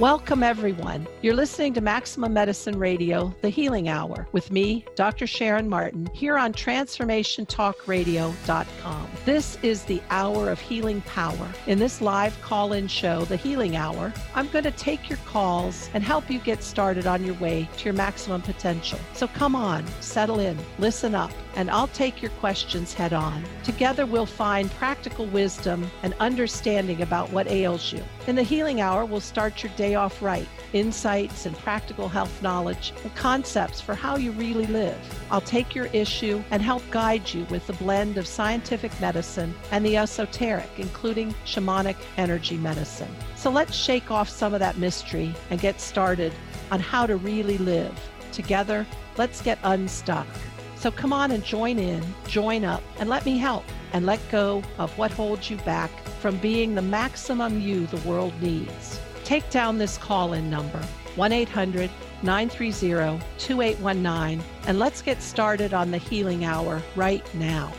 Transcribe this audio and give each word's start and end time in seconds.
Welcome, 0.00 0.42
everyone. 0.42 1.06
You're 1.20 1.34
listening 1.34 1.74
to 1.74 1.82
Maximum 1.82 2.32
Medicine 2.32 2.78
Radio, 2.78 3.34
The 3.42 3.50
Healing 3.50 3.90
Hour, 3.90 4.26
with 4.32 4.50
me, 4.50 4.86
Dr. 4.94 5.26
Sharon 5.26 5.68
Martin, 5.68 6.08
here 6.14 6.38
on 6.38 6.54
TransformationTalkRadio.com. 6.54 9.10
This 9.26 9.58
is 9.62 9.82
the 9.82 10.00
hour 10.08 10.48
of 10.48 10.58
healing 10.58 11.02
power. 11.02 11.46
In 11.66 11.78
this 11.78 12.00
live 12.00 12.40
call 12.40 12.72
in 12.72 12.88
show, 12.88 13.26
The 13.26 13.36
Healing 13.36 13.76
Hour, 13.76 14.10
I'm 14.34 14.48
going 14.48 14.64
to 14.64 14.70
take 14.70 15.10
your 15.10 15.18
calls 15.26 15.90
and 15.92 16.02
help 16.02 16.30
you 16.30 16.38
get 16.38 16.62
started 16.62 17.06
on 17.06 17.22
your 17.22 17.34
way 17.34 17.68
to 17.76 17.84
your 17.84 17.92
maximum 17.92 18.40
potential. 18.40 18.98
So 19.12 19.28
come 19.28 19.54
on, 19.54 19.86
settle 20.00 20.40
in, 20.40 20.56
listen 20.78 21.14
up, 21.14 21.30
and 21.56 21.70
I'll 21.70 21.88
take 21.88 22.22
your 22.22 22.30
questions 22.32 22.94
head 22.94 23.12
on. 23.12 23.44
Together, 23.64 24.06
we'll 24.06 24.24
find 24.24 24.70
practical 24.72 25.26
wisdom 25.26 25.90
and 26.02 26.14
understanding 26.20 27.02
about 27.02 27.30
what 27.32 27.48
ails 27.48 27.92
you. 27.92 28.02
In 28.26 28.36
the 28.36 28.42
Healing 28.42 28.82
Hour, 28.82 29.06
we'll 29.06 29.20
start 29.20 29.62
your 29.62 29.72
day 29.76 29.94
off 29.94 30.20
right, 30.20 30.46
insights 30.74 31.46
and 31.46 31.56
practical 31.56 32.06
health 32.06 32.42
knowledge, 32.42 32.92
and 33.02 33.14
concepts 33.14 33.80
for 33.80 33.94
how 33.94 34.16
you 34.16 34.32
really 34.32 34.66
live. 34.66 34.98
I'll 35.30 35.40
take 35.40 35.74
your 35.74 35.86
issue 35.86 36.42
and 36.50 36.60
help 36.60 36.82
guide 36.90 37.32
you 37.32 37.44
with 37.44 37.66
the 37.66 37.72
blend 37.72 38.18
of 38.18 38.26
scientific 38.26 38.92
medicine 39.00 39.54
and 39.72 39.84
the 39.86 39.96
esoteric, 39.96 40.68
including 40.76 41.34
shamanic 41.46 41.96
energy 42.18 42.58
medicine. 42.58 43.08
So 43.36 43.50
let's 43.50 43.74
shake 43.74 44.10
off 44.10 44.28
some 44.28 44.52
of 44.52 44.60
that 44.60 44.76
mystery 44.76 45.34
and 45.48 45.58
get 45.58 45.80
started 45.80 46.34
on 46.70 46.78
how 46.78 47.06
to 47.06 47.16
really 47.16 47.56
live. 47.56 47.98
Together, 48.32 48.86
let's 49.16 49.40
get 49.40 49.58
unstuck. 49.62 50.26
So 50.80 50.90
come 50.90 51.12
on 51.12 51.30
and 51.30 51.44
join 51.44 51.78
in, 51.78 52.02
join 52.26 52.64
up, 52.64 52.82
and 52.98 53.10
let 53.10 53.26
me 53.26 53.36
help 53.36 53.64
and 53.92 54.06
let 54.06 54.18
go 54.30 54.62
of 54.78 54.96
what 54.96 55.10
holds 55.10 55.50
you 55.50 55.58
back 55.58 55.90
from 56.20 56.38
being 56.38 56.74
the 56.74 56.80
maximum 56.80 57.60
you 57.60 57.86
the 57.88 57.98
world 58.08 58.32
needs. 58.40 58.98
Take 59.22 59.50
down 59.50 59.76
this 59.76 59.98
call 59.98 60.32
in 60.32 60.48
number 60.48 60.82
1 61.16 61.32
800 61.32 61.90
930 62.22 63.22
2819 63.36 64.42
and 64.66 64.78
let's 64.78 65.02
get 65.02 65.20
started 65.20 65.74
on 65.74 65.90
the 65.90 65.98
healing 65.98 66.46
hour 66.46 66.80
right 66.96 67.26
now. 67.34 67.70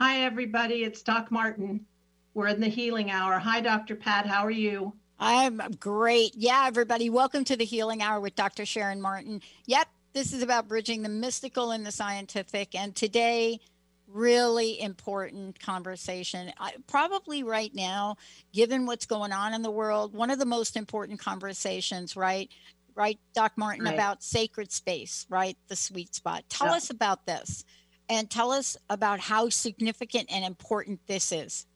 Hi, 0.00 0.22
everybody. 0.22 0.82
It's 0.82 1.02
Doc 1.02 1.30
Martin. 1.30 1.84
We're 2.32 2.46
in 2.46 2.58
the 2.58 2.68
healing 2.68 3.10
hour. 3.10 3.38
Hi, 3.38 3.60
Dr. 3.60 3.96
Pat. 3.96 4.24
How 4.24 4.46
are 4.46 4.50
you? 4.50 4.94
I'm 5.18 5.60
great. 5.78 6.34
Yeah, 6.34 6.64
everybody. 6.66 7.08
Welcome 7.08 7.44
to 7.44 7.56
the 7.56 7.64
healing 7.64 8.02
hour 8.02 8.20
with 8.20 8.34
Dr. 8.34 8.66
Sharon 8.66 9.00
Martin. 9.00 9.42
Yep, 9.66 9.88
this 10.12 10.32
is 10.32 10.42
about 10.42 10.68
bridging 10.68 11.02
the 11.02 11.08
mystical 11.08 11.70
and 11.70 11.86
the 11.86 11.92
scientific. 11.92 12.74
And 12.74 12.94
today, 12.96 13.60
really 14.08 14.80
important 14.80 15.60
conversation. 15.60 16.52
I, 16.58 16.72
probably 16.88 17.42
right 17.42 17.72
now, 17.74 18.16
given 18.52 18.86
what's 18.86 19.06
going 19.06 19.32
on 19.32 19.54
in 19.54 19.62
the 19.62 19.70
world, 19.70 20.14
one 20.14 20.30
of 20.30 20.38
the 20.38 20.46
most 20.46 20.76
important 20.76 21.20
conversations, 21.20 22.16
right? 22.16 22.50
Right, 22.96 23.18
Doc 23.34 23.52
Martin, 23.56 23.84
right. 23.84 23.94
about 23.94 24.22
sacred 24.22 24.70
space, 24.70 25.26
right? 25.28 25.56
The 25.68 25.76
sweet 25.76 26.14
spot. 26.14 26.44
Tell 26.48 26.68
yeah. 26.68 26.74
us 26.74 26.90
about 26.90 27.26
this 27.26 27.64
and 28.08 28.30
tell 28.30 28.52
us 28.52 28.76
about 28.88 29.18
how 29.18 29.48
significant 29.48 30.30
and 30.30 30.44
important 30.44 31.00
this 31.06 31.32
is. 31.32 31.66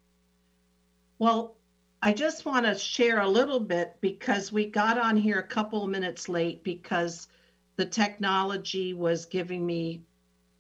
Well, 1.19 1.58
I 2.01 2.13
just 2.13 2.45
want 2.45 2.67
to 2.67 2.77
share 2.77 3.21
a 3.21 3.29
little 3.29 3.61
bit 3.61 3.97
because 4.01 4.53
we 4.53 4.67
got 4.67 4.99
on 4.99 5.17
here 5.17 5.39
a 5.39 5.47
couple 5.47 5.83
of 5.83 5.91
minutes 5.91 6.29
late 6.29 6.63
because 6.63 7.29
the 7.77 7.87
technology 7.87 8.95
was 8.95 9.27
giving 9.27 9.65
me 9.65 10.03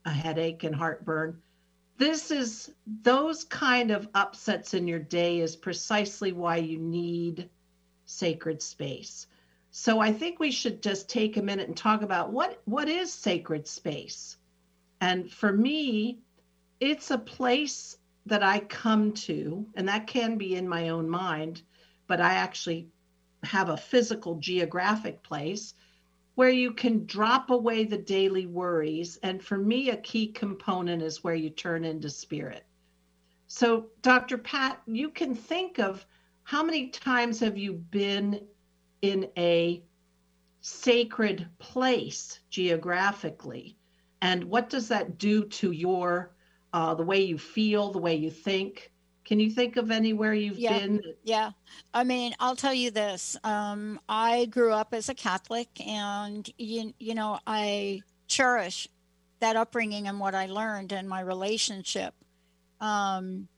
a 0.05 0.11
headache 0.11 0.64
and 0.64 0.75
heartburn 0.75 1.41
this 1.98 2.31
is 2.31 2.72
those 3.03 3.44
kind 3.44 3.91
of 3.91 4.09
upsets 4.14 4.72
in 4.72 4.86
your 4.86 5.00
day 5.00 5.41
is 5.41 5.56
precisely 5.56 6.33
why 6.33 6.56
you 6.56 6.78
need 6.78 7.50
sacred 8.06 8.62
space. 8.62 9.27
So 9.72 9.98
I 9.98 10.12
think 10.12 10.38
we 10.38 10.53
should 10.53 10.82
just 10.82 11.10
take 11.10 11.37
a 11.37 11.43
minute 11.43 11.69
and 11.69 11.77
talk 11.77 12.03
about 12.03 12.32
what 12.32 12.62
what 12.65 12.88
is 12.88 13.12
sacred 13.12 13.66
space. 13.66 14.37
And 15.00 15.31
for 15.31 15.53
me, 15.53 16.21
it's 16.81 17.10
a 17.10 17.19
place 17.19 17.97
that 18.28 18.43
I 18.43 18.61
come 18.61 19.12
to, 19.12 19.66
and 19.75 19.89
that 19.89 20.06
can 20.06 20.39
be 20.39 20.56
in 20.56 20.69
my 20.69 20.91
own 20.91 21.09
mind, 21.09 21.62
but 22.06 22.21
I 22.21 22.34
actually 22.34 22.89
have 23.43 23.69
a 23.69 23.77
physical 23.77 24.37
geographic 24.37 25.22
place 25.22 25.75
where 26.34 26.50
you 26.50 26.72
can 26.72 27.05
drop 27.06 27.50
away 27.50 27.84
the 27.84 27.99
daily 27.99 28.47
worries. 28.47 29.19
And 29.22 29.43
for 29.43 29.59
me, 29.59 29.91
a 29.91 29.97
key 29.97 30.28
component 30.28 31.03
is 31.03 31.25
where 31.25 31.34
you 31.34 31.50
turn 31.50 31.84
into 31.84 32.09
spirit. 32.11 32.65
So, 33.49 33.87
Dr. 34.03 34.39
Pat, 34.39 34.81
you 34.87 35.10
can 35.10 35.34
think 35.34 35.78
of 35.78 36.06
how 36.45 36.62
many 36.62 36.89
times 36.91 37.41
have 37.41 37.59
you 37.59 37.72
been 37.72 38.47
in 39.03 39.28
a 39.37 39.83
sacred 40.60 41.49
place 41.59 42.41
geographically? 42.50 43.77
And 44.21 44.45
what 44.45 44.71
does 44.71 44.89
that 44.89 45.19
do 45.19 45.45
to 45.45 45.72
your, 45.72 46.34
uh, 46.73 46.95
the 46.95 47.03
way 47.03 47.21
you 47.21 47.39
feel, 47.39 47.93
the 47.93 47.99
way 47.99 48.15
you 48.15 48.31
think? 48.31 48.91
Can 49.25 49.41
you 49.41 49.51
think 49.51 49.77
of 49.77 49.91
anywhere 49.91 50.33
you've 50.33 50.59
yeah, 50.59 50.79
been? 50.79 51.03
Yeah. 51.23 51.51
I 51.93 52.05
mean, 52.05 52.34
I'll 52.41 52.56
tell 52.56 52.73
you 52.73 52.91
this. 52.91 53.37
Um, 53.45 54.01
I 54.09 54.47
grew 54.47 54.73
up 54.73 54.95
as 54.95 55.11
a 55.11 55.15
Catholic, 55.15 55.69
and 55.87 56.49
you, 56.57 56.95
you 56.99 57.15
know, 57.15 57.39
I 57.47 58.01
cherish 58.27 58.89
that 59.41 59.55
upbringing 59.57 60.09
and 60.09 60.19
what 60.19 60.34
I 60.34 60.47
learned 60.47 60.93
and 60.93 61.09
my 61.09 61.21
relationship 61.21 62.15
um, 62.81 63.49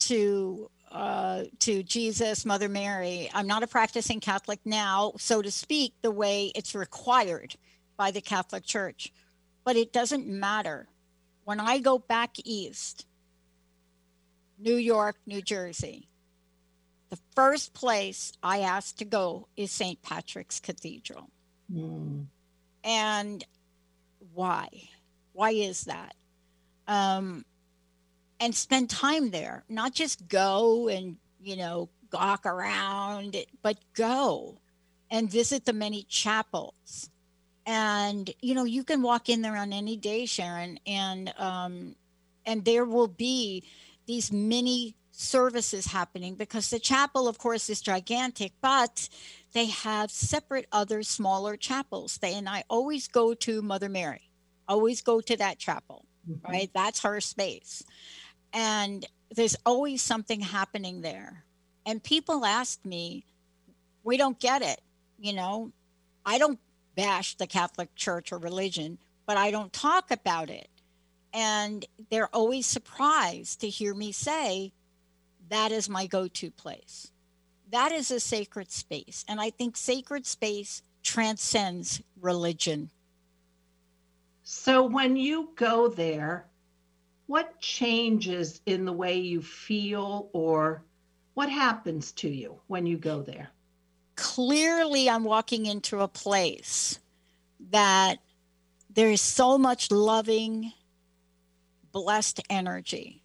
to 0.00 0.70
uh, 0.92 1.44
to 1.58 1.82
Jesus, 1.82 2.44
Mother 2.44 2.68
Mary. 2.68 3.28
I'm 3.34 3.48
not 3.48 3.62
a 3.62 3.66
practicing 3.66 4.20
Catholic 4.20 4.60
now, 4.64 5.12
so 5.18 5.42
to 5.42 5.50
speak, 5.50 5.92
the 6.02 6.10
way 6.10 6.52
it's 6.54 6.74
required 6.74 7.56
by 7.96 8.12
the 8.12 8.20
Catholic 8.20 8.64
Church, 8.64 9.12
but 9.64 9.74
it 9.74 9.92
doesn't 9.92 10.28
matter. 10.28 10.86
When 11.44 11.60
I 11.60 11.78
go 11.78 11.98
back 11.98 12.36
east, 12.44 13.06
New 14.58 14.76
York, 14.76 15.16
New 15.26 15.42
Jersey. 15.42 16.08
The 17.10 17.18
first 17.34 17.74
place 17.74 18.32
I 18.42 18.60
ask 18.60 18.96
to 18.96 19.04
go 19.04 19.48
is 19.56 19.70
St. 19.70 20.00
Patrick's 20.02 20.60
Cathedral. 20.60 21.30
Mm. 21.72 22.26
And 22.82 23.44
why? 24.32 24.68
Why 25.32 25.50
is 25.50 25.84
that? 25.84 26.14
Um, 26.86 27.44
and 28.40 28.54
spend 28.54 28.90
time 28.90 29.30
there, 29.30 29.64
not 29.68 29.94
just 29.94 30.28
go 30.28 30.88
and, 30.88 31.16
you 31.40 31.56
know, 31.56 31.88
gawk 32.10 32.46
around, 32.46 33.36
but 33.62 33.78
go 33.94 34.58
and 35.10 35.30
visit 35.30 35.64
the 35.64 35.72
many 35.72 36.02
chapels. 36.04 37.10
And, 37.66 38.30
you 38.40 38.54
know, 38.54 38.64
you 38.64 38.84
can 38.84 39.00
walk 39.02 39.28
in 39.28 39.42
there 39.42 39.56
on 39.56 39.72
any 39.72 39.96
day, 39.96 40.26
Sharon, 40.26 40.78
and, 40.86 41.32
um, 41.38 41.96
and 42.44 42.64
there 42.64 42.84
will 42.84 43.08
be 43.08 43.64
these 44.06 44.30
mini 44.30 44.94
services 45.12 45.86
happening 45.86 46.34
because 46.34 46.70
the 46.70 46.78
chapel, 46.78 47.28
of 47.28 47.38
course, 47.38 47.70
is 47.70 47.80
gigantic, 47.80 48.52
but 48.60 49.08
they 49.52 49.66
have 49.66 50.10
separate 50.10 50.66
other 50.72 51.02
smaller 51.02 51.56
chapels. 51.56 52.18
They 52.18 52.34
and 52.34 52.48
I 52.48 52.64
always 52.68 53.08
go 53.08 53.32
to 53.34 53.62
Mother 53.62 53.88
Mary, 53.88 54.28
always 54.68 55.00
go 55.00 55.20
to 55.20 55.36
that 55.36 55.58
chapel, 55.58 56.04
mm-hmm. 56.28 56.50
right? 56.50 56.70
That's 56.74 57.02
her 57.02 57.20
space. 57.20 57.82
And 58.52 59.06
there's 59.34 59.56
always 59.64 60.02
something 60.02 60.40
happening 60.40 61.00
there. 61.00 61.44
And 61.86 62.02
people 62.02 62.44
ask 62.44 62.84
me, 62.84 63.24
we 64.02 64.16
don't 64.16 64.38
get 64.38 64.62
it. 64.62 64.80
You 65.18 65.32
know, 65.32 65.72
I 66.26 66.38
don't 66.38 66.58
bash 66.94 67.36
the 67.36 67.46
Catholic 67.46 67.94
Church 67.94 68.32
or 68.32 68.38
religion, 68.38 68.98
but 69.26 69.36
I 69.36 69.50
don't 69.50 69.72
talk 69.72 70.10
about 70.10 70.50
it. 70.50 70.68
And 71.32 71.84
they're 72.10 72.34
always 72.34 72.66
surprised 72.66 73.60
to 73.60 73.68
hear 73.68 73.94
me 73.94 74.12
say, 74.12 74.72
that 75.48 75.72
is 75.72 75.88
my 75.88 76.06
go 76.06 76.28
to 76.28 76.50
place. 76.50 77.10
That 77.70 77.92
is 77.92 78.10
a 78.10 78.20
sacred 78.20 78.70
space. 78.70 79.24
And 79.28 79.40
I 79.40 79.50
think 79.50 79.76
sacred 79.76 80.26
space 80.26 80.82
transcends 81.02 82.00
religion. 82.20 82.90
So 84.44 84.84
when 84.84 85.16
you 85.16 85.50
go 85.56 85.88
there, 85.88 86.46
what 87.26 87.60
changes 87.60 88.60
in 88.66 88.84
the 88.84 88.92
way 88.92 89.18
you 89.18 89.42
feel 89.42 90.28
or 90.32 90.84
what 91.32 91.50
happens 91.50 92.12
to 92.12 92.28
you 92.28 92.60
when 92.68 92.86
you 92.86 92.96
go 92.96 93.22
there? 93.22 93.50
Clearly, 94.16 95.08
I'm 95.08 95.24
walking 95.24 95.66
into 95.66 96.00
a 96.00 96.08
place 96.08 96.98
that 97.70 98.18
there 98.90 99.10
is 99.10 99.20
so 99.20 99.58
much 99.58 99.90
loving 99.90 100.72
blessed 101.92 102.40
energy. 102.50 103.22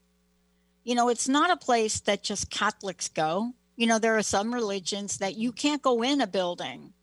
You 0.84 0.96
know, 0.96 1.10
it's 1.10 1.28
not 1.28 1.52
a 1.52 1.58
place 1.58 2.00
that 2.02 2.24
just 2.24 2.50
Catholics 2.50 3.10
go. 3.10 3.54
You 3.76 3.88
know, 3.88 4.00
there 4.00 4.18
are 4.18 4.24
some 4.24 4.54
religions 4.54 5.18
that 5.18 5.36
you 5.36 5.52
can't 5.52 5.82
go 5.82 6.02
in 6.02 6.22
a 6.22 6.28
building. 6.28 6.94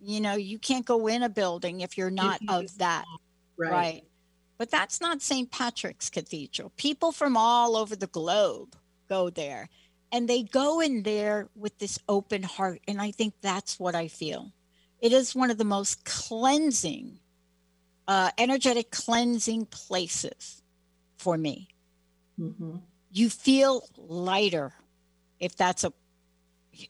You 0.00 0.20
know, 0.20 0.34
you 0.34 0.58
can't 0.58 0.86
go 0.86 1.06
in 1.06 1.22
a 1.22 1.28
building 1.28 1.80
if 1.80 1.96
you're 1.96 2.10
not 2.10 2.40
of 2.48 2.76
that. 2.78 3.04
Right. 3.56 3.70
right. 3.70 4.02
But 4.58 4.70
that's 4.70 5.00
not 5.00 5.22
St. 5.22 5.50
Patrick's 5.50 6.10
Cathedral. 6.10 6.72
People 6.76 7.12
from 7.12 7.36
all 7.36 7.76
over 7.76 7.96
the 7.96 8.06
globe 8.06 8.76
go 9.08 9.30
there. 9.30 9.68
And 10.12 10.28
they 10.28 10.42
go 10.42 10.80
in 10.80 11.02
there 11.02 11.48
with 11.54 11.78
this 11.78 11.98
open 12.08 12.42
heart 12.42 12.80
and 12.88 13.00
i 13.00 13.10
think 13.10 13.34
that's 13.40 13.78
what 13.78 13.94
i 13.94 14.08
feel. 14.08 14.52
It 15.00 15.12
is 15.12 15.34
one 15.34 15.50
of 15.50 15.56
the 15.56 15.64
most 15.64 16.04
cleansing 16.04 17.20
uh, 18.06 18.30
energetic 18.38 18.90
cleansing 18.90 19.66
places 19.66 20.62
for 21.16 21.38
me. 21.38 21.68
Mm-hmm. 22.40 22.76
you 23.12 23.28
feel 23.28 23.86
lighter 23.98 24.72
if 25.38 25.56
that's 25.56 25.84
a 25.84 25.92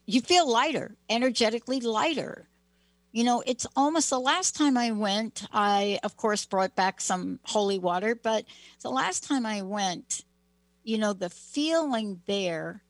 you 0.05 0.21
feel 0.21 0.49
lighter 0.49 0.95
energetically 1.09 1.81
lighter. 1.81 2.47
You 3.11 3.25
know 3.25 3.43
it's 3.45 3.67
almost 3.75 4.09
the 4.09 4.19
last 4.19 4.55
time 4.55 4.77
i 4.77 4.91
went 4.91 5.45
i 5.51 5.99
of 6.03 6.15
course 6.15 6.45
brought 6.45 6.73
back 6.75 7.01
some 7.01 7.41
holy 7.43 7.77
water 7.77 8.15
but 8.15 8.45
the 8.81 8.89
last 8.89 9.25
time 9.25 9.45
i 9.45 9.61
went 9.61 10.23
you 10.85 10.97
know 10.97 11.11
the 11.11 11.29
feeling 11.29 12.21
there 12.25 12.83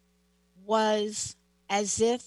was 0.72 1.36
as 1.70 2.00
if 2.00 2.24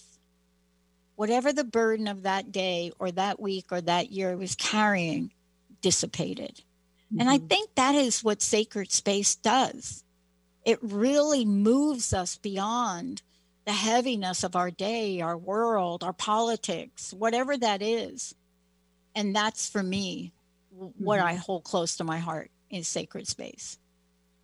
whatever 1.17 1.50
the 1.50 1.64
burden 1.64 2.06
of 2.06 2.25
that 2.25 2.52
day 2.52 2.93
or 2.99 3.11
that 3.11 3.41
week 3.41 3.64
or 3.70 3.81
that 3.81 4.11
year 4.12 4.37
was 4.37 4.55
carrying 4.55 5.32
dissipated. 5.81 6.61
Mm-hmm. 7.11 7.20
And 7.20 7.31
I 7.31 7.38
mm-hmm. 7.38 7.46
think 7.46 7.75
that 7.75 7.94
is 7.94 8.23
what 8.23 8.43
sacred 8.43 8.93
space 8.93 9.35
does. 9.35 10.05
It 10.62 10.79
really 10.82 11.46
moves 11.46 12.12
us 12.12 12.37
beyond 12.37 13.23
the 13.64 13.73
heaviness 13.73 14.44
of 14.44 14.56
our 14.56 14.70
day, 14.70 15.23
our 15.23 15.38
world, 15.38 16.05
our 16.05 16.12
politics, 16.12 17.14
whatever 17.14 17.56
that 17.56 17.81
is. 17.81 18.35
And 19.14 19.35
that's 19.35 19.70
for 19.70 19.82
me 19.82 20.35
what 20.69 21.19
mm-hmm. 21.19 21.29
I 21.29 21.35
hold 21.37 21.64
close 21.64 21.96
to 21.96 22.05
my 22.05 22.19
heart 22.19 22.50
is 22.69 22.88
sacred 22.88 23.26
space. 23.26 23.79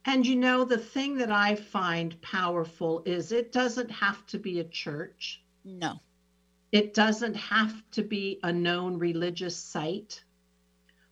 And 0.04 0.26
you 0.26 0.36
know, 0.36 0.64
the 0.64 0.78
thing 0.78 1.16
that 1.18 1.30
I 1.30 1.54
find 1.54 2.20
powerful 2.22 3.02
is 3.04 3.32
it 3.32 3.52
doesn't 3.52 3.90
have 3.90 4.24
to 4.26 4.38
be 4.38 4.60
a 4.60 4.64
church. 4.64 5.42
No. 5.64 6.00
It 6.72 6.94
doesn't 6.94 7.34
have 7.34 7.82
to 7.92 8.02
be 8.02 8.40
a 8.42 8.52
known 8.52 8.98
religious 8.98 9.56
site. 9.56 10.24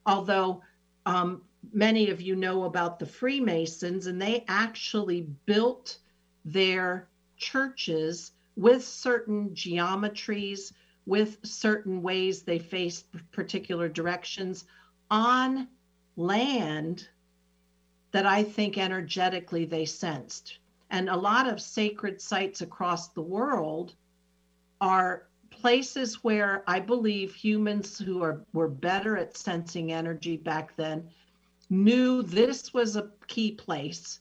Although 0.07 0.63
um, 1.05 1.43
many 1.73 2.11
of 2.11 2.23
you 2.23 2.35
know 2.35 2.65
about 2.65 2.99
the 2.99 3.07
Freemasons, 3.07 4.07
and 4.07 4.21
they 4.21 4.45
actually 4.49 5.23
built 5.47 5.99
their 6.45 7.09
churches 7.37 8.33
with 8.57 8.83
certain 8.85 9.51
geometries, 9.51 10.73
with 11.07 11.39
certain 11.45 12.03
ways 12.03 12.43
they 12.43 12.59
faced 12.59 13.07
particular 13.33 13.89
directions 13.89 14.65
on 15.11 15.69
land 16.17 17.09
that 18.13 18.27
I 18.27 18.43
think 18.43 18.79
energetically 18.79 19.65
they 19.65 19.85
sensed. 19.85 20.59
And 20.91 21.09
a 21.09 21.17
lot 21.17 21.49
of 21.49 21.61
sacred 21.61 22.21
sites 22.21 22.63
across 22.63 23.09
the 23.09 23.21
world 23.21 23.95
are 24.81 25.29
places 25.51 26.23
where 26.25 26.63
I 26.67 26.81
believe 26.81 27.35
humans 27.35 27.99
who 27.99 28.23
are 28.23 28.45
were 28.53 28.69
better 28.69 29.17
at 29.17 29.37
sensing 29.37 29.93
energy 29.93 30.37
back 30.37 30.77
then 30.77 31.11
knew 31.71 32.23
this 32.23 32.73
was 32.73 32.97
a 32.97 33.11
key 33.27 33.53
place. 33.53 34.21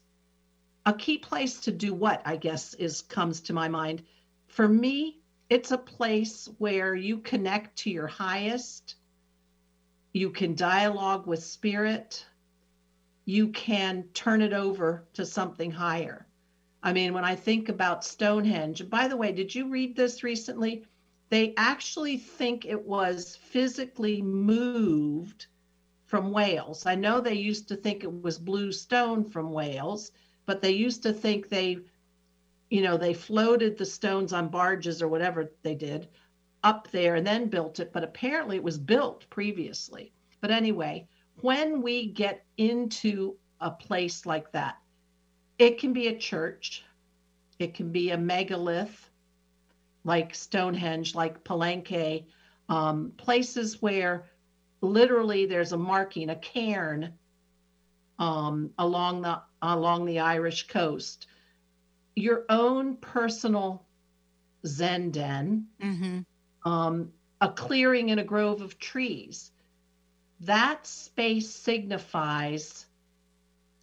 A 0.85 0.93
key 0.93 1.17
place 1.17 1.59
to 1.61 1.71
do 1.71 1.93
what, 1.93 2.21
I 2.25 2.35
guess, 2.35 2.73
is 2.75 3.01
comes 3.01 3.41
to 3.41 3.53
my 3.53 3.67
mind. 3.67 4.03
For 4.47 4.67
me, 4.67 5.19
it's 5.49 5.71
a 5.71 5.77
place 5.77 6.49
where 6.57 6.95
you 6.95 7.19
connect 7.19 7.77
to 7.79 7.89
your 7.89 8.07
highest, 8.07 8.95
you 10.13 10.29
can 10.29 10.55
dialogue 10.55 11.27
with 11.27 11.43
spirit, 11.43 12.25
you 13.27 13.49
can 13.49 14.05
turn 14.13 14.41
it 14.41 14.53
over 14.53 15.05
to 15.11 15.25
something 15.25 15.69
higher. 15.69 16.25
I 16.81 16.93
mean, 16.93 17.13
when 17.13 17.25
I 17.25 17.35
think 17.35 17.67
about 17.67 18.05
Stonehenge, 18.05 18.89
by 18.89 19.09
the 19.09 19.17
way, 19.17 19.33
did 19.33 19.53
you 19.53 19.67
read 19.67 19.97
this 19.97 20.23
recently? 20.23 20.85
They 21.27 21.53
actually 21.57 22.15
think 22.15 22.63
it 22.63 22.81
was 22.81 23.35
physically 23.35 24.21
moved 24.21 25.47
from 26.05 26.31
Wales. 26.31 26.85
I 26.85 26.95
know 26.95 27.19
they 27.19 27.33
used 27.33 27.67
to 27.67 27.75
think 27.75 28.05
it 28.05 28.21
was 28.21 28.37
blue 28.39 28.71
stone 28.71 29.25
from 29.25 29.51
Wales, 29.51 30.13
but 30.45 30.61
they 30.61 30.71
used 30.71 31.03
to 31.03 31.11
think 31.11 31.49
they, 31.49 31.79
you 32.69 32.81
know, 32.81 32.95
they 32.95 33.13
floated 33.13 33.77
the 33.77 33.85
stones 33.85 34.31
on 34.31 34.47
barges 34.47 35.01
or 35.01 35.09
whatever 35.09 35.51
they 35.63 35.75
did 35.75 36.07
up 36.63 36.89
there 36.91 37.15
and 37.15 37.27
then 37.27 37.49
built 37.49 37.81
it. 37.81 37.91
But 37.91 38.05
apparently 38.05 38.55
it 38.55 38.63
was 38.63 38.77
built 38.77 39.29
previously. 39.29 40.13
But 40.39 40.51
anyway, 40.51 41.09
when 41.41 41.81
we 41.81 42.07
get 42.07 42.43
into 42.57 43.35
a 43.59 43.71
place 43.71 44.25
like 44.25 44.51
that, 44.51 44.77
it 45.57 45.79
can 45.79 45.93
be 45.93 46.07
a 46.07 46.17
church, 46.17 46.83
it 47.59 47.73
can 47.73 47.91
be 47.91 48.11
a 48.11 48.17
megalith 48.17 49.09
like 50.03 50.33
Stonehenge, 50.33 51.15
like 51.15 51.43
Palenque, 51.43 52.25
um, 52.69 53.11
places 53.17 53.81
where 53.81 54.25
literally 54.81 55.45
there's 55.45 55.73
a 55.73 55.77
marking, 55.77 56.29
a 56.29 56.35
cairn 56.35 57.13
um, 58.19 58.71
along 58.77 59.21
the 59.21 59.41
along 59.61 60.05
the 60.05 60.19
Irish 60.19 60.67
coast. 60.67 61.27
Your 62.15 62.45
own 62.49 62.97
personal 62.97 63.85
Zen 64.65 65.11
den, 65.11 65.67
mm-hmm. 65.81 66.71
um, 66.71 67.11
a 67.41 67.49
clearing 67.49 68.09
in 68.09 68.19
a 68.19 68.23
grove 68.23 68.61
of 68.61 68.79
trees 68.79 69.51
that 70.41 70.85
space 70.85 71.49
signifies 71.49 72.85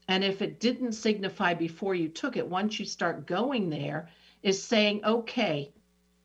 and 0.07 0.23
if 0.23 0.43
it 0.43 0.61
didn't 0.61 0.93
signify 0.93 1.55
before 1.55 1.95
you 1.95 2.09
took 2.09 2.37
it 2.37 2.47
once 2.47 2.79
you 2.79 2.85
start 2.85 3.27
going 3.27 3.71
there 3.71 4.09
is 4.43 4.63
saying 4.63 5.05
okay 5.05 5.73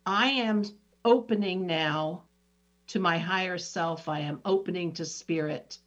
i 0.06 0.28
am 0.28 0.64
opening 1.06 1.66
now 1.66 2.24
to 2.90 3.00
my 3.00 3.18
higher 3.20 3.58
self. 3.58 4.10
I 4.10 4.22
am 4.22 4.42
opening 4.44 4.94
to 4.94 5.06
spirit. 5.06 5.78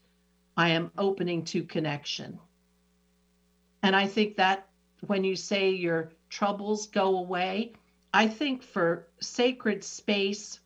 I 0.56 0.70
am 0.70 0.92
opening 0.96 1.44
to 1.46 1.64
connection. 1.64 2.38
And 3.82 3.96
i 3.96 4.06
think 4.06 4.36
that 4.36 4.68
when 5.08 5.24
you 5.24 5.34
say 5.34 5.70
your 5.70 6.12
troubles 6.28 6.86
go 6.86 7.18
away 7.18 7.72
i 8.14 8.28
think 8.28 8.62
for 8.62 9.08
sacred 9.20 9.82
space 9.82 10.60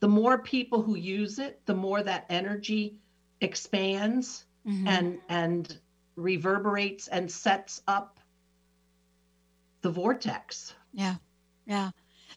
the 0.00 0.08
more 0.08 0.38
people 0.38 0.82
who 0.82 0.96
use 0.96 1.38
it, 1.38 1.60
the 1.66 1.74
more 1.74 2.02
that 2.02 2.26
energy 2.28 2.96
expands 3.40 4.44
mm-hmm. 4.66 4.88
and 4.88 5.18
and 5.28 5.78
reverberates 6.16 7.08
and 7.08 7.30
sets 7.30 7.82
up 7.86 8.18
the 9.82 9.90
vortex. 9.90 10.74
Yeah. 10.92 11.16
Yeah. 11.66 11.90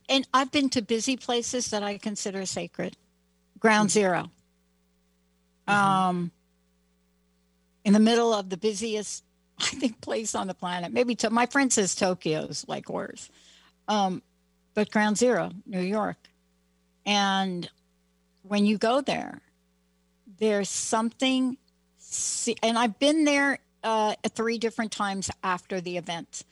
And 0.09 0.27
I've 0.33 0.51
been 0.51 0.69
to 0.69 0.81
busy 0.81 1.17
places 1.17 1.69
that 1.71 1.83
I 1.83 1.97
consider 1.97 2.45
sacred. 2.45 2.95
Ground 3.59 3.89
mm-hmm. 3.89 3.99
0 3.99 4.29
mm-hmm. 5.67 5.73
Um 5.73 6.31
in 7.85 7.93
the 7.93 7.99
middle 7.99 8.33
of 8.33 8.49
the 8.49 8.57
busiest 8.57 9.23
I 9.59 9.65
think 9.65 10.01
place 10.01 10.35
on 10.35 10.47
the 10.47 10.53
planet. 10.53 10.91
Maybe 10.91 11.15
to 11.15 11.29
my 11.29 11.45
friend 11.45 11.71
says 11.71 11.95
Tokyo's 11.95 12.65
like 12.67 12.89
worse. 12.89 13.29
Um, 13.87 14.21
but 14.73 14.89
Ground 14.91 15.17
Zero, 15.17 15.51
New 15.65 15.81
York. 15.81 16.17
And 17.05 17.69
when 18.43 18.65
you 18.65 18.77
go 18.77 19.01
there, 19.01 19.41
there's 20.39 20.69
something, 20.69 21.57
and 22.61 22.77
I've 22.77 22.99
been 22.99 23.25
there 23.25 23.59
uh, 23.83 24.15
three 24.33 24.57
different 24.57 24.91
times 24.91 25.29
after 25.43 25.81
the 25.81 25.97
event. 25.97 26.43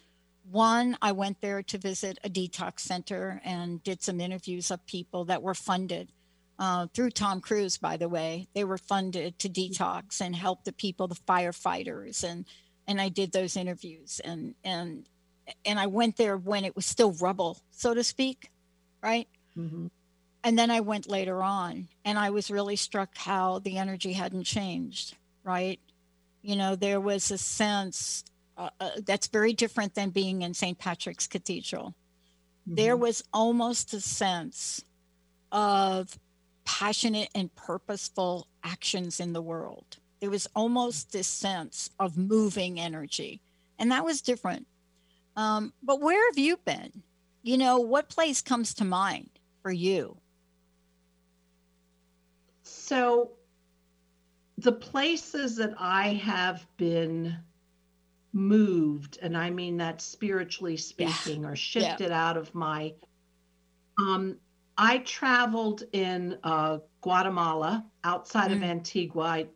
One, 0.50 0.98
I 1.01 1.13
went 1.13 1.39
there 1.41 1.63
to 1.63 1.77
visit 1.77 2.20
a 2.24 2.29
detox 2.29 2.81
center 2.81 3.41
and 3.46 3.81
did 3.84 4.01
some 4.01 4.20
interviews 4.20 4.72
of 4.72 4.86
people 4.86 5.25
that 5.25 5.41
were 5.41 5.53
funded 5.53 6.12
uh, 6.60 6.88
through 6.93 7.12
Tom 7.12 7.39
Cruise, 7.41 7.77
by 7.77 7.98
the 7.98 8.10
way. 8.10 8.48
They 8.53 8.63
were 8.63 8.77
funded 8.77 9.39
to 9.39 9.50
detox 9.50 10.20
and 10.20 10.36
help 10.36 10.63
the 10.63 10.74
people, 10.74 11.08
the 11.08 11.15
firefighters, 11.15 12.24
and 12.24 12.46
and 12.88 13.00
I 13.00 13.10
did 13.10 13.31
those 13.31 13.55
interviews 13.55 14.20
and 14.24 14.55
and 14.63 15.08
and 15.65 15.79
I 15.79 15.88
went 15.88 16.17
there 16.17 16.38
when 16.38 16.65
it 16.65 16.75
was 16.75 16.86
still 16.86 17.13
rubble, 17.13 17.60
so 17.72 17.93
to 17.93 18.03
speak, 18.03 18.51
right? 19.01 19.27
Mm-hmm 19.58 19.88
and 20.43 20.57
then 20.57 20.71
I 20.71 20.79
went 20.79 21.07
later 21.07 21.43
on 21.43 21.88
and 22.03 22.17
I 22.17 22.29
was 22.31 22.50
really 22.50 22.75
struck 22.75 23.15
how 23.15 23.60
the 23.60 23.77
energy 23.77 24.13
hadn't 24.13 24.43
changed, 24.43 25.15
right? 25.43 25.79
You 26.41 26.55
know, 26.55 26.75
there 26.75 27.00
was 27.00 27.29
a 27.29 27.38
sense 27.38 28.24
uh, 28.57 28.69
uh, 28.79 28.89
that's 29.05 29.27
very 29.27 29.53
different 29.53 29.95
than 29.95 30.10
being 30.10 30.41
in 30.41 30.53
St. 30.53 30.77
Patrick's 30.77 31.27
Cathedral. 31.27 31.93
Mm-hmm. 32.67 32.75
There 32.75 32.98
was 32.98 33.24
almost 33.33 33.93
a 33.93 34.01
sense 34.01 34.83
of 35.51 36.17
passionate 36.65 37.29
and 37.36 37.53
purposeful 37.55 38.48
actions 38.63 39.19
in 39.19 39.33
the 39.33 39.41
world. 39.41 39.98
There 40.19 40.29
was 40.29 40.48
almost 40.55 41.12
this 41.12 41.27
sense 41.27 41.89
of 42.00 42.17
moving 42.17 42.79
energy, 42.79 43.41
and 43.79 43.91
that 43.91 44.05
was 44.05 44.21
different. 44.21 44.67
Um, 45.36 45.74
but 45.81 46.00
where 46.00 46.29
have 46.29 46.38
you 46.38 46.57
been? 46.57 47.03
You 47.41 47.57
know, 47.57 47.79
what 47.79 48.10
place 48.10 48.41
comes 48.41 48.74
to 48.75 48.86
mind 48.86 49.29
for 49.63 49.71
you? 49.71 50.20
So, 52.91 53.31
the 54.57 54.74
places 54.74 55.55
that 55.55 55.75
I 55.79 56.10
have 56.10 56.67
been 56.75 57.38
moved, 58.33 59.17
and 59.21 59.38
I 59.38 59.50
mean 59.50 59.77
that 59.77 60.01
spiritually 60.01 60.75
speaking, 60.75 61.43
yeah. 61.43 61.48
or 61.48 61.55
shifted 61.55 62.10
yeah. 62.10 62.27
out 62.27 62.36
of 62.36 62.53
my. 62.53 62.93
Um, 63.98 64.36
I 64.77 64.98
traveled 64.98 65.83
in 65.93 66.38
uh, 66.43 66.79
Guatemala, 67.00 67.86
outside 68.03 68.51
mm. 68.51 68.57
of 68.57 68.63
Antigua. 68.63 69.24
I, 69.24 69.48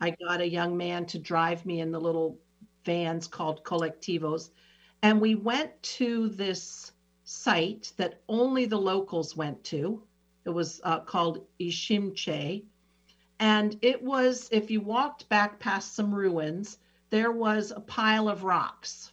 I 0.00 0.10
got 0.26 0.40
a 0.40 0.48
young 0.48 0.76
man 0.76 1.06
to 1.06 1.18
drive 1.20 1.64
me 1.64 1.78
in 1.78 1.92
the 1.92 2.00
little 2.00 2.40
vans 2.84 3.28
called 3.28 3.62
colectivos, 3.62 4.50
and 5.04 5.20
we 5.20 5.36
went 5.36 5.80
to 6.00 6.28
this 6.30 6.90
site 7.22 7.92
that 7.98 8.20
only 8.28 8.64
the 8.64 8.80
locals 8.80 9.36
went 9.36 9.62
to. 9.62 10.02
It 10.44 10.50
was 10.50 10.80
uh, 10.82 10.98
called 10.98 11.46
Iximche. 11.60 12.64
And 13.40 13.78
it 13.80 14.02
was, 14.02 14.50
if 14.52 14.70
you 14.70 14.82
walked 14.82 15.28
back 15.30 15.58
past 15.58 15.94
some 15.94 16.14
ruins, 16.14 16.78
there 17.08 17.32
was 17.32 17.70
a 17.70 17.80
pile 17.80 18.28
of 18.28 18.44
rocks. 18.44 19.12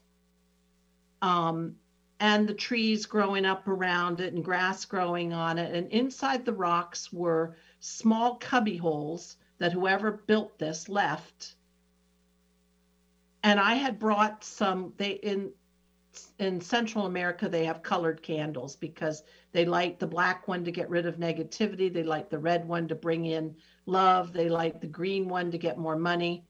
Um, 1.21 1.77
and 2.19 2.47
the 2.47 2.53
trees 2.53 3.05
growing 3.05 3.45
up 3.45 3.67
around 3.69 4.19
it 4.19 4.33
and 4.33 4.43
grass 4.43 4.83
growing 4.83 5.31
on 5.31 5.57
it. 5.57 5.73
And 5.73 5.89
inside 5.91 6.43
the 6.43 6.53
rocks 6.53 7.11
were 7.13 7.55
small 7.79 8.35
cubby 8.35 8.75
holes 8.75 9.37
that 9.59 9.71
whoever 9.71 10.11
built 10.11 10.59
this 10.59 10.89
left. 10.89 11.55
And 13.43 13.61
I 13.61 13.75
had 13.75 13.97
brought 13.97 14.43
some, 14.43 14.93
they 14.97 15.11
in 15.11 15.51
in 16.39 16.59
Central 16.59 17.05
America, 17.05 17.47
they 17.47 17.63
have 17.63 17.83
colored 17.83 18.23
candles 18.23 18.75
because 18.75 19.21
they 19.51 19.65
light 19.65 19.99
the 19.99 20.07
black 20.07 20.47
one 20.47 20.63
to 20.65 20.71
get 20.71 20.89
rid 20.89 21.05
of 21.05 21.17
negativity. 21.17 21.93
They 21.93 22.01
light 22.01 22.31
the 22.31 22.39
red 22.39 22.67
one 22.67 22.87
to 22.87 22.95
bring 22.95 23.25
in 23.25 23.55
love. 23.87 24.33
They 24.33 24.49
like 24.49 24.79
the 24.79 24.87
green 24.87 25.27
one 25.27 25.49
to 25.51 25.57
get 25.57 25.77
more 25.77 25.95
money. 25.95 26.45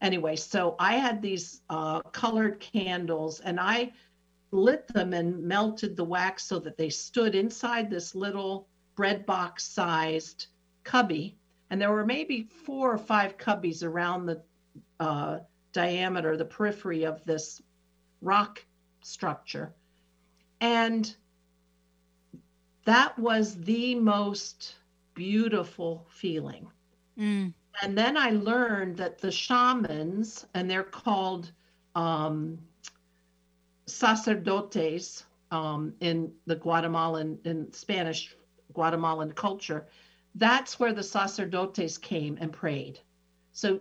Anyway, 0.00 0.36
so 0.36 0.76
I 0.78 0.94
had 0.94 1.20
these 1.20 1.62
uh, 1.68 2.02
colored 2.02 2.60
candles 2.60 3.40
and 3.40 3.58
I 3.58 3.92
lit 4.52 4.86
them 4.88 5.12
and 5.12 5.42
melted 5.42 5.96
the 5.96 6.04
wax 6.04 6.44
so 6.44 6.58
that 6.60 6.76
they 6.76 6.88
stood 6.88 7.34
inside 7.34 7.90
this 7.90 8.14
little 8.14 8.68
bread 8.94 9.26
box 9.26 9.64
sized 9.64 10.46
cubby. 10.84 11.36
And 11.70 11.80
there 11.80 11.92
were 11.92 12.06
maybe 12.06 12.44
four 12.64 12.92
or 12.92 12.98
five 12.98 13.36
cubbies 13.36 13.82
around 13.82 14.26
the 14.26 14.42
uh, 15.00 15.40
diameter, 15.72 16.36
the 16.36 16.44
periphery 16.44 17.04
of 17.04 17.24
this 17.24 17.60
rock 18.22 18.64
structure. 19.02 19.74
And 20.60 21.14
that 22.84 23.18
was 23.18 23.54
the 23.54 23.94
most 23.96 24.77
beautiful 25.18 26.06
feeling. 26.08 26.68
Mm. 27.18 27.52
And 27.82 27.98
then 27.98 28.16
I 28.16 28.30
learned 28.30 28.96
that 28.98 29.18
the 29.18 29.32
shamans, 29.32 30.46
and 30.54 30.70
they're 30.70 30.84
called 30.84 31.50
um, 31.96 32.58
sacerdotes 33.86 35.24
um, 35.50 35.92
in 36.00 36.32
the 36.46 36.54
Guatemalan, 36.54 37.38
in 37.44 37.72
Spanish 37.72 38.36
Guatemalan 38.72 39.32
culture, 39.32 39.86
that's 40.36 40.78
where 40.78 40.92
the 40.92 41.02
sacerdotes 41.02 41.98
came 41.98 42.38
and 42.40 42.52
prayed. 42.52 43.00
So 43.52 43.80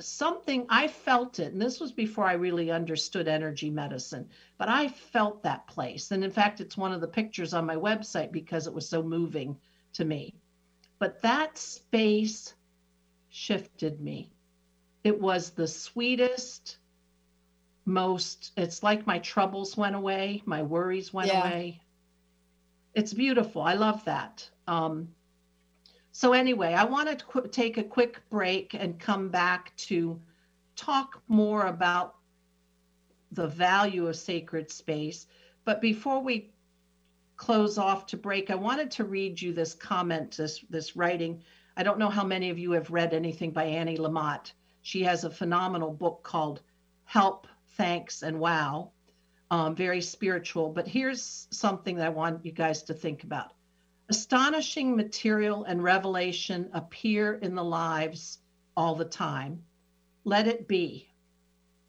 something 0.00 0.66
I 0.68 0.88
felt 0.88 1.38
it, 1.38 1.52
and 1.52 1.62
this 1.62 1.78
was 1.78 1.92
before 1.92 2.24
I 2.24 2.32
really 2.32 2.72
understood 2.72 3.28
energy 3.28 3.70
medicine, 3.70 4.28
but 4.58 4.68
I 4.68 4.88
felt 4.88 5.44
that 5.44 5.68
place. 5.68 6.10
And 6.10 6.24
in 6.24 6.30
fact, 6.30 6.60
it's 6.60 6.76
one 6.76 6.92
of 6.92 7.00
the 7.00 7.06
pictures 7.06 7.54
on 7.54 7.66
my 7.66 7.76
website 7.76 8.32
because 8.32 8.66
it 8.66 8.74
was 8.74 8.88
so 8.88 9.00
moving 9.02 9.56
to 9.92 10.04
me. 10.04 10.34
But 11.02 11.20
that 11.22 11.58
space 11.58 12.54
shifted 13.28 14.00
me. 14.00 14.30
It 15.02 15.20
was 15.20 15.50
the 15.50 15.66
sweetest, 15.66 16.76
most, 17.84 18.52
it's 18.56 18.84
like 18.84 19.04
my 19.04 19.18
troubles 19.18 19.76
went 19.76 19.96
away, 19.96 20.44
my 20.46 20.62
worries 20.62 21.12
went 21.12 21.26
yeah. 21.26 21.40
away. 21.40 21.82
It's 22.94 23.12
beautiful. 23.12 23.62
I 23.62 23.74
love 23.74 24.04
that. 24.04 24.48
Um, 24.68 25.08
so, 26.12 26.34
anyway, 26.34 26.72
I 26.72 26.84
want 26.84 27.08
to 27.08 27.24
qu- 27.24 27.48
take 27.48 27.78
a 27.78 27.82
quick 27.82 28.20
break 28.30 28.72
and 28.74 28.96
come 28.96 29.28
back 29.28 29.74
to 29.88 30.20
talk 30.76 31.20
more 31.26 31.66
about 31.66 32.14
the 33.32 33.48
value 33.48 34.06
of 34.06 34.14
sacred 34.14 34.70
space. 34.70 35.26
But 35.64 35.80
before 35.80 36.22
we 36.22 36.51
close 37.42 37.76
off 37.76 38.06
to 38.06 38.16
break, 38.16 38.50
I 38.50 38.54
wanted 38.54 38.88
to 38.92 39.04
read 39.04 39.42
you 39.42 39.52
this 39.52 39.74
comment, 39.74 40.36
this, 40.36 40.64
this 40.70 40.94
writing. 40.94 41.42
I 41.76 41.82
don't 41.82 41.98
know 41.98 42.08
how 42.08 42.22
many 42.22 42.50
of 42.50 42.58
you 42.58 42.70
have 42.70 42.92
read 42.92 43.12
anything 43.12 43.50
by 43.50 43.64
Annie 43.64 43.96
Lamott. 43.96 44.52
She 44.82 45.02
has 45.02 45.24
a 45.24 45.30
phenomenal 45.30 45.90
book 45.90 46.22
called 46.22 46.62
Help, 47.02 47.48
Thanks, 47.76 48.22
and 48.22 48.38
Wow. 48.38 48.92
Um, 49.50 49.74
very 49.74 50.00
spiritual. 50.00 50.68
But 50.70 50.86
here's 50.86 51.48
something 51.50 51.96
that 51.96 52.06
I 52.06 52.10
want 52.10 52.46
you 52.46 52.52
guys 52.52 52.84
to 52.84 52.94
think 52.94 53.24
about. 53.24 53.54
Astonishing 54.08 54.94
material 54.94 55.64
and 55.64 55.82
revelation 55.82 56.70
appear 56.72 57.34
in 57.34 57.56
the 57.56 57.64
lives 57.64 58.38
all 58.76 58.94
the 58.94 59.04
time. 59.04 59.64
Let 60.22 60.46
it 60.46 60.68
be. 60.68 61.08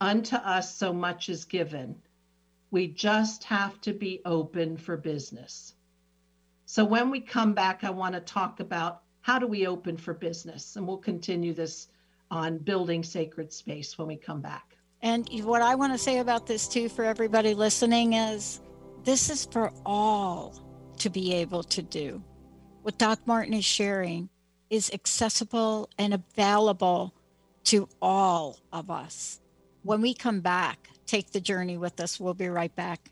Unto 0.01 0.35
us 0.35 0.75
so 0.75 0.91
much 0.93 1.29
is 1.29 1.45
given. 1.45 2.01
We 2.73 2.87
just 2.87 3.43
have 3.43 3.79
to 3.81 3.93
be 3.93 4.19
open 4.25 4.77
for 4.77 4.97
business. 4.97 5.75
So 6.65 6.83
when 6.83 7.11
we 7.11 7.19
come 7.19 7.53
back, 7.53 7.83
I 7.83 7.91
want 7.91 8.15
to 8.15 8.19
talk 8.19 8.61
about 8.61 9.03
how 9.21 9.37
do 9.37 9.45
we 9.45 9.67
open 9.67 9.95
for 9.95 10.15
business? 10.15 10.75
And 10.75 10.87
we'll 10.87 10.97
continue 10.97 11.53
this 11.53 11.89
on 12.31 12.57
building 12.57 13.03
sacred 13.03 13.53
space 13.53 13.99
when 13.99 14.07
we 14.07 14.15
come 14.15 14.41
back. 14.41 14.75
And 15.03 15.29
what 15.43 15.61
I 15.61 15.75
want 15.75 15.93
to 15.93 15.99
say 15.99 16.17
about 16.17 16.47
this 16.47 16.67
too 16.67 16.89
for 16.89 17.05
everybody 17.05 17.53
listening 17.53 18.13
is 18.13 18.59
this 19.03 19.29
is 19.29 19.45
for 19.45 19.71
all 19.85 20.55
to 20.97 21.11
be 21.11 21.31
able 21.31 21.61
to 21.61 21.83
do. 21.83 22.23
What 22.81 22.97
Doc 22.97 23.19
Martin 23.27 23.53
is 23.53 23.65
sharing 23.65 24.29
is 24.71 24.89
accessible 24.91 25.91
and 25.99 26.15
available 26.15 27.13
to 27.65 27.87
all 28.01 28.57
of 28.71 28.89
us. 28.89 29.41
When 29.85 29.99
we 29.99 30.13
come 30.13 30.39
back, 30.39 30.91
take 31.05 31.33
the 31.33 31.41
journey 31.41 31.75
with 31.75 31.99
us. 31.99 32.17
We'll 32.17 32.33
be 32.33 32.47
right 32.47 32.73
back. 32.73 33.11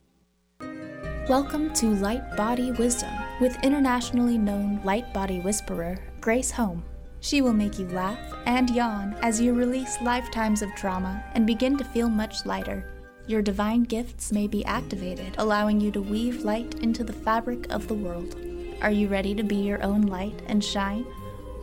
Welcome 1.27 1.73
to 1.73 1.87
Light 1.87 2.37
Body 2.37 2.71
Wisdom 2.71 3.11
with 3.41 3.61
internationally 3.61 4.37
known 4.37 4.79
light 4.85 5.13
body 5.13 5.41
whisperer 5.41 5.97
Grace 6.21 6.49
Home. 6.51 6.81
She 7.19 7.41
will 7.41 7.51
make 7.51 7.77
you 7.77 7.89
laugh 7.89 8.17
and 8.45 8.69
yawn 8.69 9.17
as 9.21 9.41
you 9.41 9.53
release 9.53 10.01
lifetimes 10.01 10.61
of 10.61 10.73
trauma 10.73 11.21
and 11.33 11.45
begin 11.45 11.77
to 11.77 11.83
feel 11.83 12.07
much 12.07 12.45
lighter. 12.45 12.89
Your 13.27 13.41
divine 13.41 13.83
gifts 13.83 14.31
may 14.31 14.47
be 14.47 14.63
activated, 14.63 15.35
allowing 15.39 15.81
you 15.81 15.91
to 15.91 16.01
weave 16.01 16.45
light 16.45 16.75
into 16.75 17.03
the 17.03 17.11
fabric 17.11 17.69
of 17.69 17.89
the 17.89 17.95
world. 17.95 18.33
Are 18.81 18.91
you 18.91 19.09
ready 19.09 19.35
to 19.35 19.43
be 19.43 19.57
your 19.57 19.83
own 19.83 20.03
light 20.03 20.41
and 20.47 20.63
shine? 20.63 21.05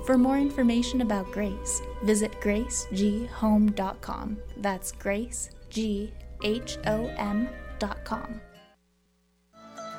For 0.09 0.17
more 0.17 0.39
information 0.39 1.03
about 1.03 1.31
Grace, 1.33 1.83
visit 2.03 2.33
graceghome.com. 2.41 4.39
That's 4.57 4.93
Grace, 4.93 5.51
G 5.69 6.15
H 6.43 6.79
O 6.87 7.09
M.com. 7.19 8.41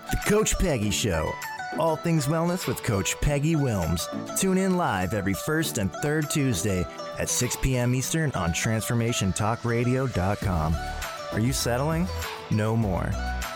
The 0.09 0.17
Coach 0.25 0.57
Peggy 0.57 0.89
Show. 0.89 1.31
All 1.77 1.95
things 1.95 2.25
wellness 2.25 2.65
with 2.65 2.81
Coach 2.81 3.21
Peggy 3.21 3.53
Wilms. 3.53 4.07
Tune 4.39 4.57
in 4.57 4.77
live 4.77 5.13
every 5.13 5.35
first 5.35 5.77
and 5.77 5.93
third 5.93 6.31
Tuesday 6.31 6.83
at 7.19 7.29
6 7.29 7.57
p.m. 7.57 7.93
Eastern 7.93 8.31
on 8.31 8.49
TransformationTalkRadio.com. 8.49 10.75
Are 11.33 11.39
you 11.39 11.53
settling? 11.53 12.07
No 12.49 12.75
more. 12.75 13.11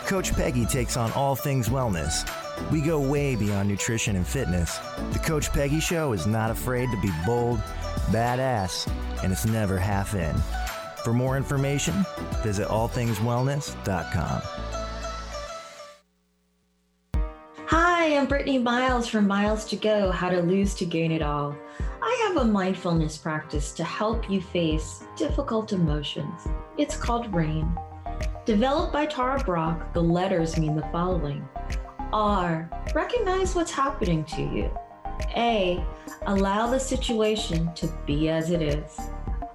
Coach 0.06 0.32
Peggy 0.34 0.66
takes 0.66 0.96
on 0.96 1.10
all 1.14 1.34
things 1.34 1.68
wellness. 1.68 2.24
We 2.70 2.80
go 2.80 3.00
way 3.00 3.36
beyond 3.36 3.68
nutrition 3.68 4.16
and 4.16 4.26
fitness. 4.26 4.78
The 5.12 5.18
Coach 5.18 5.52
Peggy 5.52 5.80
Show 5.80 6.12
is 6.12 6.26
not 6.26 6.50
afraid 6.50 6.90
to 6.90 7.00
be 7.00 7.10
bold, 7.26 7.60
badass, 8.10 8.88
and 9.22 9.32
it's 9.32 9.46
never 9.46 9.78
half 9.78 10.14
in. 10.14 10.34
For 11.04 11.12
more 11.12 11.36
information, 11.36 11.94
visit 12.42 12.68
allthingswellness.com. 12.68 14.42
Hi, 17.66 18.16
I'm 18.16 18.26
Brittany 18.26 18.58
Miles 18.58 19.08
from 19.08 19.26
Miles 19.26 19.64
to 19.66 19.76
Go 19.76 20.10
How 20.10 20.28
to 20.28 20.40
Lose 20.40 20.74
to 20.76 20.84
Gain 20.84 21.12
It 21.12 21.22
All. 21.22 21.56
I 22.02 22.26
have 22.28 22.36
a 22.36 22.44
mindfulness 22.44 23.16
practice 23.16 23.72
to 23.72 23.84
help 23.84 24.30
you 24.30 24.40
face 24.40 25.04
difficult 25.16 25.72
emotions. 25.72 26.46
It's 26.76 26.96
called 26.96 27.34
RAIN. 27.34 27.76
Developed 28.44 28.92
by 28.92 29.06
Tara 29.06 29.42
Brach, 29.42 29.92
the 29.94 30.02
letters 30.02 30.58
mean 30.58 30.76
the 30.76 30.88
following 30.92 31.48
R, 32.12 32.70
recognize 32.94 33.54
what's 33.54 33.72
happening 33.72 34.24
to 34.24 34.42
you. 34.42 34.70
A, 35.36 35.84
allow 36.26 36.66
the 36.66 36.80
situation 36.80 37.72
to 37.74 37.88
be 38.06 38.28
as 38.28 38.50
it 38.50 38.62
is. 38.62 38.98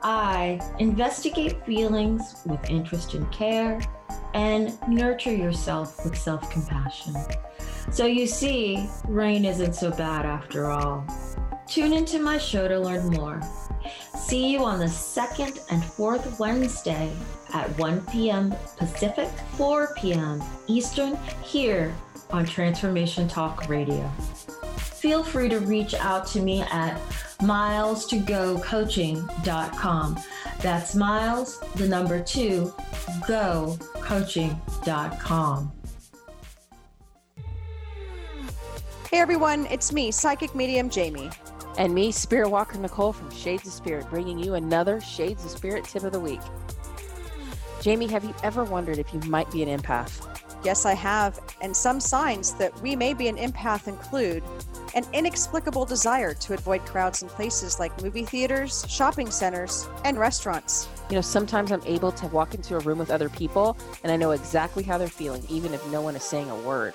I, 0.02 0.60
investigate 0.80 1.66
feelings 1.66 2.42
with 2.46 2.70
interest 2.70 3.14
and 3.14 3.30
care. 3.32 3.82
And 4.34 4.78
nurture 4.88 5.34
yourself 5.34 6.04
with 6.06 6.18
self 6.18 6.52
compassion. 6.52 7.16
So 7.92 8.06
you 8.06 8.28
see, 8.28 8.88
rain 9.08 9.44
isn't 9.44 9.74
so 9.74 9.90
bad 9.90 10.26
after 10.26 10.70
all. 10.70 11.04
Tune 11.68 11.94
into 11.94 12.20
my 12.20 12.38
show 12.38 12.68
to 12.68 12.80
learn 12.80 13.08
more. 13.10 13.42
see 14.16 14.52
you 14.52 14.64
on 14.64 14.80
the 14.80 14.88
second 14.88 15.60
and 15.72 15.84
fourth 15.84 16.40
Wednesday 16.40 17.12
at 17.54 17.68
1 17.80 18.06
p.m. 18.12 18.54
Pacific, 18.78 19.30
4 19.58 19.96
p.m. 19.96 20.44
Eastern, 20.68 21.18
here 21.44 21.96
on 22.32 22.46
Transformation 22.46 23.28
Talk 23.28 23.68
Radio. 23.68 24.08
Feel 24.78 25.24
free 25.24 25.50
to 25.50 25.60
reach 25.60 25.94
out 25.94 26.26
to 26.28 26.42
me 26.42 26.62
at 26.62 26.98
miles2gocoaching.com. 27.42 30.20
That's 30.62 30.96
miles, 30.96 31.60
the 31.76 31.88
number 31.88 32.22
two, 32.22 32.74
go 33.28 33.78
coaching.com. 34.02 35.72
Hey 39.10 39.18
everyone, 39.18 39.66
it's 39.68 39.92
me, 39.92 40.12
psychic 40.12 40.54
medium 40.54 40.90
Jamie. 40.90 41.32
And 41.78 41.96
me, 41.96 42.12
Spirit 42.12 42.50
Walker 42.50 42.78
Nicole 42.78 43.14
from 43.14 43.32
Shades 43.32 43.66
of 43.66 43.74
Spirit, 43.74 44.10
bringing 44.10 44.38
you 44.38 44.56
another 44.56 45.00
Shades 45.00 45.46
of 45.46 45.52
Spirit 45.52 45.86
tip 45.86 46.04
of 46.04 46.12
the 46.12 46.20
week. 46.20 46.42
Jamie, 47.82 48.08
have 48.08 48.26
you 48.26 48.36
ever 48.44 48.66
wondered 48.66 48.98
if 48.98 49.14
you 49.14 49.22
might 49.22 49.50
be 49.50 49.64
an 49.64 49.80
empath? 49.80 50.39
Yes, 50.64 50.86
I 50.86 50.94
have. 50.94 51.40
And 51.62 51.76
some 51.76 52.00
signs 52.00 52.54
that 52.56 52.78
we 52.82 52.96
may 52.96 53.14
be 53.14 53.28
an 53.28 53.38
empath 53.38 53.88
include 53.88 54.44
an 54.96 55.06
inexplicable 55.14 55.86
desire 55.86 56.34
to 56.34 56.54
avoid 56.54 56.86
crowds 56.86 57.22
in 57.22 57.30
places 57.30 57.80
like 57.80 58.02
movie 58.02 58.26
theaters, 58.26 58.86
shopping 58.90 59.32
centers, 59.32 59.88
and 60.04 60.18
restaurants. 60.18 60.90
You 61.10 61.16
know, 61.16 61.22
sometimes 61.22 61.72
I'm 61.72 61.84
able 61.86 62.12
to 62.14 62.28
walk 62.28 62.56
into 62.56 62.76
a 62.76 62.80
room 62.80 62.98
with 62.98 63.12
other 63.12 63.30
people 63.30 63.78
and 64.04 64.12
I 64.12 64.18
know 64.18 64.32
exactly 64.32 64.84
how 64.84 64.98
they're 64.98 65.08
feeling, 65.08 65.44
even 65.48 65.74
if 65.74 65.86
no 65.92 66.02
one 66.02 66.16
is 66.16 66.24
saying 66.24 66.50
a 66.50 66.56
word. 66.56 66.94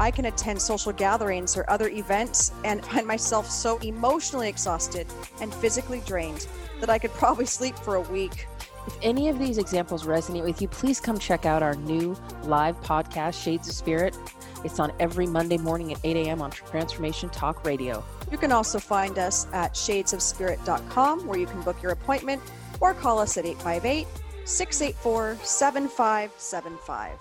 I 0.00 0.10
can 0.10 0.24
attend 0.24 0.60
social 0.60 0.92
gatherings 0.92 1.56
or 1.56 1.68
other 1.70 1.88
events 1.88 2.52
and 2.64 2.84
find 2.84 3.06
myself 3.06 3.48
so 3.48 3.78
emotionally 3.78 4.48
exhausted 4.48 5.06
and 5.40 5.54
physically 5.54 6.02
drained 6.04 6.46
that 6.80 6.90
I 6.90 6.98
could 6.98 7.12
probably 7.12 7.46
sleep 7.58 7.76
for 7.76 7.94
a 7.94 8.00
week. 8.00 8.46
If 8.86 8.98
any 9.02 9.28
of 9.28 9.38
these 9.38 9.58
examples 9.58 10.04
resonate 10.04 10.44
with 10.44 10.60
you, 10.60 10.68
please 10.68 11.00
come 11.00 11.18
check 11.18 11.46
out 11.46 11.62
our 11.62 11.74
new 11.74 12.16
live 12.42 12.78
podcast, 12.82 13.42
Shades 13.42 13.68
of 13.68 13.74
Spirit. 13.74 14.16
It's 14.62 14.78
on 14.78 14.92
every 15.00 15.26
Monday 15.26 15.58
morning 15.58 15.92
at 15.92 15.98
8 16.04 16.16
a.m. 16.16 16.42
on 16.42 16.50
Transformation 16.50 17.30
Talk 17.30 17.64
Radio. 17.64 18.04
You 18.30 18.38
can 18.38 18.52
also 18.52 18.78
find 18.78 19.18
us 19.18 19.46
at 19.52 19.74
shadesofspirit.com 19.74 21.26
where 21.26 21.38
you 21.38 21.46
can 21.46 21.62
book 21.62 21.82
your 21.82 21.92
appointment 21.92 22.42
or 22.80 22.94
call 22.94 23.18
us 23.18 23.36
at 23.38 23.46
858 23.46 24.06
684 24.44 25.38
7575. 25.42 27.12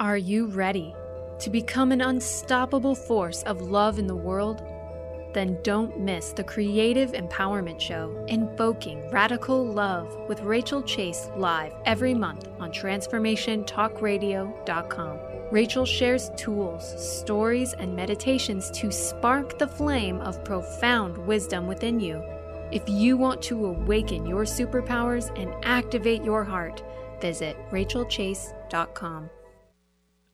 Are 0.00 0.16
you 0.16 0.46
ready 0.46 0.94
to 1.40 1.50
become 1.50 1.90
an 1.90 2.00
unstoppable 2.00 2.94
force 2.94 3.42
of 3.44 3.60
love 3.60 3.98
in 3.98 4.06
the 4.06 4.14
world? 4.14 4.62
Then 5.38 5.58
don't 5.62 5.94
miss 6.00 6.32
the 6.32 6.42
Creative 6.42 7.12
Empowerment 7.12 7.80
Show, 7.80 8.24
Invoking 8.26 9.08
Radical 9.12 9.64
Love 9.64 10.12
with 10.28 10.40
Rachel 10.40 10.82
Chase 10.82 11.30
live 11.36 11.72
every 11.84 12.12
month 12.12 12.48
on 12.58 12.72
TransformationTalkRadio.com. 12.72 15.18
Rachel 15.52 15.86
shares 15.86 16.32
tools, 16.36 17.20
stories, 17.20 17.72
and 17.74 17.94
meditations 17.94 18.68
to 18.72 18.90
spark 18.90 19.60
the 19.60 19.68
flame 19.68 20.20
of 20.22 20.42
profound 20.42 21.16
wisdom 21.16 21.68
within 21.68 22.00
you. 22.00 22.20
If 22.72 22.88
you 22.88 23.16
want 23.16 23.40
to 23.42 23.66
awaken 23.66 24.26
your 24.26 24.42
superpowers 24.42 25.30
and 25.40 25.54
activate 25.64 26.24
your 26.24 26.42
heart, 26.42 26.82
visit 27.20 27.56
rachelchase.com. 27.70 29.30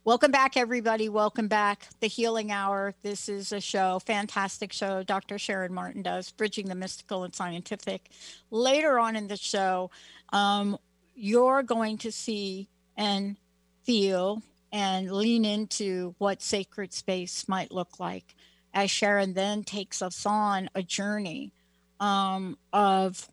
Welcome 0.07 0.33
back, 0.33 0.59
everybody. 0.59 1.09
Welcome 1.09 1.49
back. 1.49 1.89
The 2.01 2.09
Healing 2.09 2.53
Hour. 2.53 2.93
This 3.03 3.27
is 3.27 3.53
a 3.53 3.61
show, 3.61 4.01
fantastic 4.01 4.71
show. 4.71 5.03
Dr. 5.03 5.39
Sharon 5.39 5.73
Martin 5.73 6.03
does, 6.03 6.31
bridging 6.31 6.69
the 6.69 6.75
mystical 6.75 7.25
and 7.25 7.35
scientific. 7.35 8.11
Later 8.51 8.99
on 8.99 9.17
in 9.17 9.29
the 9.29 9.39
show, 9.39 9.91
um, 10.31 10.77
you're 11.15 11.63
going 11.63 11.97
to 11.99 12.13
see 12.13 12.69
and 12.99 13.39
feel 13.85 14.43
and 14.71 15.11
lean 15.11 15.47
into 15.47 16.15
what 16.19 16.43
sacred 16.43 16.93
space 16.93 17.49
might 17.49 17.73
look 17.73 17.99
like 17.99 18.35
as 18.75 18.91
Sharon 18.91 19.33
then 19.33 19.65
takes 19.65 20.03
us 20.03 20.27
on 20.27 20.69
a 20.75 20.83
journey 20.83 21.51
um, 21.99 22.59
of 22.75 23.27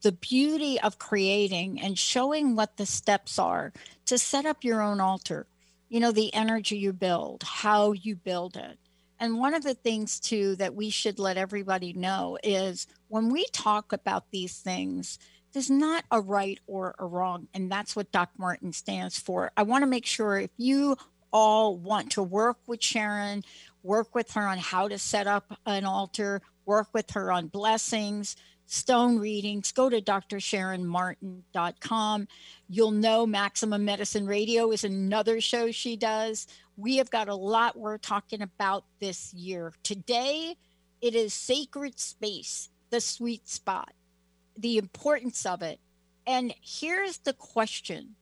the 0.00 0.12
beauty 0.12 0.80
of 0.80 0.98
creating 0.98 1.78
and 1.78 1.98
showing 1.98 2.56
what 2.56 2.78
the 2.78 2.86
steps 2.86 3.38
are 3.38 3.74
to 4.06 4.16
set 4.16 4.46
up 4.46 4.64
your 4.64 4.80
own 4.80 4.98
altar 4.98 5.46
you 5.88 6.00
know, 6.00 6.12
the 6.12 6.34
energy 6.34 6.78
you 6.78 6.92
build, 6.92 7.42
how 7.42 7.92
you 7.92 8.16
build 8.16 8.56
it. 8.56 8.78
And 9.18 9.38
one 9.38 9.54
of 9.54 9.62
the 9.62 9.74
things, 9.74 10.20
too, 10.20 10.56
that 10.56 10.74
we 10.74 10.90
should 10.90 11.18
let 11.18 11.36
everybody 11.38 11.92
know 11.92 12.38
is 12.42 12.86
when 13.08 13.30
we 13.30 13.46
talk 13.52 13.92
about 13.92 14.30
these 14.30 14.58
things, 14.58 15.18
there's 15.52 15.70
not 15.70 16.04
a 16.10 16.20
right 16.20 16.58
or 16.66 16.94
a 16.98 17.06
wrong. 17.06 17.48
And 17.54 17.72
that's 17.72 17.96
what 17.96 18.12
Doc 18.12 18.30
Martin 18.36 18.72
stands 18.72 19.18
for. 19.18 19.52
I 19.56 19.62
want 19.62 19.82
to 19.82 19.86
make 19.86 20.04
sure 20.04 20.38
if 20.38 20.50
you 20.58 20.96
all 21.32 21.76
want 21.78 22.12
to 22.12 22.22
work 22.22 22.58
with 22.66 22.82
Sharon, 22.82 23.42
work 23.82 24.14
with 24.14 24.32
her 24.32 24.46
on 24.46 24.58
how 24.58 24.88
to 24.88 24.98
set 24.98 25.26
up 25.26 25.58
an 25.64 25.86
altar, 25.86 26.42
work 26.66 26.88
with 26.92 27.10
her 27.12 27.32
on 27.32 27.46
blessings, 27.46 28.36
stone 28.66 29.18
readings, 29.18 29.72
go 29.72 29.88
to 29.88 30.00
drsharonmartin.com. 30.00 32.28
You'll 32.68 32.90
know 32.90 33.26
Maximum 33.26 33.84
Medicine 33.84 34.26
Radio 34.26 34.72
is 34.72 34.84
another 34.84 35.40
show 35.40 35.70
she 35.70 35.96
does. 35.96 36.46
We 36.76 36.96
have 36.96 37.10
got 37.10 37.28
a 37.28 37.34
lot 37.34 37.78
we're 37.78 37.98
talking 37.98 38.42
about 38.42 38.84
this 39.00 39.32
year. 39.32 39.72
Today, 39.82 40.56
it 41.00 41.14
is 41.14 41.32
sacred 41.32 41.98
space, 41.98 42.68
the 42.90 43.00
sweet 43.00 43.48
spot, 43.48 43.92
the 44.56 44.78
importance 44.78 45.46
of 45.46 45.62
it. 45.62 45.80
And 46.26 46.54
here's 46.60 47.18
the 47.18 47.32
question 47.32 48.16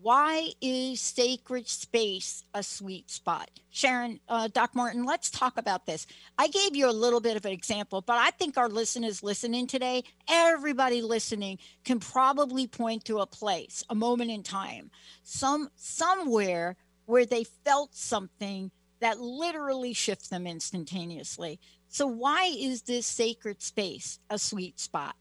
why 0.00 0.50
is 0.60 1.00
sacred 1.00 1.66
space 1.66 2.44
a 2.54 2.62
sweet 2.62 3.10
spot? 3.10 3.50
Sharon, 3.70 4.20
uh, 4.28 4.48
Doc 4.48 4.74
Martin, 4.74 5.04
let's 5.04 5.28
talk 5.28 5.58
about 5.58 5.86
this. 5.86 6.06
I 6.38 6.46
gave 6.48 6.76
you 6.76 6.88
a 6.88 6.92
little 6.92 7.20
bit 7.20 7.36
of 7.36 7.44
an 7.44 7.52
example, 7.52 8.00
but 8.00 8.16
I 8.16 8.30
think 8.30 8.56
our 8.56 8.68
listeners 8.68 9.24
listening 9.24 9.66
today, 9.66 10.04
everybody 10.28 11.02
listening, 11.02 11.58
can 11.84 11.98
probably 11.98 12.68
point 12.68 13.06
to 13.06 13.18
a 13.18 13.26
place, 13.26 13.82
a 13.90 13.94
moment 13.94 14.30
in 14.30 14.44
time, 14.44 14.90
some 15.24 15.68
somewhere 15.74 16.76
where 17.06 17.26
they 17.26 17.44
felt 17.64 17.94
something 17.94 18.70
that 19.00 19.20
literally 19.20 19.92
shifts 19.92 20.28
them 20.28 20.46
instantaneously. 20.46 21.58
So, 21.88 22.06
why 22.06 22.52
is 22.56 22.82
this 22.82 23.06
sacred 23.06 23.62
space 23.62 24.20
a 24.30 24.38
sweet 24.38 24.78
spot? 24.78 25.16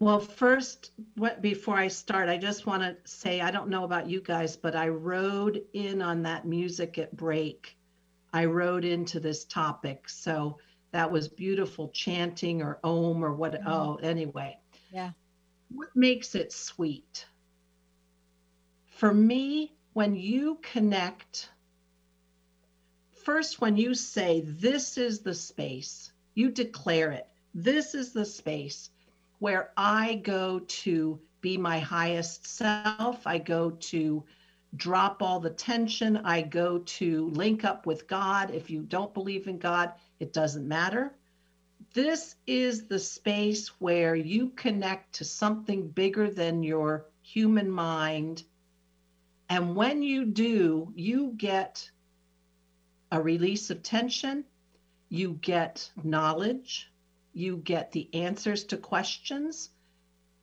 Well, 0.00 0.18
first, 0.18 0.90
what 1.14 1.40
before 1.40 1.76
I 1.76 1.88
start, 1.88 2.28
I 2.28 2.36
just 2.36 2.66
want 2.66 2.82
to 2.82 2.96
say 3.04 3.40
I 3.40 3.50
don't 3.50 3.68
know 3.68 3.84
about 3.84 4.08
you 4.08 4.20
guys, 4.20 4.56
but 4.56 4.74
I 4.74 4.88
rode 4.88 5.62
in 5.72 6.02
on 6.02 6.22
that 6.22 6.46
music 6.46 6.98
at 6.98 7.16
break. 7.16 7.76
I 8.32 8.46
rode 8.46 8.84
into 8.84 9.20
this 9.20 9.44
topic, 9.44 10.08
so 10.08 10.58
that 10.90 11.10
was 11.10 11.28
beautiful 11.28 11.88
chanting 11.90 12.60
or 12.60 12.80
om 12.82 13.24
or 13.24 13.32
what. 13.32 13.54
Mm-hmm. 13.54 13.68
Oh, 13.68 13.94
anyway. 14.02 14.58
Yeah. 14.92 15.10
What 15.70 15.94
makes 15.94 16.34
it 16.34 16.52
sweet? 16.52 17.26
For 18.86 19.14
me, 19.14 19.74
when 19.92 20.16
you 20.16 20.58
connect, 20.60 21.50
first, 23.24 23.60
when 23.60 23.76
you 23.76 23.94
say, 23.94 24.40
This 24.40 24.98
is 24.98 25.20
the 25.20 25.34
space, 25.34 26.12
you 26.34 26.50
declare 26.50 27.12
it. 27.12 27.28
This 27.54 27.94
is 27.94 28.12
the 28.12 28.24
space 28.24 28.90
where 29.38 29.70
I 29.76 30.16
go 30.16 30.60
to 30.60 31.20
be 31.40 31.56
my 31.58 31.78
highest 31.78 32.46
self. 32.46 33.26
I 33.26 33.38
go 33.38 33.70
to 33.70 34.24
drop 34.76 35.22
all 35.22 35.40
the 35.40 35.50
tension. 35.50 36.16
I 36.18 36.42
go 36.42 36.78
to 36.78 37.28
link 37.30 37.64
up 37.64 37.86
with 37.86 38.08
God. 38.08 38.50
If 38.50 38.70
you 38.70 38.82
don't 38.82 39.14
believe 39.14 39.46
in 39.46 39.58
God, 39.58 39.92
it 40.20 40.32
doesn't 40.32 40.66
matter. 40.66 41.14
This 41.92 42.36
is 42.46 42.86
the 42.86 42.98
space 42.98 43.68
where 43.80 44.16
you 44.16 44.50
connect 44.50 45.12
to 45.16 45.24
something 45.24 45.88
bigger 45.88 46.30
than 46.30 46.62
your 46.62 47.06
human 47.22 47.70
mind. 47.70 48.44
And 49.48 49.76
when 49.76 50.02
you 50.02 50.24
do, 50.24 50.92
you 50.96 51.34
get 51.36 51.90
a 53.12 53.20
release 53.20 53.70
of 53.70 53.82
tension, 53.82 54.44
you 55.08 55.38
get 55.40 55.90
knowledge, 56.02 56.90
you 57.34 57.56
get 57.58 57.90
the 57.90 58.08
answers 58.14 58.64
to 58.64 58.76
questions. 58.76 59.70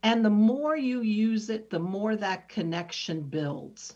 And 0.04 0.24
the 0.26 0.30
more 0.30 0.76
you 0.76 1.02
use 1.02 1.50
it, 1.50 1.70
the 1.70 1.80
more 1.80 2.16
that 2.16 2.50
connection 2.50 3.22
builds. 3.22 3.96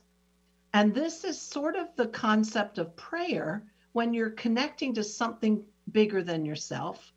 And 0.73 0.93
this 0.93 1.23
is 1.23 1.39
sort 1.39 1.75
of 1.75 1.87
the 1.95 2.07
concept 2.07 2.77
of 2.77 2.95
prayer 2.95 3.63
when 3.91 4.13
you're 4.13 4.31
connecting 4.31 4.93
to 4.95 5.03
something 5.03 5.63
bigger 5.91 6.23
than 6.23 6.45
yourself. 6.45 7.13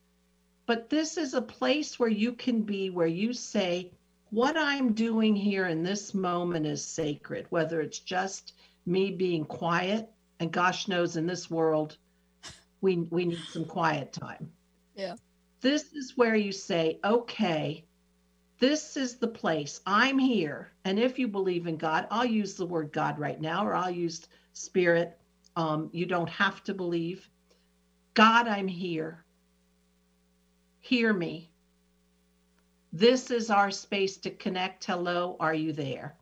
But 0.66 0.90
this 0.90 1.16
is 1.16 1.34
a 1.34 1.42
place 1.42 1.98
where 1.98 2.08
you 2.08 2.32
can 2.32 2.62
be, 2.62 2.90
where 2.90 3.06
you 3.06 3.32
say, 3.32 3.92
What 4.30 4.56
I'm 4.56 4.92
doing 4.92 5.34
here 5.34 5.66
in 5.66 5.82
this 5.82 6.12
moment 6.12 6.66
is 6.66 6.84
sacred, 6.84 7.46
whether 7.50 7.80
it's 7.80 8.00
just 8.00 8.54
me 8.84 9.10
being 9.10 9.44
quiet. 9.44 10.10
And 10.40 10.52
gosh 10.52 10.88
knows 10.88 11.16
in 11.16 11.26
this 11.26 11.50
world, 11.50 11.96
we, 12.80 12.98
we 13.10 13.24
need 13.24 13.42
some 13.50 13.64
quiet 13.64 14.12
time. 14.12 14.52
Yeah 14.94 15.14
This 15.60 15.92
is 15.92 16.16
where 16.16 16.36
you 16.36 16.52
say, 16.52 17.00
okay, 17.04 17.84
this 18.58 18.96
is 18.96 19.16
the 19.16 19.28
place. 19.28 19.80
I'm 19.86 20.18
here. 20.18 20.72
And 20.84 20.98
if 20.98 21.18
you 21.18 21.28
believe 21.28 21.66
in 21.66 21.76
God, 21.76 22.06
I'll 22.10 22.24
use 22.24 22.54
the 22.54 22.66
word 22.66 22.92
God 22.92 23.18
right 23.18 23.40
now, 23.40 23.66
or 23.66 23.74
I'll 23.74 23.90
use 23.90 24.26
spirit. 24.52 25.18
Um, 25.56 25.90
you 25.92 26.06
don't 26.06 26.28
have 26.28 26.62
to 26.64 26.74
believe. 26.74 27.28
God, 28.14 28.48
I'm 28.48 28.68
here. 28.68 29.24
Hear 30.80 31.12
me. 31.12 31.50
This 32.92 33.30
is 33.30 33.50
our 33.50 33.70
space 33.70 34.16
to 34.18 34.30
connect. 34.30 34.84
Hello, 34.84 35.36
are 35.38 35.54
you 35.54 35.72
there? 35.72 36.16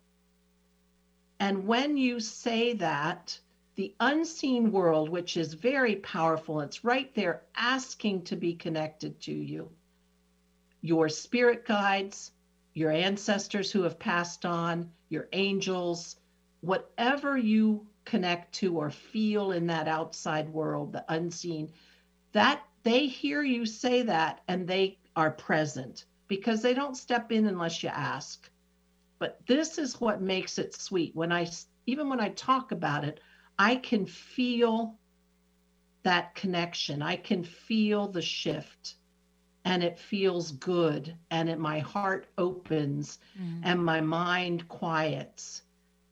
And 1.39 1.67
when 1.67 1.97
you 1.97 2.21
say 2.21 2.73
that, 2.75 3.39
the 3.77 3.95
unseen 4.01 4.73
world, 4.73 5.11
which 5.11 5.37
is 5.37 5.53
very 5.53 5.97
powerful, 5.97 6.61
it's 6.61 6.83
right 6.83 7.15
there 7.15 7.43
asking 7.55 8.23
to 8.25 8.35
be 8.35 8.55
connected 8.55 9.21
to 9.21 9.33
you. 9.33 9.71
Your 10.81 11.11
spirit 11.11 11.67
guides, 11.67 12.33
your 12.73 12.91
ancestors 12.91 13.71
who 13.71 13.83
have 13.83 13.99
passed 13.99 14.47
on, 14.47 14.91
your 15.11 15.29
angels, 15.33 16.17
whatever 16.63 17.37
you 17.37 17.87
connect 18.07 18.55
to 18.55 18.79
or 18.79 18.91
feel 18.91 19.53
in 19.53 19.67
that 19.67 19.89
outside 19.89 20.49
world, 20.49 20.93
the 20.93 21.05
unseen, 21.11 21.71
that 22.33 22.63
they 22.83 23.07
hear 23.07 23.43
you 23.43 23.67
say 23.67 24.03
that 24.03 24.41
and 24.49 24.67
they 24.67 24.99
are 25.17 25.31
present 25.31 26.07
because 26.29 26.63
they 26.63 26.73
don't 26.73 26.97
step 26.97 27.31
in 27.31 27.47
unless 27.47 27.83
you 27.83 27.91
ask. 27.91 28.51
But 29.19 29.39
this 29.47 29.77
is 29.77 30.01
what 30.01 30.23
makes 30.23 30.59
it 30.59 30.75
sweet. 30.75 31.15
When 31.15 31.31
I 31.33 31.47
even 31.87 32.09
when 32.09 32.21
I 32.21 32.31
talk 32.31 32.73
about 32.73 33.05
it, 33.05 33.21
I 33.59 33.77
can 33.77 34.07
feel 34.07 34.99
that 36.03 36.35
connection. 36.35 37.03
I 37.03 37.17
can 37.17 37.43
feel 37.43 38.09
the 38.09 38.23
shift 38.23 38.97
and 39.65 39.83
it 39.83 39.99
feels 39.99 40.53
good 40.53 41.17
and 41.31 41.49
it, 41.49 41.59
my 41.59 41.81
heart 41.81 42.29
opens 42.39 43.19
mm. 43.41 43.61
and 43.65 43.85
my 43.85 44.01
mind 44.01 44.69
quiets 44.69 45.63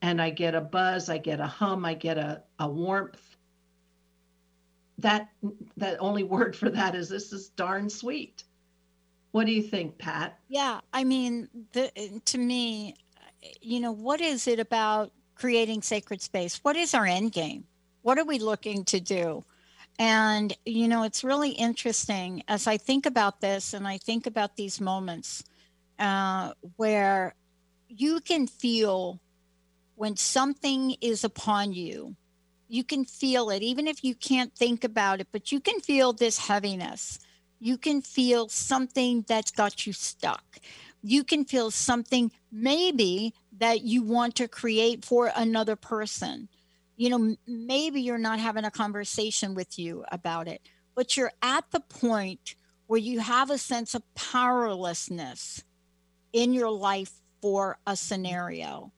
and 0.03 0.21
I 0.21 0.31
get 0.31 0.55
a 0.55 0.61
buzz, 0.61 1.09
I 1.09 1.19
get 1.19 1.41
a 1.41 1.47
hum, 1.47 1.85
I 1.85 1.95
get 1.95 2.19
a, 2.19 2.43
a 2.59 2.69
warmth. 2.69 3.37
That 4.99 5.29
that 5.77 5.97
only 6.01 6.25
word 6.35 6.57
for 6.57 6.69
that 6.71 6.95
is 6.95 7.09
this 7.09 7.33
is 7.33 7.49
darn 7.51 7.89
sweet. 7.89 8.45
What 9.31 9.47
do 9.47 9.53
you 9.53 9.63
think, 9.63 9.99
Pat? 9.99 10.39
Yeah, 10.49 10.81
I 10.93 11.05
mean, 11.05 11.49
the, 11.73 11.91
to 12.27 12.39
me, 12.39 12.95
you 13.61 13.81
know, 13.81 13.91
what 13.91 14.21
is 14.21 14.47
it 14.47 14.61
about 14.61 15.13
creating 15.35 15.83
sacred 15.83 16.23
space? 16.23 16.61
What 16.63 16.77
is 16.77 16.95
our 16.95 17.07
end 17.07 17.33
game? 17.33 17.65
What 18.03 18.19
are 18.19 18.25
we 18.25 18.39
looking 18.39 18.85
to 18.87 19.01
do? 19.01 19.45
And, 19.99 20.57
you 20.65 20.89
know, 20.89 21.05
it's 21.05 21.23
really 21.23 21.51
interesting 21.51 22.43
as 22.49 22.67
I 22.67 22.77
think 22.77 23.07
about 23.07 23.41
this 23.41 23.75
and 23.75 23.87
I 23.87 23.99
think 23.99 24.27
about 24.27 24.57
these 24.57 24.81
moments 24.81 25.45
uh, 25.99 26.53
where 26.77 27.35
you 27.89 28.21
can 28.21 28.47
feel 28.47 29.21
when 29.95 30.17
something 30.17 30.97
is 31.01 31.23
upon 31.23 31.73
you, 31.73 32.17
you 32.67 32.83
can 32.83 33.05
feel 33.05 33.51
it, 33.51 33.63
even 33.63 33.87
if 33.87 34.03
you 34.03 34.15
can't 34.17 34.53
think 34.55 34.83
about 34.83 35.21
it, 35.21 35.29
but 35.31 35.53
you 35.53 35.61
can 35.61 35.79
feel 35.81 36.13
this 36.13 36.39
heaviness 36.39 37.21
you 37.65 37.79
can 37.79 38.03
feel 38.03 38.47
something 38.51 39.25
that's 39.27 39.51
got 39.51 39.87
you 39.87 39.93
stuck. 39.95 40.45
You 41.07 41.23
can 41.23 41.45
feel 41.45 41.71
something 41.71 42.33
maybe 42.51 43.35
that 43.59 43.83
you 43.83 44.03
want 44.03 44.37
to 44.37 44.49
create 44.49 45.05
for 45.05 45.31
another 45.37 45.77
person. 45.77 46.49
You 46.97 47.11
know, 47.11 47.37
maybe 47.47 48.01
you're 48.01 48.17
not 48.17 48.39
having 48.39 48.65
a 48.65 48.71
conversation 48.71 49.55
with 49.55 49.79
you 49.79 50.07
about 50.11 50.49
it, 50.49 50.63
but 50.95 51.15
you're 51.15 51.33
at 51.43 51.71
the 51.73 51.81
point 51.81 52.55
where 52.87 52.99
you 52.99 53.21
have 53.21 53.51
a 53.51 53.59
sense 53.59 53.95
of 53.95 54.03
powerlessness 54.15 55.63
in 56.33 56.55
your 56.55 56.71
life 56.71 57.13
for 57.43 57.77
a 57.87 57.97
scenario. 57.97 58.91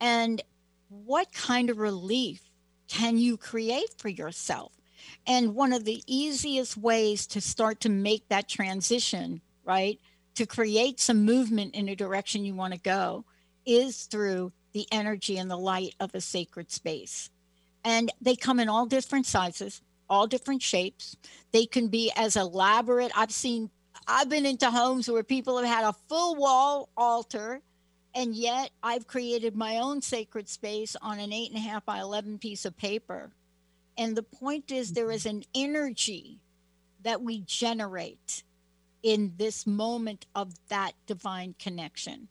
And 0.00 0.42
what 0.88 1.32
kind 1.32 1.70
of 1.70 1.78
relief 1.78 2.50
can 2.88 3.18
you 3.18 3.36
create 3.36 3.94
for 3.98 4.08
yourself? 4.08 4.72
And 5.28 5.54
one 5.54 5.72
of 5.72 5.84
the 5.84 6.02
easiest 6.08 6.76
ways 6.76 7.24
to 7.28 7.40
start 7.40 7.78
to 7.82 7.88
make 7.88 8.28
that 8.30 8.48
transition, 8.48 9.42
right, 9.64 10.00
to 10.34 10.46
create 10.46 11.00
some 11.00 11.24
movement 11.24 11.74
in 11.74 11.88
a 11.88 11.96
direction 11.96 12.44
you 12.44 12.54
want 12.54 12.74
to 12.74 12.80
go 12.80 13.24
is 13.66 14.04
through 14.04 14.52
the 14.72 14.86
energy 14.90 15.38
and 15.38 15.50
the 15.50 15.56
light 15.56 15.94
of 16.00 16.14
a 16.14 16.20
sacred 16.20 16.70
space. 16.70 17.30
And 17.84 18.10
they 18.20 18.36
come 18.36 18.60
in 18.60 18.68
all 18.68 18.86
different 18.86 19.26
sizes, 19.26 19.82
all 20.08 20.26
different 20.26 20.62
shapes. 20.62 21.16
They 21.52 21.66
can 21.66 21.88
be 21.88 22.12
as 22.16 22.36
elaborate. 22.36 23.12
I've 23.14 23.32
seen, 23.32 23.70
I've 24.06 24.28
been 24.28 24.46
into 24.46 24.70
homes 24.70 25.10
where 25.10 25.22
people 25.22 25.58
have 25.58 25.66
had 25.66 25.84
a 25.84 25.92
full 26.08 26.36
wall 26.36 26.88
altar, 26.96 27.60
and 28.14 28.34
yet 28.34 28.70
I've 28.82 29.06
created 29.06 29.56
my 29.56 29.78
own 29.78 30.00
sacred 30.00 30.48
space 30.48 30.96
on 31.02 31.18
an 31.18 31.32
eight 31.32 31.50
and 31.50 31.58
a 31.58 31.62
half 31.62 31.84
by 31.84 32.00
11 32.00 32.38
piece 32.38 32.64
of 32.64 32.76
paper 32.76 33.32
and 33.98 34.16
the 34.16 34.22
point 34.22 34.70
is, 34.70 34.92
there 34.92 35.10
is 35.10 35.26
an 35.26 35.44
energy 35.54 36.38
that 37.02 37.20
we 37.20 37.40
generate 37.40 38.42
in 39.02 39.32
this 39.36 39.66
moment 39.66 40.26
of 40.34 40.52
that 40.68 40.92
divine 41.06 41.54
connection. 41.58 42.28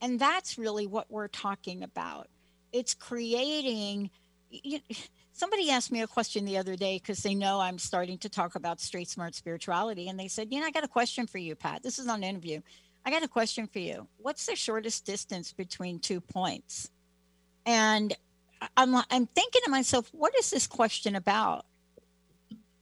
And 0.00 0.18
that's 0.18 0.58
really 0.58 0.86
what 0.86 1.10
we're 1.10 1.28
talking 1.28 1.82
about. 1.82 2.28
It's 2.72 2.94
creating. 2.94 4.10
You, 4.50 4.80
somebody 5.32 5.70
asked 5.70 5.92
me 5.92 6.02
a 6.02 6.06
question 6.06 6.44
the 6.44 6.58
other 6.58 6.76
day 6.76 6.98
because 6.98 7.22
they 7.22 7.34
know 7.34 7.60
I'm 7.60 7.78
starting 7.78 8.18
to 8.18 8.28
talk 8.28 8.54
about 8.54 8.80
street 8.80 9.08
smart 9.08 9.34
spirituality. 9.34 10.08
And 10.08 10.18
they 10.18 10.28
said, 10.28 10.48
You 10.50 10.60
know, 10.60 10.66
I 10.66 10.70
got 10.70 10.84
a 10.84 10.88
question 10.88 11.26
for 11.26 11.38
you, 11.38 11.54
Pat. 11.54 11.82
This 11.82 11.98
is 11.98 12.08
on 12.08 12.22
an 12.22 12.24
interview. 12.24 12.60
I 13.04 13.10
got 13.10 13.22
a 13.22 13.28
question 13.28 13.66
for 13.66 13.78
you. 13.78 14.06
What's 14.18 14.46
the 14.46 14.56
shortest 14.56 15.04
distance 15.04 15.52
between 15.52 15.98
two 15.98 16.20
points? 16.20 16.90
And 17.66 18.14
I'm 18.76 18.94
I'm 18.94 19.26
thinking 19.26 19.62
to 19.64 19.70
myself, 19.70 20.08
what 20.12 20.34
is 20.38 20.50
this 20.50 20.66
question 20.66 21.16
about? 21.16 21.66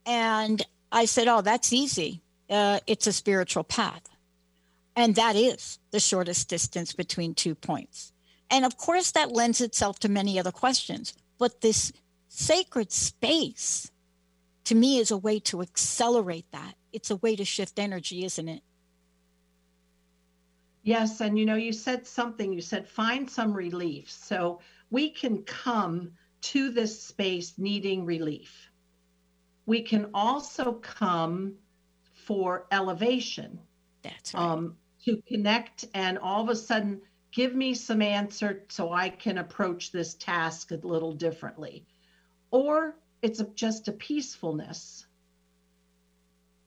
And 0.05 0.65
I 0.91 1.05
said, 1.05 1.27
oh, 1.27 1.41
that's 1.41 1.71
easy. 1.71 2.21
Uh, 2.49 2.79
it's 2.87 3.07
a 3.07 3.13
spiritual 3.13 3.63
path, 3.63 4.09
and 4.95 5.15
that 5.15 5.35
is 5.35 5.79
the 5.91 5.99
shortest 5.99 6.49
distance 6.49 6.93
between 6.93 7.35
two 7.35 7.53
points. 7.53 8.11
And 8.49 8.65
of 8.65 8.77
course, 8.77 9.11
that 9.11 9.31
lends 9.31 9.61
itself 9.61 9.99
to 9.99 10.09
many 10.09 10.39
other 10.39 10.51
questions. 10.51 11.13
But 11.37 11.61
this 11.61 11.93
sacred 12.27 12.91
space, 12.91 13.91
to 14.65 14.75
me, 14.75 14.97
is 14.97 15.11
a 15.11 15.17
way 15.17 15.39
to 15.41 15.61
accelerate 15.61 16.47
that. 16.51 16.73
It's 16.91 17.11
a 17.11 17.17
way 17.17 17.35
to 17.35 17.45
shift 17.45 17.77
energy, 17.77 18.25
isn't 18.25 18.47
it? 18.47 18.63
Yes, 20.83 21.21
and 21.21 21.37
you 21.37 21.45
know, 21.45 21.55
you 21.55 21.73
said 21.73 22.07
something. 22.07 22.51
You 22.51 22.61
said 22.61 22.87
find 22.87 23.29
some 23.29 23.53
relief. 23.53 24.09
So 24.09 24.59
we 24.89 25.09
can 25.11 25.43
come 25.43 26.13
to 26.41 26.71
this 26.71 27.03
space 27.03 27.53
needing 27.57 28.05
relief. 28.05 28.71
We 29.65 29.81
can 29.83 30.09
also 30.13 30.73
come 30.73 31.55
for 32.29 32.67
elevation. 32.71 33.59
That's 34.03 34.35
right. 34.35 34.43
Um, 34.43 34.75
to 35.05 35.19
connect 35.27 35.85
and 35.95 36.19
all 36.19 36.43
of 36.43 36.49
a 36.49 36.55
sudden 36.55 37.01
give 37.31 37.55
me 37.55 37.73
some 37.73 38.03
answer 38.03 38.65
so 38.69 38.93
I 38.93 39.09
can 39.09 39.39
approach 39.39 39.91
this 39.91 40.13
task 40.13 40.69
a 40.69 40.75
little 40.75 41.11
differently. 41.11 41.87
Or 42.51 42.95
it's 43.23 43.39
a, 43.39 43.45
just 43.55 43.87
a 43.87 43.93
peacefulness. 43.93 45.07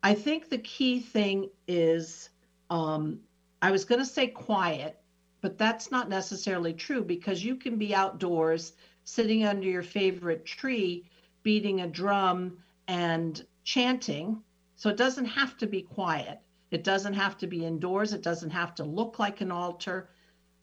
I 0.02 0.14
think 0.14 0.48
the 0.48 0.58
key 0.58 0.98
thing 0.98 1.50
is 1.68 2.30
um, 2.68 3.20
I 3.60 3.70
was 3.70 3.84
going 3.84 4.00
to 4.00 4.06
say 4.06 4.26
quiet, 4.26 4.98
but 5.42 5.58
that's 5.58 5.92
not 5.92 6.08
necessarily 6.08 6.72
true 6.72 7.04
because 7.04 7.44
you 7.44 7.54
can 7.54 7.78
be 7.78 7.94
outdoors 7.94 8.72
sitting 9.04 9.44
under 9.44 9.68
your 9.68 9.84
favorite 9.84 10.44
tree, 10.44 11.08
beating 11.44 11.82
a 11.82 11.86
drum 11.86 12.58
and 12.88 13.46
chanting. 13.62 14.42
So 14.82 14.90
it 14.90 14.96
doesn't 14.96 15.26
have 15.26 15.56
to 15.58 15.68
be 15.68 15.82
quiet. 15.82 16.40
It 16.72 16.82
doesn't 16.82 17.14
have 17.14 17.38
to 17.38 17.46
be 17.46 17.64
indoors. 17.64 18.12
It 18.12 18.20
doesn't 18.20 18.50
have 18.50 18.74
to 18.74 18.82
look 18.82 19.20
like 19.20 19.40
an 19.40 19.52
altar. 19.52 20.10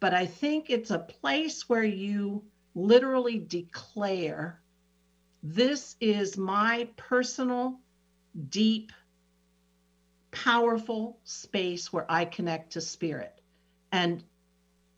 But 0.02 0.14
I 0.14 0.26
think 0.26 0.70
it's 0.70 0.92
a 0.92 1.00
place 1.00 1.70
where 1.70 1.86
you 1.86 2.44
literally 2.76 3.40
declare 3.40 4.60
this 5.42 5.96
is 6.02 6.36
my 6.36 6.90
personal, 6.98 7.80
deep, 8.50 8.92
powerful 10.32 11.22
space 11.24 11.94
where 11.94 12.06
I 12.10 12.26
connect 12.26 12.74
to 12.74 12.82
spirit. 12.82 13.40
And 13.94 14.22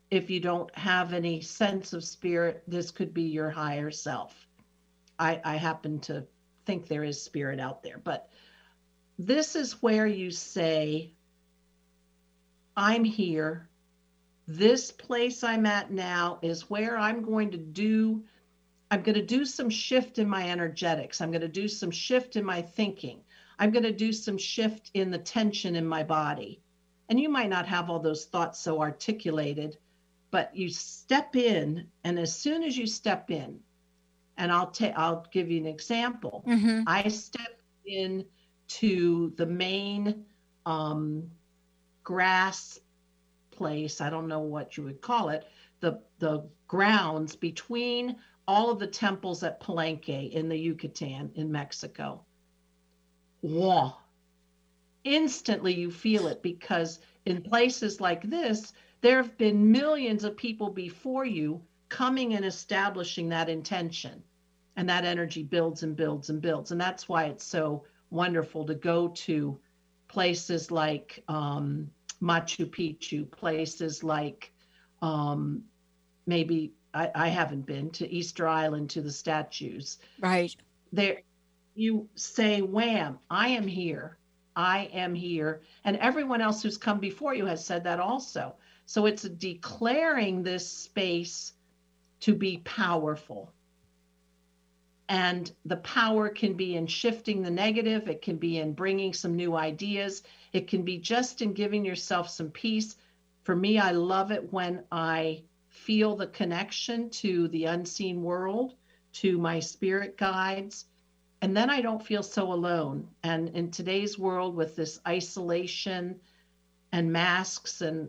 if 0.09 0.31
you 0.31 0.39
don't 0.39 0.75
have 0.75 1.13
any 1.13 1.41
sense 1.41 1.93
of 1.93 2.03
spirit, 2.03 2.63
this 2.67 2.89
could 2.89 3.13
be 3.13 3.25
your 3.29 3.51
higher 3.51 3.91
self. 3.91 4.47
I, 5.19 5.39
I 5.45 5.57
happen 5.57 5.99
to 5.99 6.25
think 6.65 6.87
there 6.87 7.03
is 7.03 7.21
spirit 7.21 7.59
out 7.59 7.83
there, 7.83 7.99
but 8.03 8.27
this 9.27 9.55
is 9.55 9.81
where 9.81 10.07
you 10.07 10.31
say, 10.31 11.13
I'm 12.75 13.03
here. 13.03 13.69
This 14.47 14.91
place 14.91 15.43
I'm 15.43 15.65
at 15.65 15.91
now 15.91 16.39
is 16.41 16.69
where 16.69 16.97
I'm 16.97 17.23
going 17.23 17.51
to 17.51 17.57
do 17.57 18.23
I'm 18.89 19.03
going 19.03 19.15
to 19.15 19.25
do 19.25 19.45
some 19.45 19.69
shift 19.69 20.19
in 20.19 20.27
my 20.27 20.49
energetics. 20.49 21.21
I'm 21.21 21.31
going 21.31 21.41
to 21.41 21.47
do 21.47 21.69
some 21.69 21.91
shift 21.91 22.35
in 22.35 22.43
my 22.43 22.61
thinking. 22.61 23.21
I'm 23.57 23.71
going 23.71 23.83
to 23.83 23.93
do 23.93 24.11
some 24.11 24.37
shift 24.37 24.91
in 24.93 25.11
the 25.11 25.17
tension 25.17 25.77
in 25.77 25.87
my 25.87 26.03
body. 26.03 26.61
And 27.07 27.17
you 27.17 27.29
might 27.29 27.49
not 27.49 27.65
have 27.67 27.89
all 27.89 27.99
those 27.99 28.25
thoughts 28.25 28.59
so 28.59 28.81
articulated, 28.81 29.77
but 30.29 30.53
you 30.53 30.67
step 30.67 31.37
in, 31.37 31.87
and 32.03 32.19
as 32.19 32.35
soon 32.35 32.63
as 32.63 32.77
you 32.77 32.85
step 32.85 33.31
in, 33.31 33.61
and 34.37 34.51
I'll 34.51 34.71
take 34.71 34.93
I'll 34.97 35.25
give 35.31 35.49
you 35.49 35.61
an 35.61 35.67
example. 35.67 36.43
Mm-hmm. 36.45 36.81
I 36.85 37.07
step 37.07 37.61
in 37.85 38.25
to 38.79 39.33
the 39.35 39.45
main 39.45 40.25
um, 40.65 41.29
grass 42.03 42.79
place. 43.51 44.01
I 44.01 44.09
don't 44.09 44.27
know 44.27 44.39
what 44.39 44.77
you 44.77 44.83
would 44.83 45.01
call 45.01 45.29
it. 45.29 45.45
The 45.81 46.01
the 46.19 46.47
grounds 46.67 47.35
between 47.35 48.15
all 48.47 48.69
of 48.69 48.79
the 48.79 48.87
temples 48.87 49.43
at 49.43 49.59
Palenque 49.59 50.31
in 50.31 50.47
the 50.47 50.57
Yucatan 50.57 51.31
in 51.35 51.51
Mexico. 51.51 52.25
Wow. 53.41 53.97
Instantly 55.03 55.73
you 55.73 55.91
feel 55.91 56.27
it 56.27 56.41
because 56.41 56.99
in 57.25 57.41
places 57.41 57.99
like 57.99 58.23
this, 58.23 58.73
there 59.01 59.17
have 59.17 59.37
been 59.37 59.71
millions 59.71 60.23
of 60.23 60.37
people 60.37 60.69
before 60.69 61.25
you 61.25 61.61
coming 61.89 62.35
and 62.35 62.45
establishing 62.45 63.29
that 63.29 63.49
intention. 63.49 64.23
And 64.75 64.89
that 64.89 65.05
energy 65.05 65.43
builds 65.43 65.83
and 65.83 65.95
builds 65.95 66.29
and 66.29 66.41
builds. 66.41 66.71
And 66.71 66.79
that's 66.79 67.09
why 67.09 67.25
it's 67.25 67.43
so 67.43 67.83
wonderful 68.11 68.65
to 68.65 68.75
go 68.75 69.07
to 69.07 69.59
places 70.07 70.69
like 70.69 71.23
um, 71.27 71.89
Machu 72.21 72.65
Picchu, 72.69 73.29
places 73.31 74.03
like 74.03 74.53
um, 75.01 75.63
maybe 76.27 76.73
I, 76.93 77.09
I 77.15 77.27
haven't 77.29 77.65
been 77.65 77.89
to 77.91 78.09
Easter 78.09 78.47
Island 78.47 78.89
to 78.91 79.01
the 79.01 79.11
statues. 79.11 79.97
Right. 80.19 80.55
There, 80.91 81.21
you 81.73 82.09
say, 82.15 82.61
"Wham! 82.61 83.17
I 83.29 83.49
am 83.49 83.65
here. 83.65 84.17
I 84.55 84.89
am 84.93 85.15
here," 85.15 85.61
and 85.85 85.95
everyone 85.97 86.41
else 86.41 86.61
who's 86.61 86.77
come 86.77 86.99
before 86.99 87.33
you 87.33 87.45
has 87.45 87.65
said 87.65 87.85
that 87.85 87.99
also. 87.99 88.55
So 88.85 89.05
it's 89.05 89.23
declaring 89.23 90.43
this 90.43 90.69
space 90.69 91.53
to 92.19 92.35
be 92.35 92.57
powerful. 92.57 93.53
And 95.11 95.51
the 95.65 95.75
power 95.75 96.29
can 96.29 96.53
be 96.53 96.77
in 96.77 96.87
shifting 96.87 97.41
the 97.41 97.51
negative, 97.51 98.07
it 98.07 98.21
can 98.21 98.37
be 98.37 98.59
in 98.59 98.71
bringing 98.71 99.11
some 99.11 99.35
new 99.35 99.57
ideas, 99.57 100.23
it 100.53 100.69
can 100.69 100.83
be 100.83 100.99
just 100.99 101.41
in 101.41 101.51
giving 101.51 101.83
yourself 101.83 102.29
some 102.29 102.49
peace. 102.49 102.95
For 103.43 103.53
me, 103.53 103.77
I 103.77 103.91
love 103.91 104.31
it 104.31 104.53
when 104.53 104.85
I 104.89 105.43
feel 105.67 106.15
the 106.15 106.27
connection 106.27 107.09
to 107.09 107.49
the 107.49 107.65
unseen 107.65 108.23
world, 108.23 108.75
to 109.15 109.37
my 109.37 109.59
spirit 109.59 110.15
guides. 110.15 110.85
And 111.41 111.57
then 111.57 111.69
I 111.69 111.81
don't 111.81 112.05
feel 112.05 112.23
so 112.23 112.53
alone. 112.53 113.05
And 113.21 113.49
in 113.49 113.69
today's 113.69 114.17
world, 114.17 114.55
with 114.55 114.77
this 114.77 115.01
isolation 115.05 116.21
and 116.93 117.11
masks 117.11 117.81
and 117.81 118.07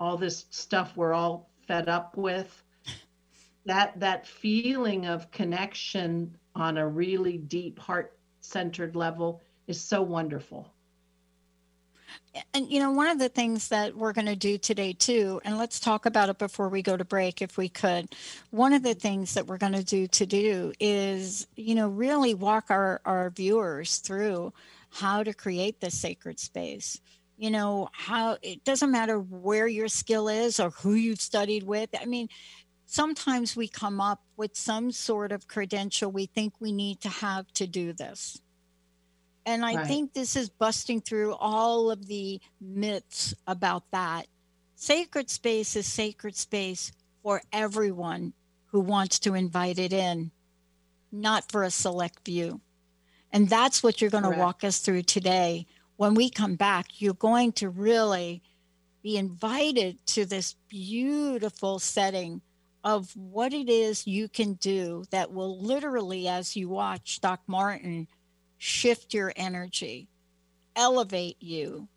all 0.00 0.16
this 0.16 0.46
stuff 0.50 0.96
we're 0.96 1.14
all 1.14 1.48
fed 1.68 1.88
up 1.88 2.16
with, 2.16 2.63
that 3.66 3.98
that 4.00 4.26
feeling 4.26 5.06
of 5.06 5.30
connection 5.30 6.36
on 6.54 6.78
a 6.78 6.86
really 6.86 7.38
deep 7.38 7.78
heart 7.78 8.18
centered 8.40 8.94
level 8.94 9.40
is 9.66 9.80
so 9.80 10.02
wonderful. 10.02 10.70
And 12.52 12.70
you 12.70 12.80
know 12.80 12.92
one 12.92 13.08
of 13.08 13.18
the 13.18 13.28
things 13.28 13.68
that 13.68 13.96
we're 13.96 14.12
going 14.12 14.26
to 14.26 14.36
do 14.36 14.58
today 14.58 14.92
too 14.92 15.40
and 15.44 15.56
let's 15.56 15.80
talk 15.80 16.06
about 16.06 16.28
it 16.28 16.38
before 16.38 16.68
we 16.68 16.82
go 16.82 16.96
to 16.96 17.04
break 17.04 17.42
if 17.42 17.56
we 17.56 17.68
could. 17.68 18.14
One 18.50 18.72
of 18.72 18.82
the 18.82 18.94
things 18.94 19.34
that 19.34 19.46
we're 19.46 19.58
going 19.58 19.72
to 19.72 19.84
do 19.84 20.06
to 20.08 20.26
do 20.26 20.72
is 20.78 21.46
you 21.56 21.74
know 21.74 21.88
really 21.88 22.34
walk 22.34 22.66
our 22.70 23.00
our 23.04 23.30
viewers 23.30 23.98
through 23.98 24.52
how 24.90 25.22
to 25.24 25.34
create 25.34 25.80
this 25.80 25.98
sacred 25.98 26.38
space. 26.38 27.00
You 27.36 27.50
know 27.50 27.88
how 27.92 28.36
it 28.42 28.64
doesn't 28.64 28.92
matter 28.92 29.18
where 29.18 29.66
your 29.66 29.88
skill 29.88 30.28
is 30.28 30.60
or 30.60 30.70
who 30.70 30.94
you've 30.94 31.20
studied 31.20 31.64
with. 31.64 31.90
I 32.00 32.04
mean 32.04 32.28
sometimes 32.94 33.56
we 33.56 33.66
come 33.68 34.00
up 34.00 34.22
with 34.36 34.56
some 34.56 34.92
sort 34.92 35.32
of 35.32 35.48
credential 35.48 36.10
we 36.10 36.26
think 36.26 36.54
we 36.60 36.72
need 36.72 37.00
to 37.00 37.08
have 37.08 37.46
to 37.52 37.66
do 37.66 37.92
this 37.92 38.40
and 39.46 39.64
I 39.64 39.74
Right. 39.74 39.86
think 39.86 40.12
this 40.12 40.36
is 40.36 40.48
busting 40.48 41.02
through 41.02 41.34
all 41.34 41.90
of 41.90 42.06
the 42.06 42.40
myths 42.60 43.34
about 43.46 43.84
that. 43.90 44.26
Sacred 44.74 45.28
space 45.30 45.76
is 45.76 45.86
sacred 45.86 46.36
space 46.36 46.92
for 47.22 47.42
everyone 47.52 48.32
who 48.66 48.80
wants 48.80 49.18
to 49.20 49.34
invite 49.34 49.78
it 49.78 49.92
in, 49.92 50.30
not 51.12 51.50
for 51.50 51.62
a 51.62 51.70
select 51.70 52.20
few. 52.24 52.60
And 53.32 53.48
that's 53.48 53.82
what 53.82 54.00
you're 54.00 54.10
going 54.10 54.24
to 54.24 54.38
walk 54.38 54.64
us 54.64 54.78
through 54.80 55.02
today. 55.02 55.66
When 55.96 56.14
we 56.14 56.30
come 56.30 56.56
back, 56.56 57.00
you're 57.00 57.14
going 57.14 57.52
to 57.54 57.68
really 57.68 58.42
be 59.02 59.16
invited 59.18 60.04
to 60.06 60.24
this 60.24 60.56
beautiful 60.68 61.78
setting 61.78 62.40
of 62.84 63.10
what 63.16 63.54
it 63.54 63.70
is 63.70 64.06
you 64.06 64.28
can 64.28 64.52
do 64.54 65.04
that 65.10 65.32
will 65.32 65.58
literally, 65.58 66.28
as 66.28 66.54
you 66.54 66.68
watch 66.68 67.20
Doc 67.20 67.40
Martin, 67.46 68.06
shift 68.58 69.14
your 69.14 69.32
energy, 69.36 70.06
elevate 70.76 71.38
you. 71.40 71.88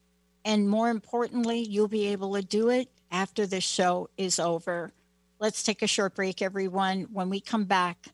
And 0.45 0.69
more 0.69 0.89
importantly, 0.89 1.60
you'll 1.60 1.89
be 1.89 2.08
able 2.08 2.34
to 2.36 2.41
do 2.41 2.69
it 2.69 2.89
after 3.12 3.45
the 3.45 3.60
show 3.60 4.10
is 4.17 4.39
over. 4.39 4.93
Let's 5.39 5.62
take 5.62 5.82
a 5.82 5.88
short 5.88 6.15
break, 6.15 6.41
everyone. 6.41 7.08
When 7.12 7.30
we 7.30 7.41
come 7.41 7.65
back, 7.65 8.08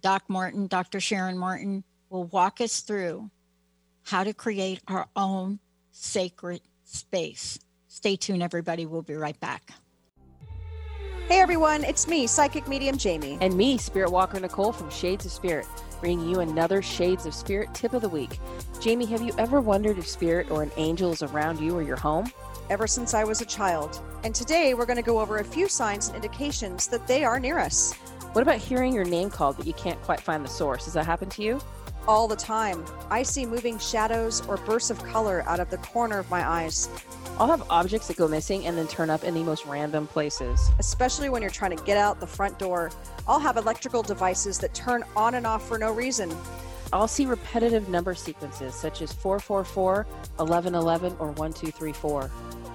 Doc 0.00 0.22
Martin, 0.28 0.68
Dr. 0.68 1.00
Sharon 1.00 1.36
Martin 1.36 1.82
will 2.08 2.24
walk 2.24 2.60
us 2.60 2.80
through 2.80 3.30
how 4.04 4.22
to 4.22 4.32
create 4.32 4.80
our 4.86 5.08
own 5.16 5.58
sacred 5.90 6.60
space. 6.84 7.58
Stay 7.88 8.14
tuned, 8.14 8.42
everybody. 8.42 8.86
We'll 8.86 9.02
be 9.02 9.14
right 9.14 9.38
back. 9.38 9.72
Hey 11.32 11.40
everyone, 11.40 11.82
it's 11.84 12.06
me, 12.06 12.26
Psychic 12.26 12.68
Medium 12.68 12.98
Jamie. 12.98 13.38
And 13.40 13.56
me, 13.56 13.78
Spirit 13.78 14.12
Walker 14.12 14.38
Nicole 14.38 14.70
from 14.70 14.90
Shades 14.90 15.24
of 15.24 15.32
Spirit, 15.32 15.66
bringing 15.98 16.28
you 16.28 16.40
another 16.40 16.82
Shades 16.82 17.24
of 17.24 17.32
Spirit 17.32 17.72
tip 17.72 17.94
of 17.94 18.02
the 18.02 18.08
week. 18.10 18.38
Jamie, 18.82 19.06
have 19.06 19.22
you 19.22 19.32
ever 19.38 19.58
wondered 19.58 19.96
if 19.96 20.06
spirit 20.06 20.50
or 20.50 20.62
an 20.62 20.70
angel 20.76 21.10
is 21.10 21.22
around 21.22 21.58
you 21.58 21.74
or 21.74 21.80
your 21.80 21.96
home? 21.96 22.30
ever 22.68 22.86
since 22.86 23.14
I 23.14 23.24
was 23.24 23.40
a 23.40 23.46
child. 23.46 24.02
And 24.24 24.34
today 24.34 24.74
we're 24.74 24.84
going 24.84 24.98
to 24.98 25.02
go 25.02 25.20
over 25.20 25.38
a 25.38 25.44
few 25.44 25.68
signs 25.68 26.08
and 26.08 26.16
indications 26.16 26.86
that 26.88 27.06
they 27.06 27.24
are 27.24 27.40
near 27.40 27.58
us 27.58 27.94
What 28.32 28.42
about 28.42 28.58
hearing 28.58 28.92
your 28.92 29.04
name 29.04 29.30
called 29.30 29.56
but 29.56 29.66
you 29.66 29.72
can't 29.72 30.00
quite 30.02 30.20
find 30.20 30.44
the 30.44 30.50
source? 30.50 30.84
Does 30.84 30.92
that 30.92 31.06
happen 31.06 31.30
to 31.30 31.42
you? 31.42 31.60
All 32.06 32.28
the 32.28 32.36
time. 32.36 32.84
I 33.10 33.22
see 33.22 33.46
moving 33.46 33.78
shadows 33.78 34.46
or 34.46 34.56
bursts 34.58 34.90
of 34.90 35.02
color 35.02 35.42
out 35.46 35.60
of 35.60 35.70
the 35.70 35.78
corner 35.78 36.18
of 36.18 36.30
my 36.30 36.46
eyes, 36.46 36.88
I'll 37.38 37.48
have 37.48 37.64
objects 37.70 38.08
that 38.08 38.16
go 38.16 38.28
missing 38.28 38.66
and 38.66 38.76
then 38.76 38.86
turn 38.86 39.08
up 39.10 39.24
in 39.24 39.34
the 39.34 39.42
most 39.42 39.64
random 39.66 40.06
places. 40.06 40.70
especially 40.78 41.28
when 41.28 41.42
you're 41.42 41.50
trying 41.50 41.76
to 41.76 41.82
get 41.84 41.96
out 41.96 42.20
the 42.20 42.26
front 42.26 42.58
door. 42.58 42.90
I'll 43.26 43.40
have 43.40 43.56
electrical 43.56 44.02
devices 44.02 44.58
that 44.58 44.74
turn 44.74 45.02
on 45.16 45.34
and 45.34 45.46
off 45.46 45.66
for 45.66 45.78
no 45.78 45.92
reason. 45.92 46.34
I'll 46.92 47.08
see 47.08 47.24
repetitive 47.24 47.88
number 47.88 48.14
sequences 48.14 48.74
such 48.74 49.00
as 49.00 49.12
444, 49.12 50.06
1111, 50.36 51.16
or 51.18 51.28
1234. 51.32 52.30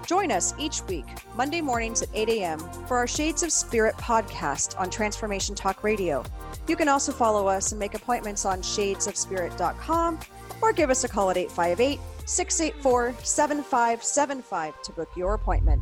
Join 0.07 0.31
us 0.31 0.53
each 0.57 0.81
week, 0.83 1.05
Monday 1.35 1.59
mornings 1.59 2.01
at 2.01 2.07
8 2.13 2.29
a.m., 2.29 2.59
for 2.87 2.95
our 2.95 3.07
Shades 3.07 3.43
of 3.43 3.51
Spirit 3.51 3.93
podcast 3.97 4.79
on 4.79 4.89
Transformation 4.89 5.53
Talk 5.53 5.83
Radio. 5.83 6.23
You 6.65 6.77
can 6.77 6.87
also 6.87 7.11
follow 7.11 7.45
us 7.45 7.73
and 7.73 7.79
make 7.79 7.93
appointments 7.93 8.45
on 8.45 8.61
shadesofspirit.com 8.61 10.19
or 10.61 10.71
give 10.71 10.89
us 10.89 11.03
a 11.03 11.09
call 11.09 11.29
at 11.29 11.35
858 11.35 11.99
684 12.25 13.15
7575 13.21 14.81
to 14.81 14.91
book 14.93 15.09
your 15.17 15.33
appointment. 15.33 15.81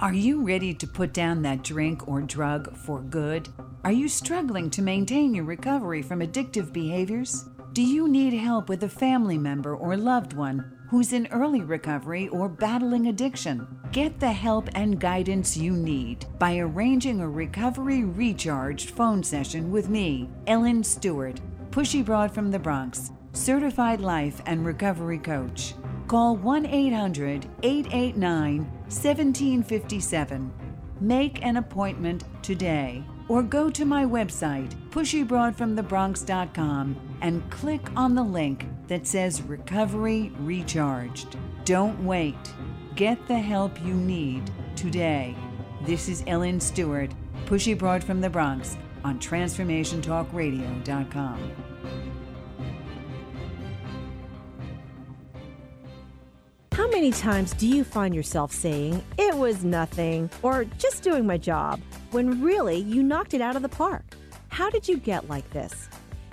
Are 0.00 0.12
you 0.12 0.44
ready 0.44 0.74
to 0.74 0.86
put 0.88 1.14
down 1.14 1.40
that 1.42 1.62
drink 1.62 2.08
or 2.08 2.20
drug 2.20 2.76
for 2.76 3.00
good? 3.00 3.48
Are 3.84 3.92
you 3.92 4.08
struggling 4.08 4.70
to 4.70 4.82
maintain 4.82 5.36
your 5.36 5.44
recovery 5.44 6.02
from 6.02 6.18
addictive 6.18 6.72
behaviors? 6.72 7.44
Do 7.74 7.82
you 7.82 8.08
need 8.08 8.32
help 8.32 8.68
with 8.68 8.82
a 8.82 8.88
family 8.88 9.38
member 9.38 9.76
or 9.76 9.96
loved 9.96 10.32
one 10.32 10.75
who's 10.88 11.12
in 11.12 11.26
early 11.28 11.60
recovery 11.60 12.28
or 12.28 12.48
battling 12.48 13.08
addiction? 13.08 13.66
Get 13.92 14.20
the 14.20 14.32
help 14.32 14.68
and 14.74 15.00
guidance 15.00 15.56
you 15.56 15.72
need 15.72 16.26
by 16.38 16.58
arranging 16.58 17.20
a 17.20 17.28
recovery 17.28 18.04
recharged 18.04 18.90
phone 18.90 19.22
session 19.22 19.70
with 19.70 19.88
me, 19.88 20.28
Ellen 20.46 20.84
Stewart, 20.84 21.40
Pushy 21.70 22.04
Broad 22.04 22.32
from 22.32 22.50
the 22.50 22.58
Bronx, 22.58 23.10
certified 23.32 24.00
life 24.00 24.40
and 24.46 24.64
recovery 24.64 25.18
coach. 25.18 25.74
Call 26.06 26.36
1 26.36 26.66
800 26.66 27.46
889 27.62 28.64
1757. 28.64 30.52
Make 31.00 31.44
an 31.44 31.56
appointment 31.56 32.24
today 32.42 33.02
or 33.28 33.42
go 33.42 33.68
to 33.70 33.84
my 33.84 34.04
website, 34.04 34.72
pushybroadfromthebronx.com, 34.90 37.18
and 37.20 37.50
click 37.50 37.80
on 37.96 38.14
the 38.14 38.22
link 38.22 38.66
that 38.88 39.06
says 39.06 39.42
Recovery 39.42 40.32
Recharged. 40.40 41.36
Don't 41.64 42.04
wait. 42.04 42.34
Get 42.94 43.26
the 43.28 43.38
help 43.38 43.80
you 43.82 43.94
need 43.94 44.50
today. 44.74 45.36
This 45.82 46.08
is 46.08 46.24
Ellen 46.26 46.58
Stewart, 46.60 47.10
Pushy 47.46 47.78
Broad 47.78 48.02
from 48.02 48.20
the 48.20 48.30
Bronx 48.30 48.76
on 49.04 49.18
TransformationTalkRadio.com. 49.18 51.52
How 56.72 56.88
many 56.88 57.10
times 57.10 57.52
do 57.54 57.66
you 57.66 57.84
find 57.84 58.14
yourself 58.14 58.52
saying, 58.52 59.02
it 59.18 59.34
was 59.34 59.64
nothing, 59.64 60.30
or 60.42 60.64
just 60.78 61.02
doing 61.02 61.26
my 61.26 61.38
job, 61.38 61.80
when 62.10 62.42
really 62.42 62.76
you 62.76 63.02
knocked 63.02 63.34
it 63.34 63.40
out 63.40 63.56
of 63.56 63.62
the 63.62 63.68
park? 63.68 64.04
How 64.48 64.70
did 64.70 64.88
you 64.88 64.98
get 64.98 65.28
like 65.28 65.50
this? 65.50 65.88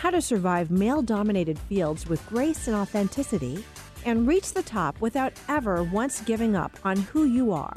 how 0.00 0.08
to 0.08 0.22
survive 0.22 0.70
male 0.70 1.02
dominated 1.02 1.58
fields 1.58 2.08
with 2.08 2.26
grace 2.26 2.68
and 2.68 2.76
authenticity, 2.76 3.62
and 4.06 4.26
reach 4.26 4.54
the 4.54 4.62
top 4.62 4.98
without 5.02 5.30
ever 5.46 5.82
once 5.84 6.22
giving 6.22 6.56
up 6.56 6.72
on 6.84 6.96
who 6.96 7.24
you 7.26 7.52
are. 7.52 7.74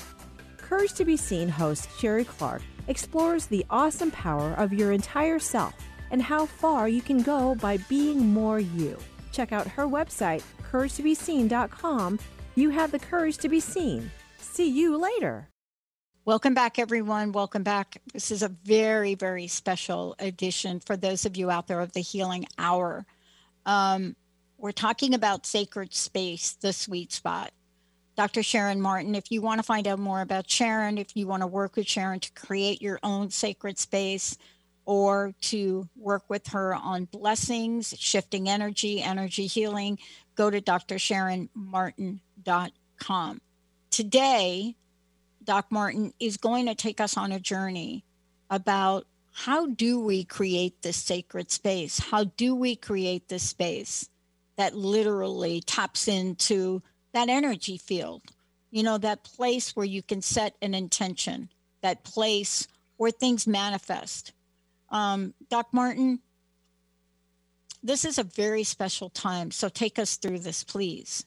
Courage 0.56 0.94
to 0.94 1.04
be 1.04 1.18
Seen 1.18 1.50
host 1.50 1.90
Sherry 2.00 2.24
Clark 2.24 2.62
explores 2.88 3.48
the 3.48 3.66
awesome 3.70 4.10
power 4.10 4.54
of 4.54 4.72
your 4.72 4.94
entire 4.94 5.38
self 5.38 5.74
and 6.12 6.22
how 6.22 6.46
far 6.46 6.88
you 6.88 7.02
can 7.02 7.22
go 7.22 7.56
by 7.56 7.76
being 7.90 8.26
more 8.26 8.62
you. 8.62 8.98
Check 9.34 9.52
out 9.52 9.68
her 9.68 9.86
website, 9.86 10.44
couragetobeseen.com. 10.72 12.20
You 12.56 12.70
have 12.70 12.92
the 12.92 13.00
courage 13.00 13.38
to 13.40 13.50
be 13.50 13.60
seen. 13.60 14.10
See 14.38 14.70
you 14.70 14.96
later. 14.96 15.50
Welcome 16.26 16.54
back, 16.54 16.80
everyone. 16.80 17.34
Welcome 17.34 17.64
back. 17.64 18.02
This 18.14 18.32
is 18.32 18.44
a 18.44 18.48
very, 18.48 19.14
very 19.14 19.48
special 19.48 20.16
edition 20.20 20.80
for 20.80 20.96
those 20.96 21.26
of 21.26 21.36
you 21.36 21.52
out 21.52 21.68
there 21.68 21.82
of 21.82 21.92
the 21.92 22.00
Healing 22.00 22.46
Hour. 22.58 23.06
Um, 23.66 24.16
we're 24.58 24.72
talking 24.72 25.16
about 25.16 25.46
sacred 25.46 25.94
space, 25.94 26.54
the 26.54 26.72
sweet 26.72 27.12
spot. 27.12 27.52
Dr. 28.16 28.42
Sharon 28.42 28.80
Martin, 28.80 29.16
if 29.16 29.34
you 29.34 29.42
want 29.42 29.60
to 29.60 29.64
find 29.64 29.86
out 29.86 30.00
more 30.00 30.22
about 30.22 30.50
Sharon, 30.50 30.98
if 30.98 31.14
you 31.14 31.28
want 31.28 31.42
to 31.42 31.48
work 31.48 31.76
with 31.76 31.88
Sharon 31.88 32.22
to 32.22 32.32
create 32.32 32.82
your 32.82 33.00
own 33.04 33.30
sacred 33.30 33.78
space 33.78 34.38
or 34.86 35.34
to 35.42 35.90
work 35.98 36.24
with 36.30 36.48
her 36.48 36.74
on 36.74 37.04
blessings, 37.04 37.94
shifting 38.00 38.48
energy, 38.48 39.02
energy 39.02 39.46
healing, 39.46 40.00
go 40.36 40.50
to 40.50 40.62
drsharonmartin.com. 40.62 43.42
Today, 43.92 44.78
Doc 45.46 45.68
Martin 45.70 46.14
is 46.20 46.38
going 46.38 46.66
to 46.68 46.76
take 46.76 47.00
us 47.00 47.18
on 47.18 47.32
a 47.32 47.40
journey 47.40 48.04
about 48.50 49.06
how 49.32 49.66
do 49.66 50.00
we 50.00 50.24
create 50.24 50.82
this 50.82 50.98
sacred 50.98 51.50
space? 51.52 52.00
How 52.00 52.26
do 52.26 52.56
we 52.56 52.76
create 52.76 53.28
this 53.28 53.44
space 53.44 54.08
that 54.58 54.76
literally 54.76 55.62
taps 55.62 56.08
into 56.08 56.84
that 57.14 57.30
energy 57.30 57.78
field? 57.78 58.22
You 58.70 58.84
know, 58.84 58.98
that 59.00 59.24
place 59.24 59.76
where 59.76 59.86
you 59.86 60.04
can 60.04 60.22
set 60.22 60.56
an 60.62 60.74
intention, 60.74 61.50
that 61.82 62.04
place 62.04 62.68
where 62.98 63.12
things 63.12 63.48
manifest. 63.48 64.34
Um, 64.90 65.34
Doc 65.50 65.68
Martin, 65.72 66.20
this 67.82 68.06
is 68.06 68.18
a 68.18 68.24
very 68.24 68.64
special 68.64 69.10
time. 69.10 69.52
So 69.52 69.68
take 69.68 69.98
us 70.00 70.16
through 70.16 70.40
this, 70.40 70.64
please. 70.64 71.26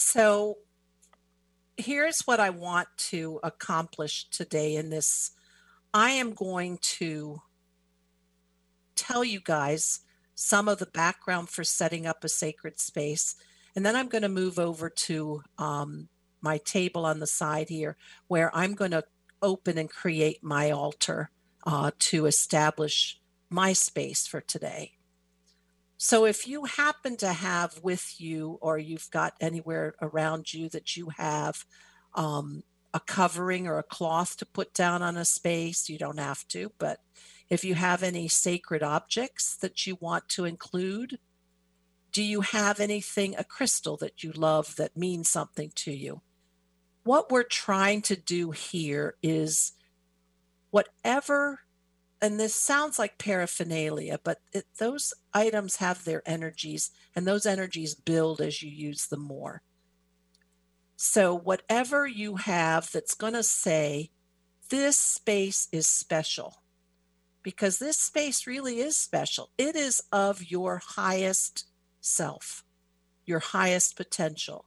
So 0.00 0.56
here's 1.76 2.22
what 2.22 2.40
I 2.40 2.48
want 2.48 2.88
to 3.10 3.38
accomplish 3.42 4.28
today 4.30 4.74
in 4.74 4.88
this. 4.88 5.32
I 5.92 6.12
am 6.12 6.32
going 6.32 6.78
to 6.98 7.42
tell 8.96 9.22
you 9.22 9.40
guys 9.44 10.00
some 10.34 10.68
of 10.68 10.78
the 10.78 10.86
background 10.86 11.50
for 11.50 11.64
setting 11.64 12.06
up 12.06 12.24
a 12.24 12.30
sacred 12.30 12.80
space. 12.80 13.36
And 13.76 13.84
then 13.84 13.94
I'm 13.94 14.08
going 14.08 14.22
to 14.22 14.30
move 14.30 14.58
over 14.58 14.88
to 14.88 15.42
um, 15.58 16.08
my 16.40 16.56
table 16.56 17.04
on 17.04 17.20
the 17.20 17.26
side 17.26 17.68
here, 17.68 17.98
where 18.26 18.50
I'm 18.56 18.74
going 18.74 18.92
to 18.92 19.04
open 19.42 19.76
and 19.76 19.90
create 19.90 20.42
my 20.42 20.70
altar 20.70 21.30
uh, 21.66 21.90
to 21.98 22.24
establish 22.24 23.20
my 23.50 23.74
space 23.74 24.26
for 24.26 24.40
today. 24.40 24.94
So 26.02 26.24
if 26.24 26.48
you 26.48 26.64
happen 26.64 27.18
to 27.18 27.30
have 27.30 27.78
with 27.82 28.18
you, 28.18 28.56
or 28.62 28.78
you've 28.78 29.10
got 29.10 29.34
anywhere 29.38 29.94
around 30.00 30.54
you 30.54 30.70
that 30.70 30.96
you 30.96 31.10
have 31.18 31.66
um, 32.14 32.62
a 32.94 33.00
covering 33.00 33.66
or 33.66 33.76
a 33.76 33.82
cloth 33.82 34.38
to 34.38 34.46
put 34.46 34.72
down 34.72 35.02
on 35.02 35.18
a 35.18 35.26
space, 35.26 35.90
you 35.90 35.98
don't 35.98 36.18
have 36.18 36.48
to. 36.48 36.72
But 36.78 37.00
if 37.50 37.64
you 37.64 37.74
have 37.74 38.02
any 38.02 38.28
sacred 38.28 38.82
objects 38.82 39.54
that 39.58 39.86
you 39.86 39.98
want 40.00 40.26
to 40.30 40.46
include, 40.46 41.18
do 42.12 42.22
you 42.22 42.40
have 42.40 42.80
anything, 42.80 43.34
a 43.36 43.44
crystal 43.44 43.98
that 43.98 44.24
you 44.24 44.32
love 44.32 44.76
that 44.76 44.96
means 44.96 45.28
something 45.28 45.70
to 45.74 45.92
you? 45.92 46.22
What 47.04 47.30
we're 47.30 47.42
trying 47.42 48.00
to 48.02 48.16
do 48.16 48.52
here 48.52 49.16
is 49.22 49.72
whatever 50.70 51.60
and 52.22 52.38
this 52.38 52.54
sounds 52.54 52.98
like 52.98 53.18
paraphernalia, 53.18 54.20
but 54.22 54.38
it, 54.52 54.66
those 54.78 55.14
items 55.32 55.76
have 55.76 56.04
their 56.04 56.22
energies, 56.26 56.90
and 57.16 57.26
those 57.26 57.46
energies 57.46 57.94
build 57.94 58.40
as 58.40 58.62
you 58.62 58.70
use 58.70 59.06
them 59.06 59.22
more. 59.22 59.62
So, 60.96 61.34
whatever 61.34 62.06
you 62.06 62.36
have 62.36 62.90
that's 62.92 63.14
going 63.14 63.32
to 63.32 63.42
say, 63.42 64.10
this 64.68 64.98
space 64.98 65.66
is 65.72 65.86
special, 65.86 66.62
because 67.42 67.78
this 67.78 67.98
space 67.98 68.46
really 68.46 68.80
is 68.80 68.98
special. 68.98 69.50
It 69.56 69.74
is 69.74 70.02
of 70.12 70.50
your 70.50 70.82
highest 70.84 71.64
self, 72.02 72.64
your 73.24 73.38
highest 73.38 73.96
potential. 73.96 74.66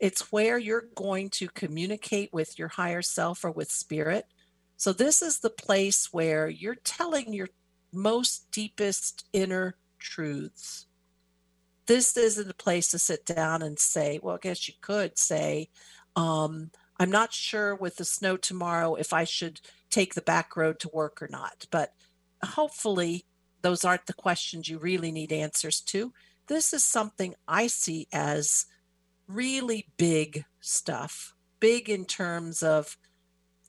It's 0.00 0.30
where 0.30 0.58
you're 0.58 0.88
going 0.94 1.30
to 1.30 1.48
communicate 1.48 2.30
with 2.32 2.58
your 2.58 2.68
higher 2.68 3.00
self 3.00 3.42
or 3.42 3.50
with 3.50 3.70
spirit 3.70 4.26
so, 4.76 4.92
this 4.92 5.22
is 5.22 5.38
the 5.38 5.50
place 5.50 6.12
where 6.12 6.48
you're 6.48 6.74
telling 6.74 7.32
your 7.32 7.48
most 7.92 8.50
deepest 8.50 9.24
inner 9.32 9.76
truths. 9.98 10.86
This 11.86 12.16
isn't 12.16 12.50
a 12.50 12.54
place 12.54 12.90
to 12.90 12.98
sit 12.98 13.24
down 13.24 13.62
and 13.62 13.78
say, 13.78 14.18
well, 14.22 14.36
I 14.36 14.38
guess 14.40 14.68
you 14.68 14.74
could 14.80 15.18
say, 15.18 15.68
um, 16.16 16.70
I'm 16.98 17.10
not 17.10 17.32
sure 17.32 17.74
with 17.74 17.96
the 17.96 18.04
snow 18.04 18.36
tomorrow 18.36 18.94
if 18.94 19.12
I 19.12 19.24
should 19.24 19.60
take 19.90 20.14
the 20.14 20.22
back 20.22 20.56
road 20.56 20.78
to 20.80 20.90
work 20.92 21.20
or 21.22 21.28
not. 21.28 21.66
But 21.70 21.92
hopefully, 22.42 23.24
those 23.62 23.84
aren't 23.84 24.06
the 24.06 24.14
questions 24.14 24.68
you 24.68 24.78
really 24.78 25.12
need 25.12 25.32
answers 25.32 25.80
to. 25.80 26.12
This 26.46 26.72
is 26.72 26.84
something 26.84 27.34
I 27.48 27.66
see 27.66 28.06
as 28.12 28.66
really 29.26 29.86
big 29.96 30.44
stuff, 30.60 31.34
big 31.60 31.88
in 31.88 32.04
terms 32.04 32.62
of 32.62 32.96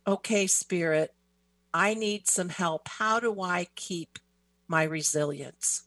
okay, 0.08 0.48
spirit, 0.48 1.14
I 1.74 1.94
need 1.94 2.28
some 2.28 2.50
help. 2.50 2.88
How 2.88 3.20
do 3.20 3.42
I 3.42 3.68
keep 3.76 4.20
my 4.68 4.84
resilience? 4.84 5.84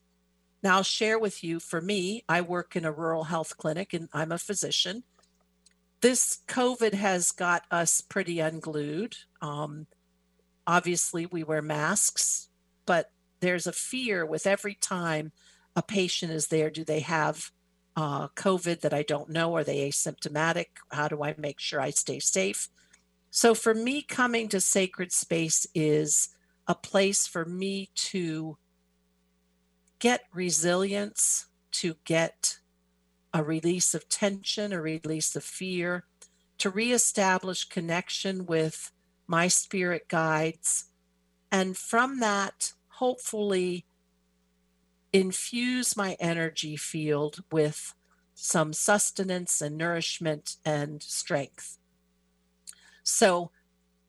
Now, 0.62 0.76
I'll 0.76 0.82
share 0.82 1.18
with 1.18 1.44
you 1.44 1.60
for 1.60 1.80
me, 1.80 2.24
I 2.28 2.40
work 2.40 2.74
in 2.74 2.84
a 2.84 2.92
rural 2.92 3.24
health 3.24 3.56
clinic 3.56 3.94
and 3.94 4.08
I'm 4.12 4.32
a 4.32 4.38
physician. 4.38 5.04
This 6.00 6.40
COVID 6.48 6.94
has 6.94 7.32
got 7.32 7.62
us 7.70 8.00
pretty 8.00 8.40
unglued. 8.40 9.16
Um, 9.40 9.86
obviously, 10.66 11.26
we 11.26 11.44
wear 11.44 11.62
masks, 11.62 12.48
but 12.86 13.10
there's 13.40 13.66
a 13.66 13.72
fear 13.72 14.26
with 14.26 14.46
every 14.46 14.74
time 14.74 15.32
a 15.76 15.82
patient 15.82 16.32
is 16.32 16.48
there. 16.48 16.70
Do 16.70 16.84
they 16.84 17.00
have 17.00 17.50
uh, 17.96 18.28
COVID 18.28 18.80
that 18.80 18.94
I 18.94 19.02
don't 19.02 19.30
know? 19.30 19.54
Are 19.56 19.64
they 19.64 19.88
asymptomatic? 19.88 20.66
How 20.90 21.08
do 21.08 21.22
I 21.22 21.34
make 21.38 21.60
sure 21.60 21.80
I 21.80 21.90
stay 21.90 22.18
safe? 22.18 22.68
So 23.40 23.54
for 23.54 23.72
me, 23.72 24.02
coming 24.02 24.48
to 24.48 24.60
sacred 24.60 25.12
space 25.12 25.64
is 25.72 26.30
a 26.66 26.74
place 26.74 27.28
for 27.28 27.44
me 27.44 27.88
to 28.10 28.58
get 30.00 30.22
resilience, 30.34 31.46
to 31.70 31.94
get 32.04 32.58
a 33.32 33.44
release 33.44 33.94
of 33.94 34.08
tension, 34.08 34.72
a 34.72 34.82
release 34.82 35.36
of 35.36 35.44
fear, 35.44 36.02
to 36.58 36.68
reestablish 36.68 37.68
connection 37.68 38.44
with 38.44 38.90
my 39.28 39.46
spirit 39.46 40.08
guides. 40.08 40.86
And 41.52 41.76
from 41.76 42.18
that, 42.18 42.72
hopefully, 42.94 43.86
infuse 45.12 45.96
my 45.96 46.16
energy 46.18 46.76
field 46.76 47.44
with 47.52 47.94
some 48.34 48.72
sustenance 48.72 49.60
and 49.60 49.78
nourishment 49.78 50.56
and 50.64 51.00
strength. 51.00 51.77
So 53.10 53.50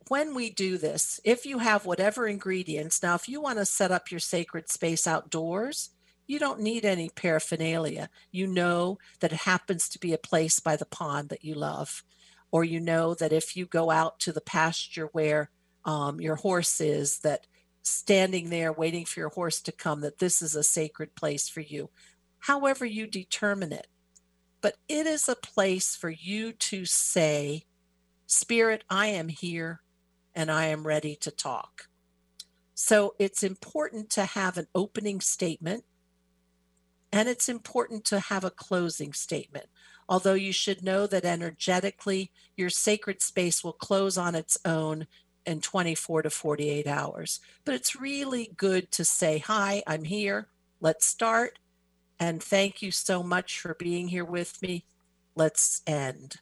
when 0.10 0.36
we 0.36 0.50
do 0.50 0.78
this, 0.78 1.22
if 1.24 1.45
you 1.45 1.60
have 1.60 1.86
whatever 1.86 2.28
ingredients, 2.28 3.02
now 3.02 3.16
if 3.16 3.30
you 3.30 3.39
want 3.39 3.58
to 3.60 3.66
set 3.66 3.91
up 3.91 4.12
your 4.12 4.20
sacred 4.20 4.70
space 4.70 5.08
outdoors, 5.08 5.91
you 6.28 6.38
don't 6.38 6.60
need 6.60 6.84
any 6.84 7.10
paraphernalia. 7.10 8.10
You 8.30 8.45
know 8.45 8.97
that 9.22 9.32
it 9.32 9.39
happens 9.41 9.88
to 9.89 10.00
be 10.00 10.12
a 10.14 10.18
place 10.18 10.60
by 10.60 10.76
the 10.76 10.86
pond 10.86 11.30
that 11.30 11.45
you 11.45 11.56
love. 11.56 12.04
or 12.52 12.64
you 12.64 12.80
know 12.80 13.14
that 13.16 13.32
if 13.32 13.56
you 13.56 13.66
go 13.66 13.91
out 13.91 14.20
to 14.20 14.32
the 14.32 14.41
pasture 14.41 15.10
where 15.12 15.50
um, 15.86 16.20
your 16.20 16.36
horse 16.36 16.82
is, 16.82 17.20
that 17.20 17.47
standing 17.82 18.50
there 18.50 18.74
waiting 18.74 19.06
for 19.06 19.20
your 19.20 19.30
horse 19.30 19.62
to 19.62 19.72
come, 19.72 20.02
that 20.02 20.20
this 20.20 20.41
is 20.41 20.56
a 20.56 20.64
sacred 20.64 21.16
place 21.16 21.47
for 21.47 21.62
you. 21.62 21.89
However, 22.39 22.86
you 22.86 23.08
determine 23.08 23.72
it. 23.72 23.88
But 24.62 24.76
it 24.88 25.06
is 25.08 25.30
a 25.30 25.36
place 25.36 25.95
for 25.95 26.10
you 26.10 26.52
to 26.52 26.86
say, 26.86 27.64
Spirit, 28.30 28.84
I 28.92 29.08
am 29.08 29.28
here 29.30 29.82
and 30.36 30.52
I 30.52 30.66
am 30.68 30.86
ready 30.86 31.16
to 31.16 31.32
talk. 31.32 31.88
So 32.76 33.16
it's 33.18 33.42
important 33.42 34.12
to 34.12 34.24
have 34.24 34.56
an 34.56 34.68
opening 34.76 35.20
statement 35.20 35.84
and 37.12 37.28
it's 37.28 37.50
important 37.50 38.06
to 38.06 38.20
have 38.20 38.44
a 38.44 38.52
closing 38.52 39.14
statement. 39.14 39.66
Although 40.08 40.36
you 40.36 40.54
should 40.54 40.84
know 40.84 41.08
that 41.08 41.26
energetically, 41.26 42.32
your 42.56 42.70
sacred 42.70 43.24
space 43.24 43.64
will 43.64 43.74
close 43.74 44.16
on 44.16 44.36
its 44.36 44.60
own 44.64 45.08
in 45.44 45.60
24 45.60 46.22
to 46.22 46.30
48 46.30 46.86
hours. 46.86 47.40
But 47.66 47.74
it's 47.74 48.00
really 48.00 48.52
good 48.56 48.92
to 48.92 49.04
say, 49.04 49.40
Hi, 49.40 49.82
I'm 49.88 50.04
here. 50.04 50.50
Let's 50.80 51.08
start. 51.08 51.58
And 52.20 52.44
thank 52.44 52.84
you 52.84 52.92
so 52.92 53.24
much 53.24 53.60
for 53.60 53.74
being 53.74 54.10
here 54.10 54.26
with 54.26 54.62
me. 54.62 54.86
Let's 55.36 55.82
end. 55.88 56.36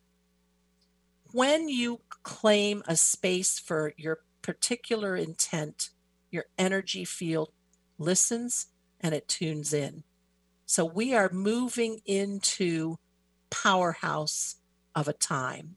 When 1.32 1.68
you 1.68 2.02
claim 2.24 2.84
a 2.88 2.96
space 2.96 3.60
for 3.60 3.94
your 3.98 4.20
particular 4.42 5.16
intent, 5.16 5.90
your 6.32 6.46
energy 6.58 7.06
field 7.06 7.52
listens 7.98 8.68
and 9.02 9.14
it 9.14 9.28
tunes 9.28 9.74
in. 9.74 10.04
So 10.66 10.86
we 10.86 11.14
are 11.14 11.30
moving 11.32 12.00
into 12.06 12.98
powerhouse 13.50 14.56
of 14.96 15.08
a 15.08 15.14
time. 15.14 15.76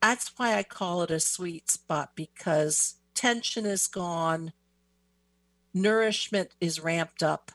That's 0.00 0.32
why 0.36 0.54
I 0.54 0.62
call 0.62 1.02
it 1.02 1.10
a 1.10 1.20
sweet 1.20 1.70
spot 1.70 2.10
because 2.14 2.96
tension 3.14 3.66
is 3.66 3.86
gone, 3.86 4.52
nourishment 5.74 6.54
is 6.60 6.80
ramped 6.80 7.22
up. 7.22 7.52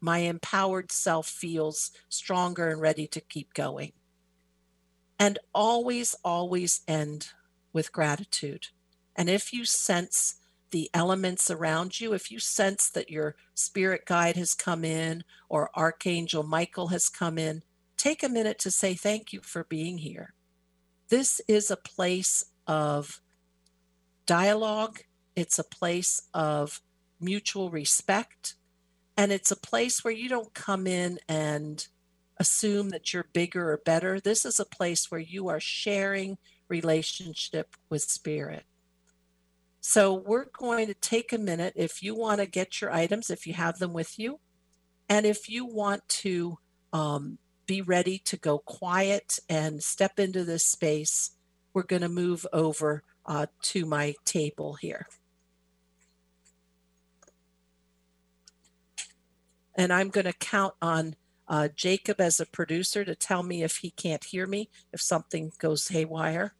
My 0.00 0.18
empowered 0.18 0.92
self 0.92 1.26
feels 1.26 1.90
stronger 2.08 2.68
and 2.68 2.80
ready 2.80 3.08
to 3.08 3.20
keep 3.20 3.52
going. 3.52 3.92
And 5.18 5.38
always, 5.54 6.14
always 6.24 6.82
end 6.86 7.30
with 7.72 7.92
gratitude. 7.92 8.68
And 9.16 9.28
if 9.28 9.52
you 9.52 9.64
sense 9.64 10.36
the 10.70 10.90
elements 10.94 11.50
around 11.50 12.00
you, 12.00 12.12
if 12.12 12.30
you 12.30 12.38
sense 12.38 12.90
that 12.90 13.10
your 13.10 13.34
spirit 13.54 14.04
guide 14.06 14.36
has 14.36 14.54
come 14.54 14.84
in 14.84 15.24
or 15.48 15.70
Archangel 15.74 16.42
Michael 16.42 16.88
has 16.88 17.08
come 17.08 17.38
in, 17.38 17.62
take 17.96 18.22
a 18.22 18.28
minute 18.28 18.58
to 18.60 18.70
say 18.70 18.94
thank 18.94 19.32
you 19.32 19.40
for 19.42 19.64
being 19.64 19.98
here. 19.98 20.34
This 21.08 21.40
is 21.48 21.70
a 21.70 21.76
place 21.76 22.44
of 22.66 23.20
dialogue, 24.26 25.00
it's 25.34 25.58
a 25.58 25.64
place 25.64 26.22
of 26.34 26.80
mutual 27.18 27.70
respect, 27.70 28.54
and 29.16 29.32
it's 29.32 29.50
a 29.50 29.56
place 29.56 30.04
where 30.04 30.14
you 30.14 30.28
don't 30.28 30.54
come 30.54 30.86
in 30.86 31.18
and 31.28 31.88
assume 32.38 32.90
that 32.90 33.12
you're 33.12 33.28
bigger 33.32 33.72
or 33.72 33.78
better. 33.78 34.20
This 34.20 34.44
is 34.44 34.60
a 34.60 34.64
place 34.64 35.10
where 35.10 35.20
you 35.20 35.48
are 35.48 35.60
sharing 35.60 36.38
relationship 36.68 37.74
with 37.88 38.02
spirit. 38.02 38.64
So 39.80 40.12
we're 40.14 40.46
going 40.58 40.86
to 40.88 40.94
take 40.94 41.32
a 41.32 41.38
minute 41.38 41.72
if 41.76 42.02
you 42.02 42.14
want 42.14 42.40
to 42.40 42.46
get 42.46 42.80
your 42.80 42.92
items, 42.92 43.30
if 43.30 43.46
you 43.46 43.54
have 43.54 43.78
them 43.78 43.92
with 43.92 44.18
you, 44.18 44.40
and 45.08 45.24
if 45.24 45.48
you 45.48 45.64
want 45.64 46.06
to 46.08 46.58
um, 46.92 47.38
be 47.66 47.80
ready 47.82 48.18
to 48.24 48.36
go 48.36 48.58
quiet 48.58 49.38
and 49.48 49.82
step 49.82 50.18
into 50.18 50.44
this 50.44 50.64
space, 50.64 51.32
we're 51.72 51.82
going 51.82 52.02
to 52.02 52.08
move 52.08 52.46
over 52.52 53.02
uh, 53.24 53.46
to 53.62 53.86
my 53.86 54.14
table 54.24 54.74
here. 54.74 55.06
And 59.74 59.92
I'm 59.92 60.08
going 60.08 60.26
to 60.26 60.32
count 60.32 60.74
on 60.82 61.14
uh, 61.48 61.68
Jacob 61.74 62.20
as 62.20 62.40
a 62.40 62.46
producer 62.46 63.04
to 63.04 63.14
tell 63.14 63.42
me 63.42 63.62
if 63.62 63.78
he 63.78 63.90
can't 63.90 64.24
hear 64.24 64.46
me, 64.46 64.68
if 64.92 65.00
something 65.00 65.52
goes 65.58 65.88
haywire. 65.88 66.54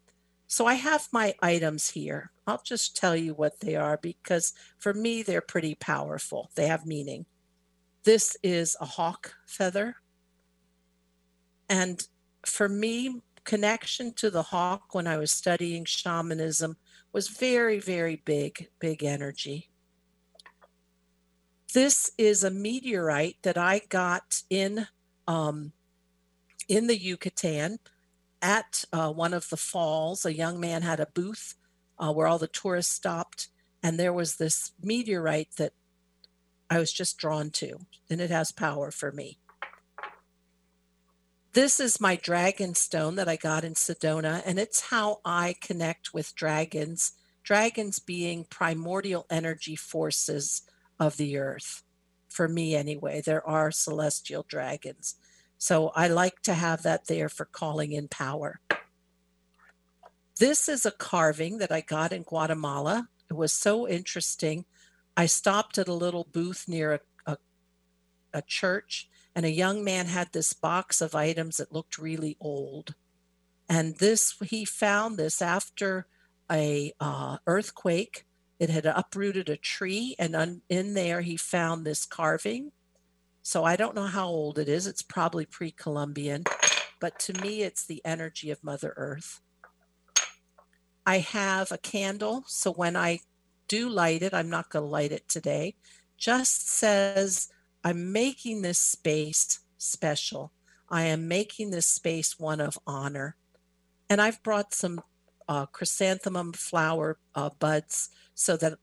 So 0.47 0.65
I 0.65 0.73
have 0.73 1.07
my 1.11 1.35
items 1.41 1.91
here. 1.91 2.31
I'll 2.47 2.61
just 2.63 2.97
tell 2.97 3.15
you 3.15 3.35
what 3.35 3.59
they 3.59 3.75
are 3.75 3.99
because 4.01 4.53
for 4.79 4.93
me, 4.93 5.21
they're 5.21 5.41
pretty 5.41 5.75
powerful. 5.75 6.49
They 6.55 6.67
have 6.67 6.87
meaning. 6.87 7.27
This 8.03 8.35
is 8.41 8.75
a 8.81 8.85
hawk 8.85 9.35
feather. 9.45 9.97
And 11.69 12.01
for 12.43 12.67
me, 12.67 13.21
connection 13.43 14.13
to 14.13 14.31
the 14.31 14.41
hawk 14.41 14.95
when 14.95 15.05
I 15.05 15.17
was 15.17 15.31
studying 15.31 15.85
shamanism 15.85 16.77
was 17.11 17.27
very, 17.27 17.79
very 17.79 18.21
big, 18.25 18.69
big 18.79 19.03
energy. 19.03 19.68
This 21.73 22.11
is 22.17 22.43
a 22.43 22.49
meteorite 22.49 23.37
that 23.43 23.57
I 23.57 23.81
got 23.89 24.41
in 24.49 24.87
um, 25.27 25.73
in 26.67 26.87
the 26.87 26.97
Yucatan 26.97 27.79
at 28.41 28.85
uh, 28.91 29.11
one 29.11 29.33
of 29.33 29.49
the 29.49 29.57
falls, 29.57 30.25
a 30.25 30.33
young 30.33 30.59
man 30.59 30.81
had 30.81 30.99
a 30.99 31.07
booth 31.13 31.55
uh, 31.99 32.11
where 32.11 32.25
all 32.25 32.39
the 32.39 32.47
tourists 32.47 32.93
stopped, 32.93 33.49
and 33.83 33.99
there 33.99 34.13
was 34.13 34.37
this 34.37 34.71
meteorite 34.81 35.49
that 35.57 35.73
I 36.69 36.79
was 36.79 36.91
just 36.91 37.17
drawn 37.17 37.51
to, 37.51 37.79
and 38.09 38.21
it 38.21 38.29
has 38.31 38.51
power 38.51 38.89
for 38.89 39.11
me. 39.11 39.37
This 41.53 41.79
is 41.79 41.99
my 41.99 42.15
dragon 42.15 42.73
stone 42.75 43.15
that 43.15 43.27
I 43.27 43.35
got 43.35 43.63
in 43.63 43.73
Sedona, 43.73 44.41
and 44.45 44.57
it's 44.57 44.89
how 44.89 45.19
I 45.25 45.55
connect 45.61 46.13
with 46.13 46.35
dragons, 46.35 47.13
dragons 47.43 47.99
being 47.99 48.45
primordial 48.49 49.25
energy 49.29 49.75
forces 49.75 50.61
of 50.99 51.17
the 51.17 51.37
earth. 51.37 51.83
For 52.27 52.47
me, 52.47 52.75
anyway, 52.75 53.21
there 53.21 53.47
are 53.47 53.71
celestial 53.71 54.45
dragons. 54.47 55.15
So 55.57 55.89
I 55.89 56.07
like 56.07 56.41
to 56.43 56.53
have 56.53 56.83
that 56.83 57.07
there 57.07 57.29
for 57.29 57.45
calling 57.45 57.91
in 57.91 58.07
power. 58.07 58.59
This 60.39 60.69
is 60.69 60.85
a 60.85 60.91
carving 60.91 61.57
that 61.57 61.71
I 61.71 61.81
got 61.81 62.13
in 62.13 62.23
Guatemala. 62.23 63.09
It 63.29 63.33
was 63.33 63.51
so 63.51 63.87
interesting. 63.87 64.65
I 65.17 65.25
stopped 65.25 65.77
at 65.77 65.89
a 65.89 65.93
little 65.93 66.27
booth 66.31 66.65
near 66.67 66.93
a, 66.93 66.99
a, 67.33 67.37
a 68.33 68.41
church, 68.43 69.09
and 69.35 69.45
a 69.45 69.51
young 69.51 69.83
man 69.83 70.05
had 70.05 70.31
this 70.31 70.53
box 70.53 71.01
of 71.01 71.13
items 71.13 71.57
that 71.57 71.73
looked 71.73 71.97
really 71.97 72.37
old. 72.39 72.95
And 73.67 73.97
this, 73.97 74.35
he 74.49 74.63
found 74.63 75.17
this 75.17 75.41
after 75.41 76.07
a 76.49 76.93
uh, 76.99 77.37
earthquake. 77.45 78.25
It 78.59 78.69
had 78.69 78.85
uprooted 78.85 79.49
a 79.49 79.57
tree, 79.57 80.15
and 80.19 80.35
un, 80.35 80.61
in 80.69 80.93
there 80.93 81.21
he 81.21 81.37
found 81.37 81.85
this 81.85 82.05
carving 82.05 82.71
so 83.41 83.63
I 83.63 83.75
don't 83.75 83.95
know 83.95 84.05
how 84.05 84.27
old 84.27 84.59
it 84.59 84.69
is. 84.69 84.85
It's 84.85 85.01
probably 85.01 85.45
pre 85.45 85.71
Columbian, 85.71 86.43
but 86.99 87.17
to 87.19 87.33
me, 87.41 87.63
it's 87.63 87.85
the 87.85 87.99
energy 88.05 88.51
of 88.51 88.63
Mother 88.63 88.93
Earth. 88.95 89.41
I 91.03 91.17
have 91.17 91.71
a 91.71 91.79
candle. 91.79 92.43
So 92.45 92.71
when 92.71 92.95
I 92.95 93.21
do 93.67 93.89
light 93.89 94.21
it, 94.21 94.35
I'm 94.35 94.51
not 94.51 94.69
going 94.69 94.83
to 94.83 94.89
light 94.89 95.11
it 95.11 95.27
today, 95.27 95.75
just 96.17 96.69
says, 96.69 97.49
I'm 97.83 98.11
making 98.11 98.61
this 98.61 98.77
space 98.77 99.61
special. 99.79 100.51
I 100.89 101.05
am 101.05 101.27
making 101.27 101.71
this 101.71 101.87
space 101.87 102.37
one 102.37 102.61
of 102.61 102.77
honor. 102.85 103.35
And 104.09 104.21
I've 104.21 104.43
brought 104.43 104.73
some 104.73 105.01
uh, 105.49 105.65
chrysanthemum 105.65 106.53
flower 106.53 107.17
uh, 107.33 107.49
buds 107.59 108.09
so 108.35 108.55
that 108.55 108.75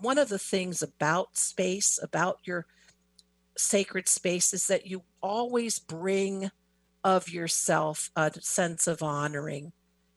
one 0.00 0.18
of 0.18 0.30
the 0.30 0.38
things 0.38 0.82
about 0.82 1.36
space, 1.36 2.00
about 2.02 2.38
your 2.44 2.66
sacred 3.56 4.08
spaces 4.08 4.66
that 4.66 4.86
you 4.86 5.02
always 5.22 5.78
bring 5.78 6.50
of 7.04 7.28
yourself 7.28 8.10
a 8.16 8.32
sense 8.40 8.86
of 8.86 9.02
honoring. 9.02 9.72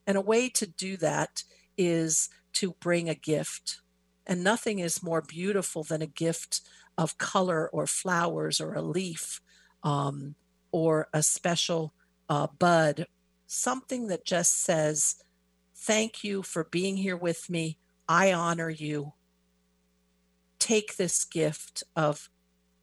And 0.06 0.16
a 0.16 0.22
way 0.22 0.48
to 0.48 0.66
do 0.66 0.96
that 0.96 1.44
is 1.76 2.30
to 2.54 2.74
bring 2.80 3.10
a 3.10 3.14
gift. 3.14 3.82
And 4.26 4.42
nothing 4.42 4.78
is 4.78 5.02
more 5.02 5.20
beautiful 5.20 5.84
than 5.84 6.00
a 6.00 6.06
gift 6.06 6.62
of 6.96 7.18
color 7.18 7.68
or 7.68 7.86
flowers 7.86 8.58
or 8.58 8.74
a 8.74 8.82
leaf 8.82 9.42
um, 9.82 10.34
or 10.72 11.08
a 11.12 11.22
special 11.22 11.92
uh, 12.28 12.46
bud, 12.58 13.06
something 13.46 14.06
that 14.08 14.24
just 14.24 14.64
says, 14.64 15.16
Thank 15.80 16.24
you 16.24 16.42
for 16.42 16.64
being 16.64 16.96
here 16.96 17.16
with 17.16 17.48
me. 17.48 17.78
I 18.08 18.32
honor 18.32 18.70
you. 18.70 19.14
Take 20.58 20.96
this 20.96 21.24
gift 21.24 21.82
of 21.96 22.28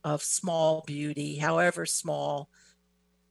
of 0.04 0.22
small 0.22 0.84
beauty, 0.86 1.38
however 1.38 1.84
small, 1.84 2.48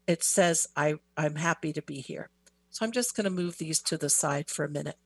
it 0.07 0.23
says, 0.23 0.67
I, 0.75 0.95
I'm 1.15 1.35
happy 1.35 1.71
to 1.71 1.81
be 1.81 2.01
here. 2.01 2.29
So 2.69 2.85
I'm 2.85 2.91
just 2.91 3.15
going 3.15 3.23
to 3.23 3.29
move 3.29 3.57
these 3.57 3.81
to 3.83 3.97
the 3.97 4.09
side 4.09 4.49
for 4.49 4.65
a 4.65 4.69
minute. 4.69 4.97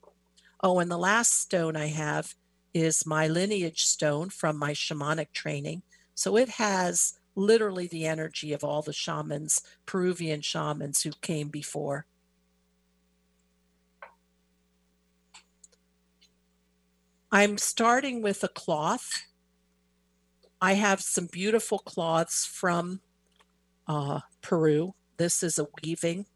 Oh, 0.62 0.80
and 0.80 0.90
the 0.90 0.98
last 0.98 1.40
stone 1.40 1.76
I 1.76 1.86
have 1.86 2.34
is 2.74 3.06
my 3.06 3.28
lineage 3.28 3.84
stone 3.84 4.30
from 4.30 4.58
my 4.58 4.72
shamanic 4.72 5.32
training. 5.32 5.82
So 6.16 6.36
it 6.36 6.48
has 6.50 7.14
literally 7.36 7.86
the 7.86 8.06
energy 8.06 8.52
of 8.52 8.64
all 8.64 8.82
the 8.82 8.92
shamans, 8.92 9.62
Peruvian 9.86 10.40
shamans 10.40 11.02
who 11.02 11.12
came 11.22 11.48
before. 11.48 12.06
I'm 17.32 17.58
starting 17.58 18.22
with 18.22 18.42
a 18.42 18.48
cloth. 18.48 19.08
I 20.60 20.72
have 20.74 21.00
some 21.00 21.28
beautiful 21.30 21.78
cloths 21.78 22.44
from 22.44 23.00
uh, 23.86 24.20
Peru. 24.42 24.94
This 25.16 25.42
is 25.44 25.58
a 25.58 25.68
weaving. 25.82 26.26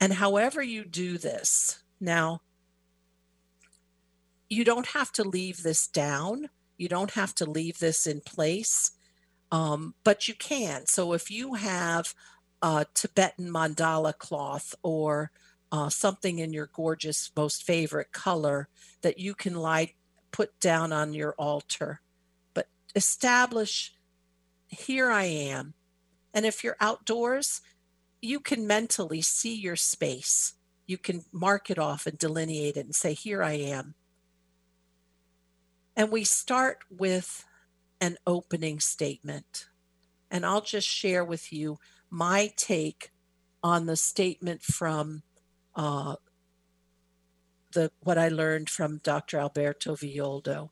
And 0.00 0.14
however 0.14 0.62
you 0.62 0.84
do 0.84 1.18
this, 1.18 1.82
now, 2.00 2.40
you 4.48 4.64
don't 4.64 4.88
have 4.88 5.12
to 5.12 5.24
leave 5.24 5.62
this 5.62 5.86
down. 5.86 6.48
You 6.78 6.88
don't 6.88 7.12
have 7.12 7.34
to 7.36 7.50
leave 7.50 7.78
this 7.78 8.06
in 8.06 8.20
place, 8.20 8.92
um, 9.52 9.94
but 10.04 10.26
you 10.26 10.34
can. 10.34 10.86
So 10.86 11.12
if 11.12 11.30
you 11.30 11.54
have 11.54 12.14
a 12.62 12.86
Tibetan 12.94 13.50
mandala 13.50 14.16
cloth 14.16 14.74
or 14.82 15.30
uh, 15.72 15.88
something 15.88 16.38
in 16.38 16.52
your 16.52 16.70
gorgeous, 16.72 17.30
most 17.36 17.62
favorite 17.62 18.12
color 18.12 18.68
that 19.02 19.18
you 19.18 19.34
can 19.34 19.54
light, 19.54 19.94
put 20.30 20.58
down 20.60 20.92
on 20.92 21.14
your 21.14 21.34
altar, 21.38 22.00
but 22.54 22.68
establish 22.94 23.92
here 24.68 25.10
I 25.10 25.24
am. 25.24 25.74
And 26.34 26.44
if 26.44 26.62
you're 26.62 26.76
outdoors, 26.80 27.60
you 28.20 28.40
can 28.40 28.66
mentally 28.66 29.22
see 29.22 29.54
your 29.54 29.76
space. 29.76 30.54
You 30.86 30.98
can 30.98 31.24
mark 31.32 31.70
it 31.70 31.78
off 31.78 32.06
and 32.06 32.18
delineate 32.18 32.76
it 32.76 32.84
and 32.84 32.94
say, 32.94 33.14
Here 33.14 33.42
I 33.42 33.52
am. 33.52 33.94
And 35.96 36.10
we 36.10 36.24
start 36.24 36.78
with 36.90 37.44
an 38.00 38.16
opening 38.26 38.80
statement. 38.80 39.66
And 40.30 40.44
I'll 40.44 40.60
just 40.60 40.88
share 40.88 41.24
with 41.24 41.52
you 41.52 41.78
my 42.10 42.52
take 42.56 43.12
on 43.62 43.86
the 43.86 43.96
statement 43.96 44.62
from 44.62 45.22
uh, 45.76 46.16
the 47.72 47.92
what 48.00 48.18
I 48.18 48.28
learned 48.28 48.70
from 48.70 48.98
Dr. 49.04 49.38
Alberto 49.38 49.94
Villoldo. 49.94 50.70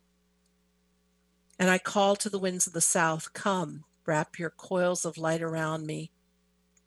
And 1.59 1.71
I 1.71 1.79
call 1.79 2.17
to 2.17 2.29
the 2.29 2.39
winds 2.39 2.67
of 2.67 2.73
the 2.73 2.81
south, 2.81 3.33
come, 3.33 3.85
wrap 4.07 4.39
your 4.39 4.51
coils 4.51 5.05
of 5.05 5.17
light 5.17 5.43
around 5.43 5.87
me, 5.87 6.11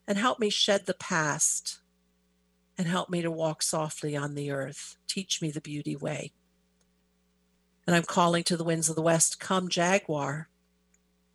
and 0.05 0.17
help 0.17 0.39
me 0.39 0.49
shed 0.49 0.85
the 0.85 0.93
past, 0.93 1.79
and 2.77 2.87
help 2.87 3.09
me 3.09 3.21
to 3.21 3.31
walk 3.31 3.61
softly 3.61 4.17
on 4.17 4.35
the 4.35 4.51
earth. 4.51 4.97
Teach 5.07 5.41
me 5.41 5.51
the 5.51 5.61
beauty 5.61 5.95
way. 5.95 6.33
And 7.85 7.95
I'm 7.95 8.03
calling 8.03 8.43
to 8.45 8.57
the 8.57 8.65
winds 8.65 8.89
of 8.89 8.97
the 8.97 9.01
west, 9.01 9.39
come, 9.39 9.69
jaguar, 9.69 10.49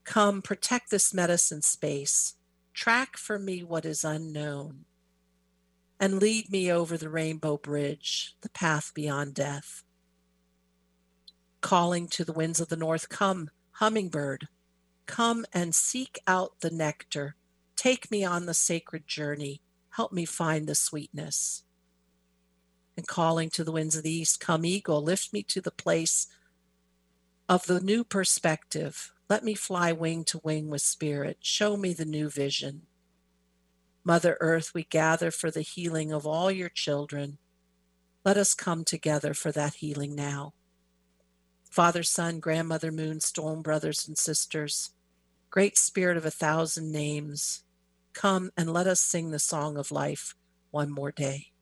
come, 0.05 0.43
protect 0.43 0.91
this 0.91 1.15
medicine 1.15 1.63
space, 1.63 2.35
track 2.75 3.17
for 3.17 3.39
me 3.39 3.63
what 3.63 3.87
is 3.87 4.05
unknown 4.05 4.85
and 6.03 6.21
lead 6.21 6.51
me 6.51 6.71
over 6.71 6.97
the 6.97 7.09
rainbow 7.09 7.57
bridge, 7.57 8.35
the 8.41 8.49
path 8.49 8.91
beyond 8.93 9.35
death. 9.35 9.85
Calling 11.61 12.09
to 12.09 12.25
the 12.25 12.33
winds 12.33 12.59
of 12.59 12.69
the 12.69 12.77
north, 12.77 13.09
come, 13.09 13.51
hummingbird, 13.75 14.49
come 15.07 15.47
and 15.53 15.77
seek 15.77 16.19
out 16.27 16.59
the 16.61 16.71
nectar. 16.73 17.37
Take 17.77 18.11
me 18.11 18.25
on 18.25 18.47
the 18.47 18.53
sacred 18.53 19.07
journey. 19.07 19.61
Help 19.91 20.13
me 20.13 20.25
find 20.25 20.67
the 20.67 20.75
sweetness. 20.75 21.63
And 22.97 23.07
calling 23.07 23.49
to 23.51 23.63
the 23.63 23.71
winds 23.71 23.95
of 23.95 24.03
the 24.03 24.11
east, 24.11 24.41
come, 24.41 24.65
eagle, 24.65 25.05
lift 25.05 25.33
me 25.33 25.45
to 25.45 25.61
the 25.61 25.71
place 25.71 26.27
of 27.49 27.67
the 27.67 27.81
new 27.81 28.03
perspective. 28.03 29.13
Let 29.29 29.45
me 29.45 29.55
fly 29.55 29.93
wing 29.93 30.25
to 30.25 30.41
wing 30.43 30.69
with 30.69 30.83
spirit. 30.83 31.39
Show 31.43 31.77
me 31.77 31.93
the 31.93 32.05
new 32.05 32.29
vision. 32.29 32.89
Mother 34.05 34.37
Earth, 34.41 34.73
we 34.75 34.83
gather 34.85 35.31
for 35.31 35.51
the 35.51 35.61
healing 35.61 36.13
of 36.13 36.27
all 36.27 36.51
your 36.51 36.69
children. 36.69 37.39
Let 38.25 38.37
us 38.37 38.55
come 38.55 38.85
together 38.85 39.33
for 39.33 39.53
that 39.53 39.75
healing 39.75 40.17
now. 40.17 40.55
Father, 41.71 42.03
Son, 42.03 42.41
Grandmother 42.41 42.91
Moon, 42.91 43.21
Storm 43.21 43.63
brothers 43.63 44.07
and 44.07 44.19
sisters, 44.19 44.91
Great 45.51 45.79
Spirit 45.79 46.17
of 46.17 46.27
a 46.27 46.31
thousand 46.31 46.91
names, 46.91 47.63
come 48.13 48.51
and 48.57 48.73
let 48.73 48.87
us 48.87 49.01
sing 49.01 49.31
the 49.31 49.39
song 49.39 49.77
of 49.77 49.93
life 49.93 50.35
one 50.71 50.91
more 50.91 51.13
day. 51.13 51.53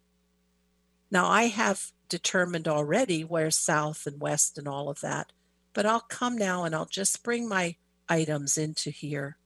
Now, 1.11 1.27
I 1.27 1.45
have 1.45 1.93
determined 2.09 2.67
already 2.67 3.23
where 3.23 3.51
south 3.51 4.07
and 4.07 4.21
west 4.21 4.57
and 4.57 4.67
all 4.67 4.89
of 4.89 5.01
that, 5.01 5.33
but 5.75 5.85
I'll 5.85 6.01
come 6.01 6.37
now 6.37 6.65
and 6.65 6.75
I'll 6.75 6.87
just 6.87 7.23
bring 7.23 7.49
my 7.49 7.77
items 8.09 8.57
into 8.57 8.91
here 8.91 9.37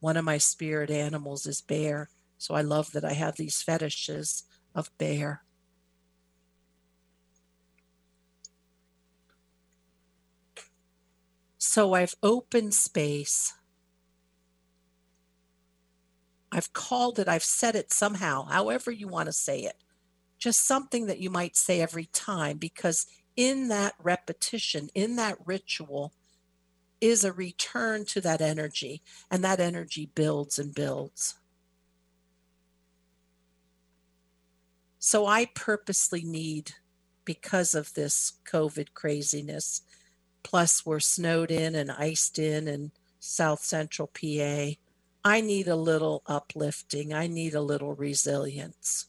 one 0.00 0.16
of 0.16 0.24
my 0.24 0.38
spirit 0.38 0.90
animals 0.90 1.46
is 1.46 1.60
bear. 1.60 2.08
So 2.38 2.54
I 2.54 2.62
love 2.62 2.92
that 2.92 3.04
I 3.04 3.12
have 3.12 3.36
these 3.36 3.62
fetishes 3.62 4.44
of 4.74 4.90
bear. 4.98 5.42
So 11.58 11.92
I've 11.92 12.14
opened 12.22 12.74
space. 12.74 13.52
I've 16.50 16.72
called 16.72 17.18
it, 17.18 17.28
I've 17.28 17.44
said 17.44 17.76
it 17.76 17.92
somehow, 17.92 18.46
however 18.46 18.90
you 18.90 19.06
want 19.06 19.26
to 19.26 19.32
say 19.32 19.60
it. 19.60 19.76
Just 20.38 20.66
something 20.66 21.06
that 21.06 21.20
you 21.20 21.30
might 21.30 21.56
say 21.56 21.80
every 21.80 22.06
time, 22.06 22.56
because 22.56 23.06
in 23.36 23.68
that 23.68 23.94
repetition, 24.02 24.88
in 24.94 25.16
that 25.16 25.36
ritual, 25.44 26.12
is 27.00 27.24
a 27.24 27.32
return 27.32 28.04
to 28.06 28.20
that 28.20 28.40
energy, 28.40 29.02
and 29.30 29.42
that 29.44 29.60
energy 29.60 30.10
builds 30.14 30.58
and 30.58 30.74
builds. 30.74 31.34
So 34.98 35.26
I 35.26 35.46
purposely 35.54 36.22
need, 36.22 36.72
because 37.24 37.74
of 37.74 37.94
this 37.94 38.34
COVID 38.50 38.92
craziness, 38.92 39.82
plus 40.42 40.84
we're 40.84 41.00
snowed 41.00 41.50
in 41.50 41.74
and 41.74 41.90
iced 41.90 42.38
in 42.38 42.68
in 42.68 42.92
South 43.18 43.60
Central 43.60 44.08
PA, 44.08 44.72
I 45.24 45.40
need 45.40 45.68
a 45.68 45.76
little 45.76 46.22
uplifting. 46.26 47.12
I 47.12 47.26
need 47.26 47.54
a 47.54 47.60
little 47.60 47.94
resilience. 47.94 49.06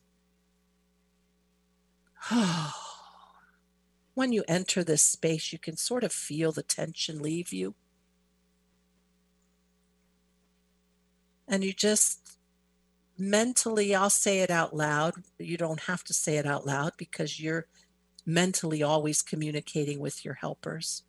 when 4.13 4.33
you 4.33 4.43
enter 4.47 4.83
this 4.83 5.01
space, 5.01 5.53
you 5.53 5.59
can 5.59 5.77
sort 5.77 6.03
of 6.03 6.11
feel 6.11 6.51
the 6.51 6.63
tension 6.63 7.21
leave 7.21 7.53
you. 7.53 7.75
And 11.51 11.65
you 11.65 11.73
just 11.73 12.37
mentally, 13.17 13.93
I'll 13.93 14.09
say 14.09 14.39
it 14.39 14.49
out 14.49 14.75
loud. 14.75 15.15
You 15.37 15.57
don't 15.57 15.81
have 15.81 16.03
to 16.05 16.13
say 16.13 16.37
it 16.37 16.45
out 16.45 16.65
loud 16.65 16.93
because 16.97 17.39
you're 17.39 17.67
mentally 18.25 18.81
always 18.81 19.21
communicating 19.21 19.99
with 19.99 20.23
your 20.23 20.35
helpers. 20.35 21.03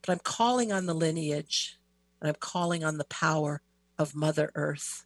But 0.00 0.12
I'm 0.12 0.20
calling 0.20 0.72
on 0.72 0.86
the 0.86 0.94
lineage 0.94 1.78
and 2.20 2.30
I'm 2.30 2.36
calling 2.40 2.82
on 2.82 2.96
the 2.96 3.04
power 3.04 3.60
of 3.98 4.14
Mother 4.14 4.50
Earth. 4.54 5.04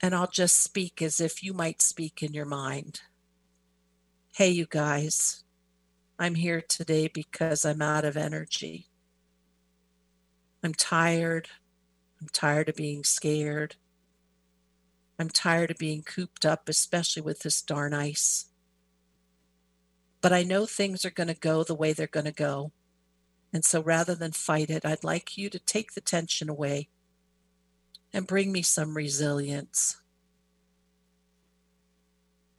And 0.00 0.14
I'll 0.14 0.30
just 0.30 0.62
speak 0.62 1.02
as 1.02 1.20
if 1.20 1.42
you 1.42 1.52
might 1.52 1.82
speak 1.82 2.22
in 2.22 2.32
your 2.32 2.46
mind. 2.46 3.02
Hey, 4.34 4.48
you 4.48 4.66
guys, 4.66 5.44
I'm 6.18 6.36
here 6.36 6.62
today 6.66 7.10
because 7.12 7.64
I'm 7.64 7.82
out 7.82 8.04
of 8.04 8.16
energy. 8.16 8.86
I'm 10.62 10.72
tired. 10.72 11.48
I'm 12.20 12.28
tired 12.32 12.68
of 12.68 12.76
being 12.76 13.04
scared. 13.04 13.76
I'm 15.18 15.28
tired 15.28 15.70
of 15.70 15.78
being 15.78 16.02
cooped 16.02 16.44
up, 16.46 16.68
especially 16.68 17.22
with 17.22 17.40
this 17.40 17.62
darn 17.62 17.94
ice. 17.94 18.46
But 20.20 20.32
I 20.32 20.42
know 20.42 20.66
things 20.66 21.04
are 21.04 21.10
going 21.10 21.28
to 21.28 21.34
go 21.34 21.62
the 21.62 21.74
way 21.74 21.92
they're 21.92 22.06
going 22.06 22.26
to 22.26 22.32
go. 22.32 22.72
And 23.52 23.64
so 23.64 23.82
rather 23.82 24.14
than 24.14 24.32
fight 24.32 24.70
it, 24.70 24.84
I'd 24.84 25.04
like 25.04 25.38
you 25.38 25.48
to 25.50 25.58
take 25.58 25.92
the 25.92 26.00
tension 26.00 26.48
away 26.48 26.88
and 28.12 28.26
bring 28.26 28.52
me 28.52 28.62
some 28.62 28.96
resilience. 28.96 30.00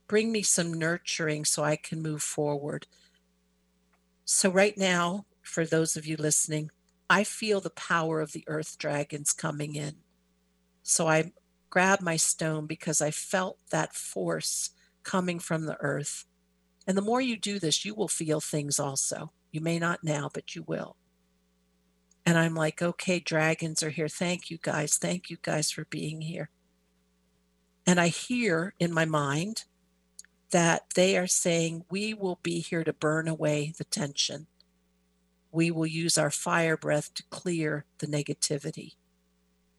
Bring 0.08 0.32
me 0.32 0.42
some 0.42 0.74
nurturing 0.74 1.46
so 1.46 1.64
I 1.64 1.76
can 1.76 2.02
move 2.02 2.24
forward. 2.24 2.88
So, 4.26 4.50
right 4.50 4.78
now, 4.78 5.26
for 5.42 5.66
those 5.66 5.96
of 5.96 6.06
you 6.06 6.16
listening, 6.18 6.72
I 7.10 7.24
feel 7.24 7.60
the 7.60 7.72
power 7.72 8.22
of 8.22 8.34
the 8.34 8.44
earth 8.48 8.78
dragons 8.78 9.34
coming 9.34 9.76
in. 9.76 9.96
So 10.84 11.08
I 11.08 11.32
grabbed 11.70 12.02
my 12.02 12.18
stone 12.18 12.68
because 12.68 13.02
I 13.02 13.12
felt 13.12 13.58
that 13.72 13.96
force 13.96 14.72
coming 15.04 15.40
from 15.40 15.66
the 15.66 15.78
earth. 15.80 16.26
And 16.86 16.98
the 16.98 17.02
more 17.02 17.22
you 17.22 17.38
do 17.38 17.60
this, 17.60 17.84
you 17.84 17.96
will 17.96 18.08
feel 18.08 18.40
things 18.40 18.80
also. 18.80 19.32
You 19.52 19.62
may 19.62 19.80
not 19.80 20.04
now, 20.04 20.30
but 20.34 20.56
you 20.56 20.64
will. 20.64 20.96
And 22.26 22.38
I'm 22.38 22.54
like, 22.54 22.82
okay, 22.82 23.20
dragons 23.20 23.82
are 23.82 23.90
here. 23.90 24.08
Thank 24.08 24.52
you 24.52 24.60
guys. 24.62 24.98
Thank 24.98 25.30
you 25.30 25.38
guys 25.42 25.72
for 25.72 25.86
being 25.86 26.22
here. 26.22 26.52
And 27.88 28.00
I 28.00 28.10
hear 28.10 28.76
in 28.80 28.94
my 28.94 29.06
mind 29.06 29.64
that 30.52 30.84
they 30.94 31.18
are 31.18 31.28
saying, 31.28 31.86
we 31.90 32.14
will 32.14 32.40
be 32.44 32.60
here 32.60 32.84
to 32.84 32.94
burn 32.94 33.28
away 33.28 33.74
the 33.78 33.84
tension 33.84 34.48
we 35.52 35.72
will 35.72 35.86
use 35.86 36.18
our 36.18 36.32
fire 36.32 36.78
breath 36.78 37.14
to 37.16 37.24
clear 37.30 37.86
the 38.00 38.08
negativity. 38.08 38.94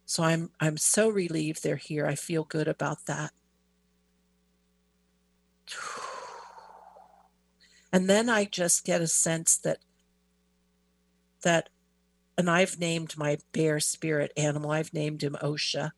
So 0.05 0.25
I'm 0.25 0.51
I'm 0.59 0.77
so 0.77 1.09
relieved 1.09 1.63
they're 1.63 1.77
here. 1.77 2.07
I 2.07 2.15
feel 2.15 2.45
good 2.45 2.69
about 2.69 3.07
that. 3.07 3.33
And 7.93 8.09
then 8.09 8.29
I 8.29 8.45
just 8.45 8.85
get 8.85 9.01
a 9.01 9.09
sense 9.09 9.57
that 9.59 9.79
that 11.43 11.71
and 12.39 12.49
I've 12.49 12.79
named 12.79 13.19
my 13.19 13.39
bear 13.53 13.81
spirit 13.81 14.33
animal, 14.37 14.71
I've 14.71 14.95
named 14.95 15.23
him 15.23 15.37
Osha. 15.43 15.91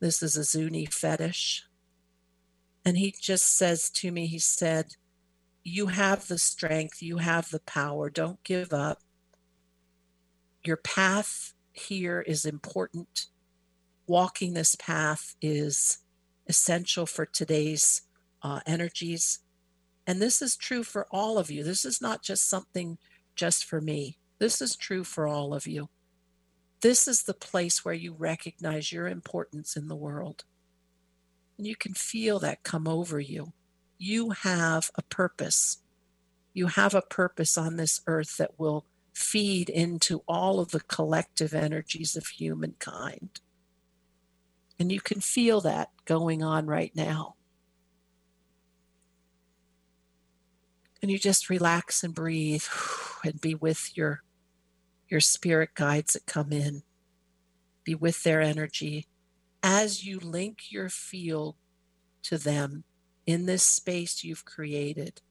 This 0.00 0.22
is 0.22 0.36
a 0.36 0.44
Zuni 0.44 0.84
fetish. 0.84 1.64
And 2.84 2.98
he 2.98 3.14
just 3.20 3.56
says 3.56 3.90
to 3.90 4.12
me, 4.12 4.26
he 4.26 4.38
said, 4.38 4.96
You 5.64 5.86
have 5.86 6.28
the 6.28 6.38
strength, 6.38 7.02
you 7.02 7.18
have 7.18 7.50
the 7.50 7.60
power, 7.60 8.10
don't 8.10 8.42
give 8.44 8.72
up. 8.72 8.98
Your 10.68 10.76
path 10.76 11.54
here 11.72 12.20
is 12.20 12.44
important. 12.44 13.28
Walking 14.06 14.52
this 14.52 14.74
path 14.74 15.34
is 15.40 16.00
essential 16.46 17.06
for 17.06 17.24
today's 17.24 18.02
uh, 18.42 18.60
energies. 18.66 19.38
And 20.06 20.20
this 20.20 20.42
is 20.42 20.58
true 20.58 20.82
for 20.82 21.06
all 21.10 21.38
of 21.38 21.50
you. 21.50 21.64
This 21.64 21.86
is 21.86 22.02
not 22.02 22.22
just 22.22 22.50
something 22.50 22.98
just 23.34 23.64
for 23.64 23.80
me. 23.80 24.18
This 24.40 24.60
is 24.60 24.76
true 24.76 25.04
for 25.04 25.26
all 25.26 25.54
of 25.54 25.66
you. 25.66 25.88
This 26.82 27.08
is 27.08 27.22
the 27.22 27.32
place 27.32 27.82
where 27.82 27.94
you 27.94 28.12
recognize 28.12 28.92
your 28.92 29.08
importance 29.08 29.74
in 29.74 29.88
the 29.88 29.96
world. 29.96 30.44
And 31.56 31.66
you 31.66 31.76
can 31.76 31.94
feel 31.94 32.38
that 32.40 32.62
come 32.62 32.86
over 32.86 33.18
you. 33.18 33.54
You 33.96 34.32
have 34.42 34.90
a 34.96 35.02
purpose. 35.02 35.78
You 36.52 36.66
have 36.66 36.94
a 36.94 37.00
purpose 37.00 37.56
on 37.56 37.76
this 37.76 38.02
earth 38.06 38.36
that 38.36 38.58
will 38.60 38.84
feed 39.18 39.68
into 39.68 40.22
all 40.28 40.60
of 40.60 40.70
the 40.70 40.80
collective 40.80 41.52
energies 41.52 42.14
of 42.14 42.28
humankind. 42.28 43.40
And 44.78 44.92
you 44.92 45.00
can 45.00 45.20
feel 45.20 45.60
that 45.62 45.90
going 46.04 46.44
on 46.44 46.66
right 46.66 46.94
now. 46.94 47.34
And 51.02 51.10
you 51.10 51.18
just 51.18 51.50
relax 51.50 52.04
and 52.04 52.14
breathe 52.14 52.62
and 53.24 53.40
be 53.40 53.54
with 53.54 53.96
your 53.96 54.22
your 55.08 55.20
spirit 55.20 55.70
guides 55.74 56.12
that 56.12 56.26
come 56.26 56.52
in. 56.52 56.82
Be 57.82 57.94
with 57.94 58.22
their 58.22 58.40
energy 58.40 59.08
as 59.62 60.04
you 60.04 60.20
link 60.20 60.70
your 60.70 60.88
field 60.88 61.56
to 62.22 62.38
them 62.38 62.84
in 63.26 63.46
this 63.46 63.62
space 63.64 64.22
you've 64.22 64.44
created. 64.44 65.22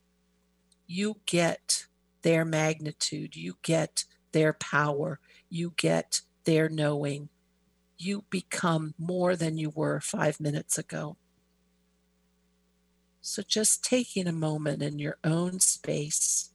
You 0.88 1.21
get 1.25 1.85
their 2.28 2.43
magnitude, 2.43 3.38
you 3.38 3.55
get 3.61 4.03
their 4.34 4.51
power, 4.51 5.17
you 5.49 5.73
get 5.78 6.19
their 6.43 6.67
knowing. 6.67 7.30
You 7.97 8.25
become 8.30 8.93
more 8.97 9.38
than 9.38 9.57
you 9.57 9.69
were 9.69 10.01
five 10.01 10.41
minutes 10.41 10.78
ago. 10.78 11.15
So, 13.21 13.43
just 13.47 13.82
taking 13.82 14.28
a 14.28 14.34
moment 14.34 14.84
in 14.84 14.99
your 14.99 15.19
own 15.23 15.61
space, 15.61 16.51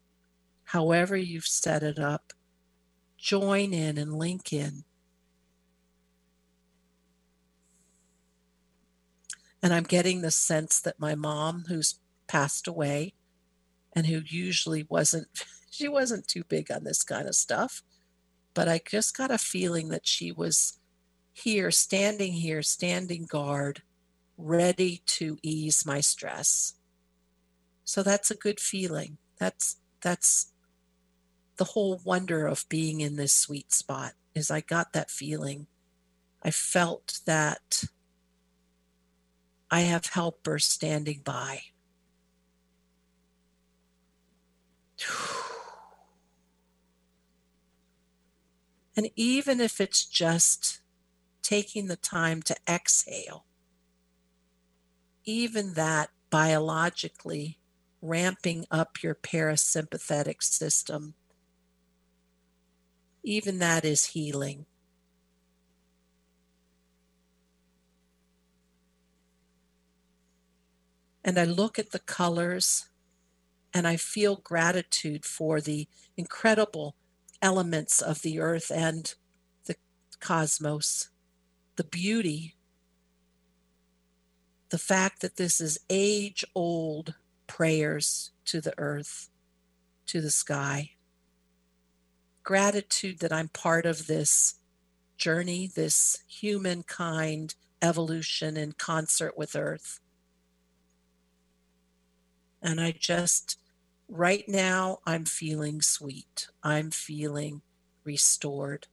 however 0.64 1.16
you've 1.16 1.46
set 1.46 1.82
it 1.82 1.98
up, 1.98 2.34
join 3.16 3.72
in 3.72 3.96
and 3.96 4.12
link 4.12 4.52
in. 4.52 4.84
And 9.62 9.72
I'm 9.72 9.84
getting 9.84 10.20
the 10.20 10.30
sense 10.30 10.80
that 10.80 11.00
my 11.00 11.14
mom, 11.14 11.64
who's 11.68 11.98
passed 12.26 12.68
away 12.68 13.14
and 13.94 14.06
who 14.06 14.20
usually 14.26 14.84
wasn't, 14.90 15.28
she 15.72 15.88
wasn't 15.88 16.28
too 16.28 16.44
big 16.44 16.70
on 16.70 16.84
this 16.84 17.02
kind 17.02 17.26
of 17.26 17.34
stuff, 17.34 17.82
but 18.52 18.68
I 18.68 18.78
just 18.86 19.16
got 19.16 19.30
a 19.30 19.38
feeling 19.38 19.88
that 19.88 20.06
she 20.06 20.30
was 20.30 20.78
here, 21.32 21.70
standing 21.70 22.34
here, 22.34 22.60
standing 22.60 23.24
guard, 23.24 23.80
ready 24.36 25.00
to 25.06 25.38
ease 25.42 25.86
my 25.86 26.00
stress. 26.00 26.74
So 27.84 28.02
that's 28.02 28.30
a 28.30 28.36
good 28.36 28.60
feeling. 28.60 29.16
That's 29.38 29.76
that's 30.02 30.52
the 31.56 31.64
whole 31.64 32.02
wonder 32.04 32.46
of 32.46 32.68
being 32.68 33.00
in 33.00 33.16
this 33.16 33.32
sweet 33.32 33.72
spot 33.72 34.12
is 34.34 34.50
I 34.50 34.60
got 34.60 34.92
that 34.92 35.10
feeling. 35.10 35.68
I 36.42 36.50
felt 36.50 37.20
that 37.24 37.84
I 39.70 39.80
have 39.80 40.04
helpers 40.06 40.66
standing 40.66 41.22
by. 41.24 41.62
And 48.96 49.10
even 49.16 49.60
if 49.60 49.80
it's 49.80 50.04
just 50.04 50.80
taking 51.42 51.86
the 51.86 51.96
time 51.96 52.42
to 52.42 52.56
exhale, 52.68 53.46
even 55.24 55.74
that 55.74 56.10
biologically 56.30 57.58
ramping 58.00 58.66
up 58.70 59.02
your 59.02 59.14
parasympathetic 59.14 60.42
system 60.42 61.14
even 63.22 63.58
that 63.58 63.84
is 63.84 64.06
healing. 64.06 64.66
And 71.24 71.38
I 71.38 71.44
look 71.44 71.78
at 71.78 71.92
the 71.92 72.00
colors 72.00 72.88
and 73.72 73.86
I 73.86 73.96
feel 73.96 74.36
gratitude 74.36 75.24
for 75.24 75.60
the 75.60 75.86
incredible 76.16 76.96
elements 77.42 78.00
of 78.00 78.22
the 78.22 78.40
earth 78.40 78.70
and 78.74 79.14
the 79.66 79.76
cosmos, 80.20 81.10
the 81.76 81.84
beauty, 81.84 82.54
the 84.70 84.78
fact 84.78 85.20
that 85.20 85.36
this 85.36 85.60
is 85.60 85.78
age 85.90 86.44
old 86.54 87.14
prayers 87.46 88.30
to 88.46 88.60
the 88.60 88.72
earth, 88.78 89.28
to 90.06 90.22
the 90.22 90.30
sky. 90.30 90.92
Gratitude 92.42 93.18
that 93.18 93.32
I'm 93.32 93.48
part 93.48 93.84
of 93.84 94.06
this 94.06 94.54
journey, 95.18 95.70
this 95.72 96.22
humankind 96.26 97.54
evolution 97.82 98.56
in 98.56 98.72
concert 98.72 99.36
with 99.36 99.54
Earth. 99.54 100.00
And 102.62 102.80
I 102.80 102.92
just, 102.92 103.58
right 104.12 104.44
now, 104.46 104.98
I'm 105.06 105.24
feeling 105.24 105.80
sweet. 105.80 106.48
I'm 106.62 106.90
feeling 106.90 107.62
restored. 108.04 108.86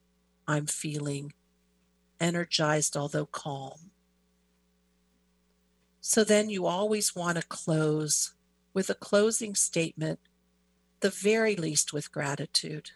I'm 0.48 0.66
feeling 0.66 1.34
energized, 2.20 2.96
although 2.96 3.26
calm. 3.26 3.92
So 6.02 6.24
then 6.24 6.50
you 6.50 6.66
always 6.66 7.16
want 7.16 7.38
to 7.38 7.46
close 7.46 8.34
with 8.74 8.90
a 8.90 8.96
closing 8.96 9.56
statement, 9.56 10.20
the 11.02 11.10
very 11.10 11.56
least 11.56 11.94
with 11.94 12.12
gratitude 12.12 12.92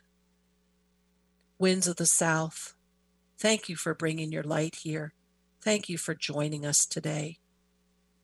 winds 1.60 1.88
of 1.88 1.98
the 1.98 2.06
south. 2.06 2.74
Thank 3.38 3.70
you 3.70 3.76
for 3.76 3.94
bringing 3.94 4.32
your 4.32 4.44
light 4.44 4.76
here. 4.84 5.14
Thank 5.62 5.90
you 5.90 5.98
for 5.98 6.16
joining 6.16 6.66
us 6.66 6.86
today. 6.86 7.38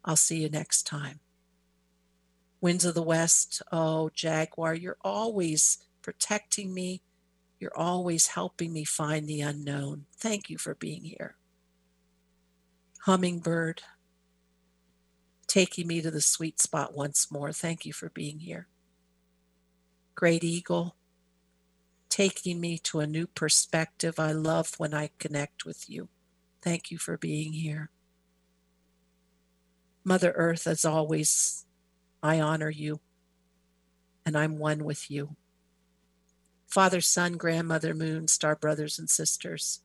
I'll 0.03 0.15
see 0.15 0.41
you 0.41 0.49
next 0.49 0.83
time. 0.87 1.19
Winds 2.61 2.85
of 2.85 2.93
the 2.93 3.01
west, 3.01 3.61
oh, 3.71 4.09
Jaguar, 4.13 4.73
you're 4.73 4.97
always 5.01 5.77
protecting 6.01 6.73
me. 6.73 7.01
You're 7.59 7.77
always 7.77 8.27
helping 8.27 8.73
me 8.73 8.85
find 8.85 9.27
the 9.27 9.41
unknown. 9.41 10.05
Thank 10.17 10.49
you 10.49 10.57
for 10.57 10.75
being 10.75 11.03
here. 11.03 11.35
Hummingbird, 13.05 13.81
taking 15.47 15.87
me 15.87 16.01
to 16.01 16.11
the 16.11 16.21
sweet 16.21 16.59
spot 16.61 16.95
once 16.95 17.31
more. 17.31 17.51
Thank 17.51 17.85
you 17.85 17.93
for 17.93 18.09
being 18.09 18.39
here. 18.39 18.67
Great 20.15 20.43
Eagle, 20.43 20.95
taking 22.09 22.59
me 22.59 22.77
to 22.79 22.99
a 22.99 23.07
new 23.07 23.25
perspective. 23.25 24.19
I 24.19 24.33
love 24.33 24.75
when 24.77 24.93
I 24.93 25.11
connect 25.17 25.65
with 25.65 25.89
you. 25.89 26.09
Thank 26.61 26.91
you 26.91 26.97
for 26.97 27.17
being 27.17 27.53
here. 27.53 27.89
Mother 30.03 30.33
Earth, 30.35 30.67
as 30.67 30.83
always, 30.83 31.65
I 32.21 32.39
honor 32.39 32.69
you 32.69 32.99
and 34.25 34.37
I'm 34.37 34.57
one 34.57 34.83
with 34.83 35.09
you. 35.09 35.35
Father, 36.67 37.01
Son, 37.01 37.33
Grandmother, 37.33 37.95
Moon, 37.95 38.27
Star 38.27 38.55
Brothers 38.55 38.99
and 38.99 39.09
Sisters, 39.09 39.81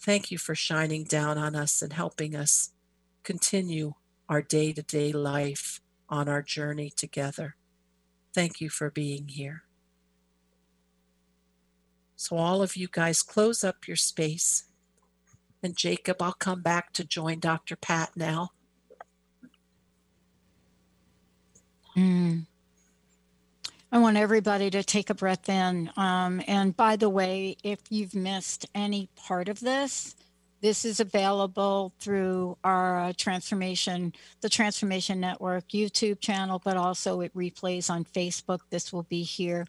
thank 0.00 0.30
you 0.30 0.38
for 0.38 0.54
shining 0.54 1.04
down 1.04 1.36
on 1.36 1.54
us 1.54 1.82
and 1.82 1.92
helping 1.92 2.34
us 2.34 2.70
continue 3.24 3.92
our 4.28 4.40
day 4.40 4.72
to 4.72 4.82
day 4.82 5.12
life 5.12 5.80
on 6.08 6.28
our 6.28 6.42
journey 6.42 6.90
together. 6.90 7.56
Thank 8.34 8.60
you 8.60 8.70
for 8.70 8.90
being 8.90 9.28
here. 9.28 9.64
So, 12.16 12.36
all 12.36 12.62
of 12.62 12.76
you 12.76 12.88
guys, 12.90 13.22
close 13.22 13.62
up 13.62 13.86
your 13.86 13.96
space. 13.96 14.64
And 15.62 15.76
Jacob, 15.76 16.22
I'll 16.22 16.32
come 16.32 16.62
back 16.62 16.92
to 16.94 17.04
join 17.04 17.40
Dr. 17.40 17.76
Pat 17.76 18.10
now. 18.16 18.50
Mm. 21.96 22.46
I 23.90 23.98
want 23.98 24.16
everybody 24.16 24.68
to 24.70 24.82
take 24.82 25.10
a 25.10 25.14
breath 25.14 25.48
in. 25.48 25.90
Um, 25.96 26.42
and 26.46 26.76
by 26.76 26.96
the 26.96 27.08
way, 27.08 27.56
if 27.62 27.80
you've 27.88 28.14
missed 28.14 28.66
any 28.74 29.08
part 29.16 29.48
of 29.48 29.60
this, 29.60 30.14
This 30.62 30.86
is 30.86 31.00
available 31.00 31.92
through 32.00 32.56
our 32.64 32.98
uh, 32.98 33.12
transformation, 33.16 34.14
the 34.40 34.48
Transformation 34.48 35.20
Network 35.20 35.68
YouTube 35.68 36.18
channel, 36.20 36.60
but 36.64 36.78
also 36.78 37.20
it 37.20 37.34
replays 37.34 37.90
on 37.90 38.04
Facebook. 38.04 38.60
This 38.70 38.90
will 38.90 39.02
be 39.02 39.22
here. 39.22 39.66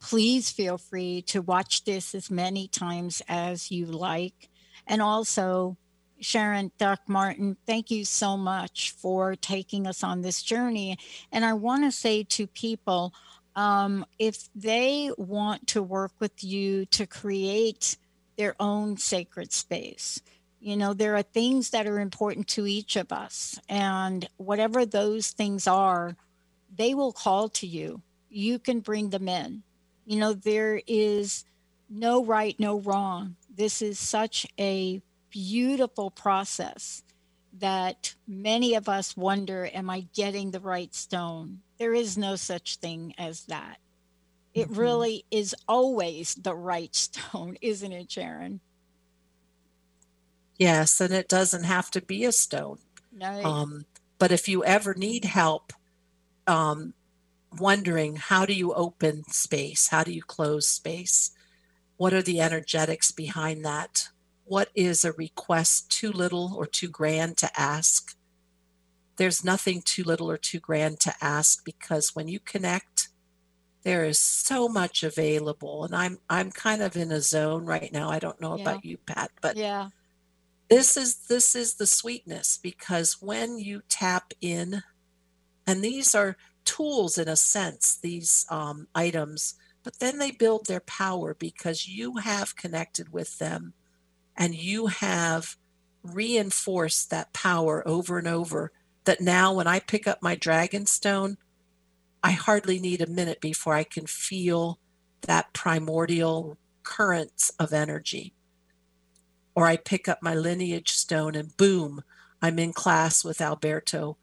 Please 0.00 0.50
feel 0.50 0.76
free 0.76 1.22
to 1.28 1.40
watch 1.40 1.84
this 1.84 2.14
as 2.16 2.30
many 2.30 2.66
times 2.66 3.22
as 3.28 3.70
you 3.70 3.86
like. 3.86 4.48
And 4.88 5.00
also, 5.00 5.76
Sharon, 6.20 6.70
Doc 6.78 7.00
Martin, 7.06 7.56
thank 7.66 7.90
you 7.90 8.04
so 8.04 8.36
much 8.36 8.92
for 8.92 9.34
taking 9.36 9.86
us 9.86 10.02
on 10.02 10.22
this 10.22 10.42
journey. 10.42 10.98
And 11.32 11.44
I 11.44 11.52
want 11.54 11.84
to 11.84 11.92
say 11.92 12.22
to 12.24 12.46
people, 12.46 13.12
um, 13.56 14.04
if 14.18 14.48
they 14.54 15.10
want 15.16 15.66
to 15.68 15.82
work 15.82 16.12
with 16.18 16.42
you 16.42 16.86
to 16.86 17.06
create 17.06 17.96
their 18.36 18.54
own 18.58 18.96
sacred 18.96 19.52
space, 19.52 20.20
you 20.60 20.76
know, 20.76 20.94
there 20.94 21.14
are 21.14 21.22
things 21.22 21.70
that 21.70 21.86
are 21.86 22.00
important 22.00 22.48
to 22.48 22.66
each 22.66 22.96
of 22.96 23.12
us. 23.12 23.58
And 23.68 24.26
whatever 24.38 24.86
those 24.86 25.30
things 25.30 25.66
are, 25.66 26.16
they 26.74 26.94
will 26.94 27.12
call 27.12 27.50
to 27.50 27.66
you. 27.66 28.00
You 28.30 28.58
can 28.58 28.80
bring 28.80 29.10
them 29.10 29.28
in. 29.28 29.62
You 30.06 30.18
know, 30.18 30.32
there 30.32 30.80
is 30.86 31.44
no 31.90 32.24
right, 32.24 32.58
no 32.58 32.80
wrong. 32.80 33.36
This 33.54 33.82
is 33.82 33.98
such 33.98 34.46
a 34.58 35.02
beautiful 35.34 36.12
process 36.12 37.02
that 37.58 38.14
many 38.26 38.74
of 38.74 38.88
us 38.88 39.16
wonder 39.16 39.68
Am 39.74 39.90
I 39.90 40.06
getting 40.14 40.52
the 40.52 40.60
right 40.60 40.94
stone? 40.94 41.60
There 41.78 41.92
is 41.92 42.16
no 42.16 42.36
such 42.36 42.76
thing 42.76 43.14
as 43.18 43.44
that. 43.46 43.78
It 44.54 44.68
mm-hmm. 44.68 44.80
really 44.80 45.24
is 45.32 45.54
always 45.66 46.36
the 46.36 46.54
right 46.54 46.94
stone, 46.94 47.58
isn't 47.60 47.92
it, 47.92 48.12
Sharon? 48.12 48.60
Yes, 50.56 51.00
and 51.00 51.12
it 51.12 51.28
doesn't 51.28 51.64
have 51.64 51.90
to 51.90 52.00
be 52.00 52.24
a 52.24 52.30
stone. 52.30 52.78
No. 53.12 53.42
Um, 53.42 53.86
but 54.20 54.30
if 54.30 54.48
you 54.48 54.64
ever 54.64 54.94
need 54.94 55.24
help, 55.24 55.72
um, 56.46 56.94
wondering 57.58 58.16
how 58.16 58.46
do 58.46 58.52
you 58.52 58.72
open 58.72 59.24
space? 59.24 59.88
How 59.88 60.04
do 60.04 60.12
you 60.12 60.22
close 60.22 60.68
space? 60.68 61.32
What 61.96 62.12
are 62.12 62.22
the 62.22 62.40
energetics 62.40 63.10
behind 63.10 63.64
that? 63.64 64.10
What 64.44 64.68
is 64.74 65.04
a 65.04 65.12
request 65.12 65.90
too 65.90 66.12
little 66.12 66.54
or 66.56 66.66
too 66.66 66.88
grand 66.88 67.36
to 67.38 67.50
ask? 67.58 68.16
There's 69.16 69.44
nothing 69.44 69.82
too 69.84 70.04
little 70.04 70.30
or 70.30 70.36
too 70.36 70.60
grand 70.60 71.00
to 71.00 71.14
ask 71.20 71.64
because 71.64 72.14
when 72.14 72.28
you 72.28 72.40
connect, 72.40 73.08
there 73.82 74.04
is 74.04 74.18
so 74.18 74.68
much 74.68 75.02
available. 75.02 75.84
And 75.84 75.94
I'm 75.94 76.18
I'm 76.28 76.50
kind 76.50 76.82
of 76.82 76.96
in 76.96 77.12
a 77.12 77.20
zone 77.20 77.64
right 77.64 77.92
now. 77.92 78.10
I 78.10 78.18
don't 78.18 78.40
know 78.40 78.56
yeah. 78.56 78.62
about 78.62 78.84
you, 78.84 78.98
Pat, 78.98 79.30
but 79.40 79.56
yeah 79.56 79.88
this 80.68 80.96
is 80.96 81.26
this 81.28 81.54
is 81.54 81.74
the 81.74 81.86
sweetness 81.86 82.58
because 82.62 83.18
when 83.20 83.58
you 83.58 83.82
tap 83.88 84.32
in 84.40 84.82
and 85.66 85.82
these 85.82 86.14
are 86.14 86.36
tools 86.64 87.18
in 87.18 87.28
a 87.28 87.36
sense 87.36 87.98
these 88.02 88.46
um, 88.50 88.88
items 88.94 89.54
but 89.82 89.98
then 89.98 90.18
they 90.18 90.30
build 90.30 90.66
their 90.66 90.80
power 90.80 91.34
because 91.34 91.86
you 91.86 92.16
have 92.16 92.56
connected 92.56 93.12
with 93.12 93.38
them 93.38 93.74
and 94.36 94.54
you 94.54 94.86
have 94.86 95.56
reinforced 96.02 97.10
that 97.10 97.32
power 97.32 97.86
over 97.86 98.18
and 98.18 98.28
over 98.28 98.72
that 99.04 99.20
now 99.20 99.52
when 99.52 99.66
i 99.66 99.80
pick 99.80 100.06
up 100.06 100.22
my 100.22 100.34
dragon 100.34 100.84
stone 100.84 101.36
i 102.22 102.30
hardly 102.30 102.78
need 102.78 103.00
a 103.00 103.06
minute 103.06 103.40
before 103.40 103.74
i 103.74 103.84
can 103.84 104.06
feel 104.06 104.78
that 105.22 105.52
primordial 105.54 106.58
currents 106.82 107.50
of 107.58 107.72
energy 107.72 108.34
or 109.54 109.66
I 109.66 109.76
pick 109.76 110.08
up 110.08 110.22
my 110.22 110.34
lineage 110.34 110.90
stone 110.90 111.34
and 111.34 111.56
boom, 111.56 112.02
I'm 112.42 112.58
in 112.58 112.72
class 112.72 113.24
with 113.24 113.40
Alberto 113.40 114.16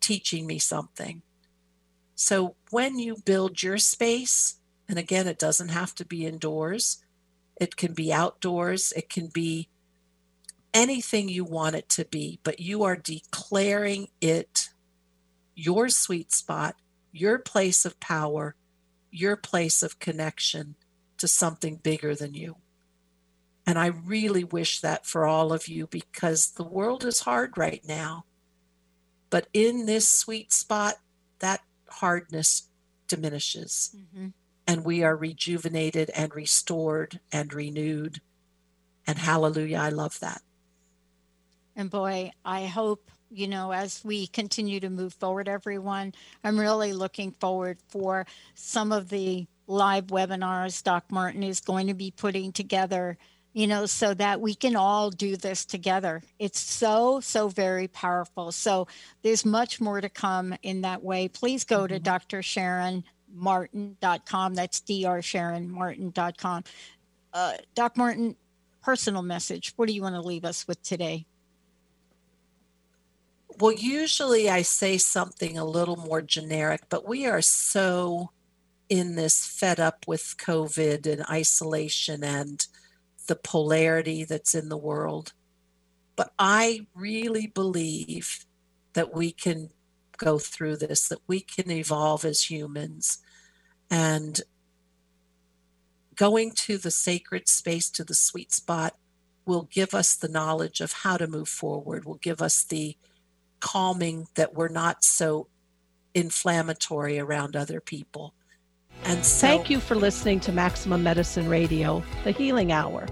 teaching 0.00 0.46
me 0.46 0.58
something. 0.58 1.22
So 2.14 2.56
when 2.70 2.98
you 2.98 3.16
build 3.24 3.62
your 3.62 3.78
space, 3.78 4.56
and 4.88 4.98
again, 4.98 5.26
it 5.26 5.38
doesn't 5.38 5.70
have 5.70 5.94
to 5.96 6.04
be 6.04 6.26
indoors, 6.26 7.03
it 7.56 7.76
can 7.76 7.94
be 7.94 8.12
outdoors, 8.12 8.92
it 8.96 9.08
can 9.08 9.28
be 9.28 9.68
anything 10.72 11.28
you 11.28 11.44
want 11.44 11.76
it 11.76 11.88
to 11.88 12.04
be, 12.04 12.40
but 12.42 12.60
you 12.60 12.82
are 12.82 12.96
declaring 12.96 14.08
it 14.20 14.70
your 15.54 15.88
sweet 15.88 16.32
spot, 16.32 16.74
your 17.12 17.38
place 17.38 17.84
of 17.84 18.00
power, 18.00 18.56
your 19.10 19.36
place 19.36 19.82
of 19.82 20.00
connection 20.00 20.74
to 21.18 21.28
something 21.28 21.76
bigger 21.76 22.14
than 22.14 22.34
you. 22.34 22.56
And 23.66 23.78
I 23.78 23.86
really 23.86 24.44
wish 24.44 24.80
that 24.80 25.06
for 25.06 25.24
all 25.24 25.52
of 25.52 25.68
you 25.68 25.86
because 25.86 26.50
the 26.50 26.64
world 26.64 27.04
is 27.04 27.20
hard 27.20 27.56
right 27.56 27.82
now. 27.86 28.24
But 29.30 29.48
in 29.54 29.86
this 29.86 30.08
sweet 30.08 30.52
spot, 30.52 30.96
that 31.38 31.60
hardness 31.88 32.68
diminishes. 33.08 33.96
Mm-hmm. 33.96 34.28
And 34.66 34.84
we 34.84 35.02
are 35.02 35.16
rejuvenated 35.16 36.10
and 36.10 36.34
restored 36.34 37.20
and 37.30 37.52
renewed. 37.52 38.20
And 39.06 39.18
hallelujah, 39.18 39.78
I 39.78 39.90
love 39.90 40.18
that. 40.20 40.42
And 41.76 41.90
boy, 41.90 42.32
I 42.44 42.66
hope, 42.66 43.10
you 43.30 43.48
know, 43.48 43.72
as 43.72 44.02
we 44.04 44.26
continue 44.28 44.80
to 44.80 44.90
move 44.90 45.12
forward, 45.14 45.48
everyone, 45.48 46.14
I'm 46.42 46.58
really 46.58 46.92
looking 46.92 47.32
forward 47.32 47.78
for 47.88 48.26
some 48.54 48.92
of 48.92 49.08
the 49.08 49.46
live 49.66 50.06
webinars 50.06 50.82
Doc 50.82 51.04
Martin 51.10 51.42
is 51.42 51.60
going 51.60 51.88
to 51.88 51.94
be 51.94 52.10
putting 52.10 52.52
together 52.52 53.18
you 53.54 53.68
know, 53.68 53.86
so 53.86 54.12
that 54.12 54.40
we 54.40 54.54
can 54.54 54.74
all 54.74 55.10
do 55.10 55.36
this 55.36 55.64
together. 55.64 56.20
It's 56.40 56.58
so, 56.58 57.20
so 57.20 57.48
very 57.48 57.86
powerful. 57.86 58.50
So 58.50 58.88
there's 59.22 59.44
much 59.44 59.80
more 59.80 60.00
to 60.00 60.08
come 60.08 60.56
in 60.62 60.80
that 60.80 61.04
way. 61.04 61.28
Please 61.28 61.62
go 61.62 61.84
mm-hmm. 61.84 61.94
to 61.94 62.00
drsharonmartin.com. 63.34 64.54
That's 64.54 64.80
dr 64.80 65.06
drsharonmartin.com. 65.06 66.64
Uh, 67.32 67.52
Doc 67.74 67.96
Martin, 67.96 68.36
personal 68.82 69.22
message. 69.22 69.72
What 69.76 69.88
do 69.88 69.94
you 69.94 70.02
want 70.02 70.14
to 70.14 70.20
leave 70.20 70.44
us 70.44 70.68
with 70.68 70.82
today? 70.82 71.26
Well, 73.58 73.72
usually 73.72 74.50
I 74.50 74.62
say 74.62 74.98
something 74.98 75.56
a 75.56 75.64
little 75.64 75.96
more 75.96 76.22
generic, 76.22 76.82
but 76.88 77.06
we 77.06 77.26
are 77.26 77.42
so 77.42 78.30
in 78.88 79.14
this 79.14 79.46
fed 79.46 79.80
up 79.80 80.04
with 80.06 80.36
COVID 80.38 81.06
and 81.06 81.24
isolation 81.30 82.22
and 82.24 82.66
the 83.26 83.36
polarity 83.36 84.24
that's 84.24 84.54
in 84.54 84.68
the 84.68 84.76
world. 84.76 85.32
But 86.16 86.32
I 86.38 86.86
really 86.94 87.46
believe 87.46 88.44
that 88.92 89.14
we 89.14 89.32
can 89.32 89.70
go 90.24 90.38
through 90.38 90.78
this, 90.78 91.08
that 91.08 91.20
we 91.26 91.40
can 91.40 91.70
evolve 91.70 92.24
as 92.24 92.50
humans. 92.50 93.18
And 93.90 94.40
going 96.14 96.52
to 96.52 96.78
the 96.78 96.90
sacred 96.90 97.46
space, 97.48 97.90
to 97.90 98.04
the 98.04 98.14
sweet 98.14 98.50
spot, 98.50 98.96
will 99.44 99.68
give 99.70 99.92
us 99.92 100.16
the 100.16 100.28
knowledge 100.28 100.80
of 100.80 100.92
how 100.92 101.18
to 101.18 101.26
move 101.26 101.48
forward, 101.48 102.06
will 102.06 102.14
give 102.14 102.40
us 102.40 102.64
the 102.64 102.96
calming 103.60 104.26
that 104.34 104.54
we're 104.54 104.68
not 104.68 105.04
so 105.04 105.48
inflammatory 106.14 107.18
around 107.18 107.54
other 107.54 107.80
people. 107.80 108.32
And 109.04 109.22
so, 109.24 109.46
thank 109.46 109.68
you 109.68 109.80
for 109.80 109.96
listening 109.96 110.40
to 110.40 110.52
Maximum 110.52 111.02
Medicine 111.02 111.48
Radio, 111.48 112.02
the 112.22 112.30
Healing 112.30 112.72
Hour, 112.72 113.06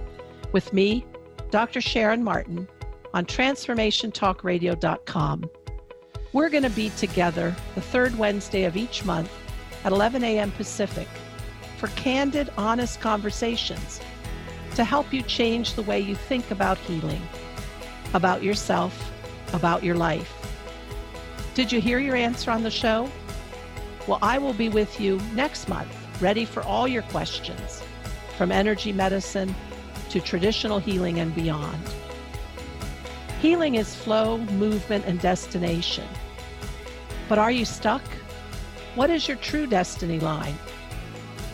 with 0.53 0.73
me, 0.73 1.05
Dr. 1.51 1.83
Sharon 1.83 2.25
Martin, 2.25 2.67
on 3.13 3.27
TransformationTalkRadio.com. 3.27 5.51
We're 6.33 6.49
going 6.49 6.63
to 6.63 6.71
be 6.71 6.89
together 6.91 7.55
the 7.75 7.83
third 7.83 8.17
Wednesday 8.17 8.65
of 8.65 8.75
each 8.75 9.05
month 9.05 9.31
at 9.85 9.93
11 9.93 10.25
a.m. 10.25 10.51
Pacific 10.53 11.09
for 11.77 11.89
candid, 11.89 12.51
honest 12.57 13.03
conversations 13.03 14.01
to 14.75 14.83
help 14.83 15.13
you 15.13 15.21
change 15.23 15.75
the 15.75 15.83
way 15.83 16.01
you 16.01 16.15
think 16.15 16.51
about 16.51 16.79
healing, 16.79 17.21
about 18.15 18.43
yourself, 18.43 19.13
about 19.53 19.85
your 19.85 19.95
life. 19.95 20.33
Did 21.53 21.71
you 21.71 21.83
hear 21.83 21.99
your 21.99 22.17
answer 22.17 22.51
on 22.51 22.63
the 22.63 22.71
show? 22.71 23.11
Well, 24.07 24.19
I 24.23 24.39
will 24.39 24.55
be 24.55 24.71
with 24.71 24.99
you 24.99 25.21
next 25.35 25.69
month, 25.69 25.95
ready 26.23 26.47
for 26.47 26.63
all 26.63 26.89
your 26.89 27.03
questions 27.03 27.83
from 28.39 28.51
energy 28.51 28.91
medicine 28.91 29.55
to 30.09 30.19
traditional 30.19 30.79
healing 30.79 31.21
and 31.21 31.35
beyond. 31.35 31.79
Healing 33.43 33.75
is 33.75 33.93
flow, 33.93 34.39
movement, 34.39 35.05
and 35.05 35.19
destination. 35.19 36.07
But 37.29 37.41
are 37.41 37.51
you 37.51 37.65
stuck? 37.65 38.03
What 38.95 39.11
is 39.11 39.27
your 39.27 39.37
true 39.37 39.67
destiny 39.67 40.21
line? 40.21 40.57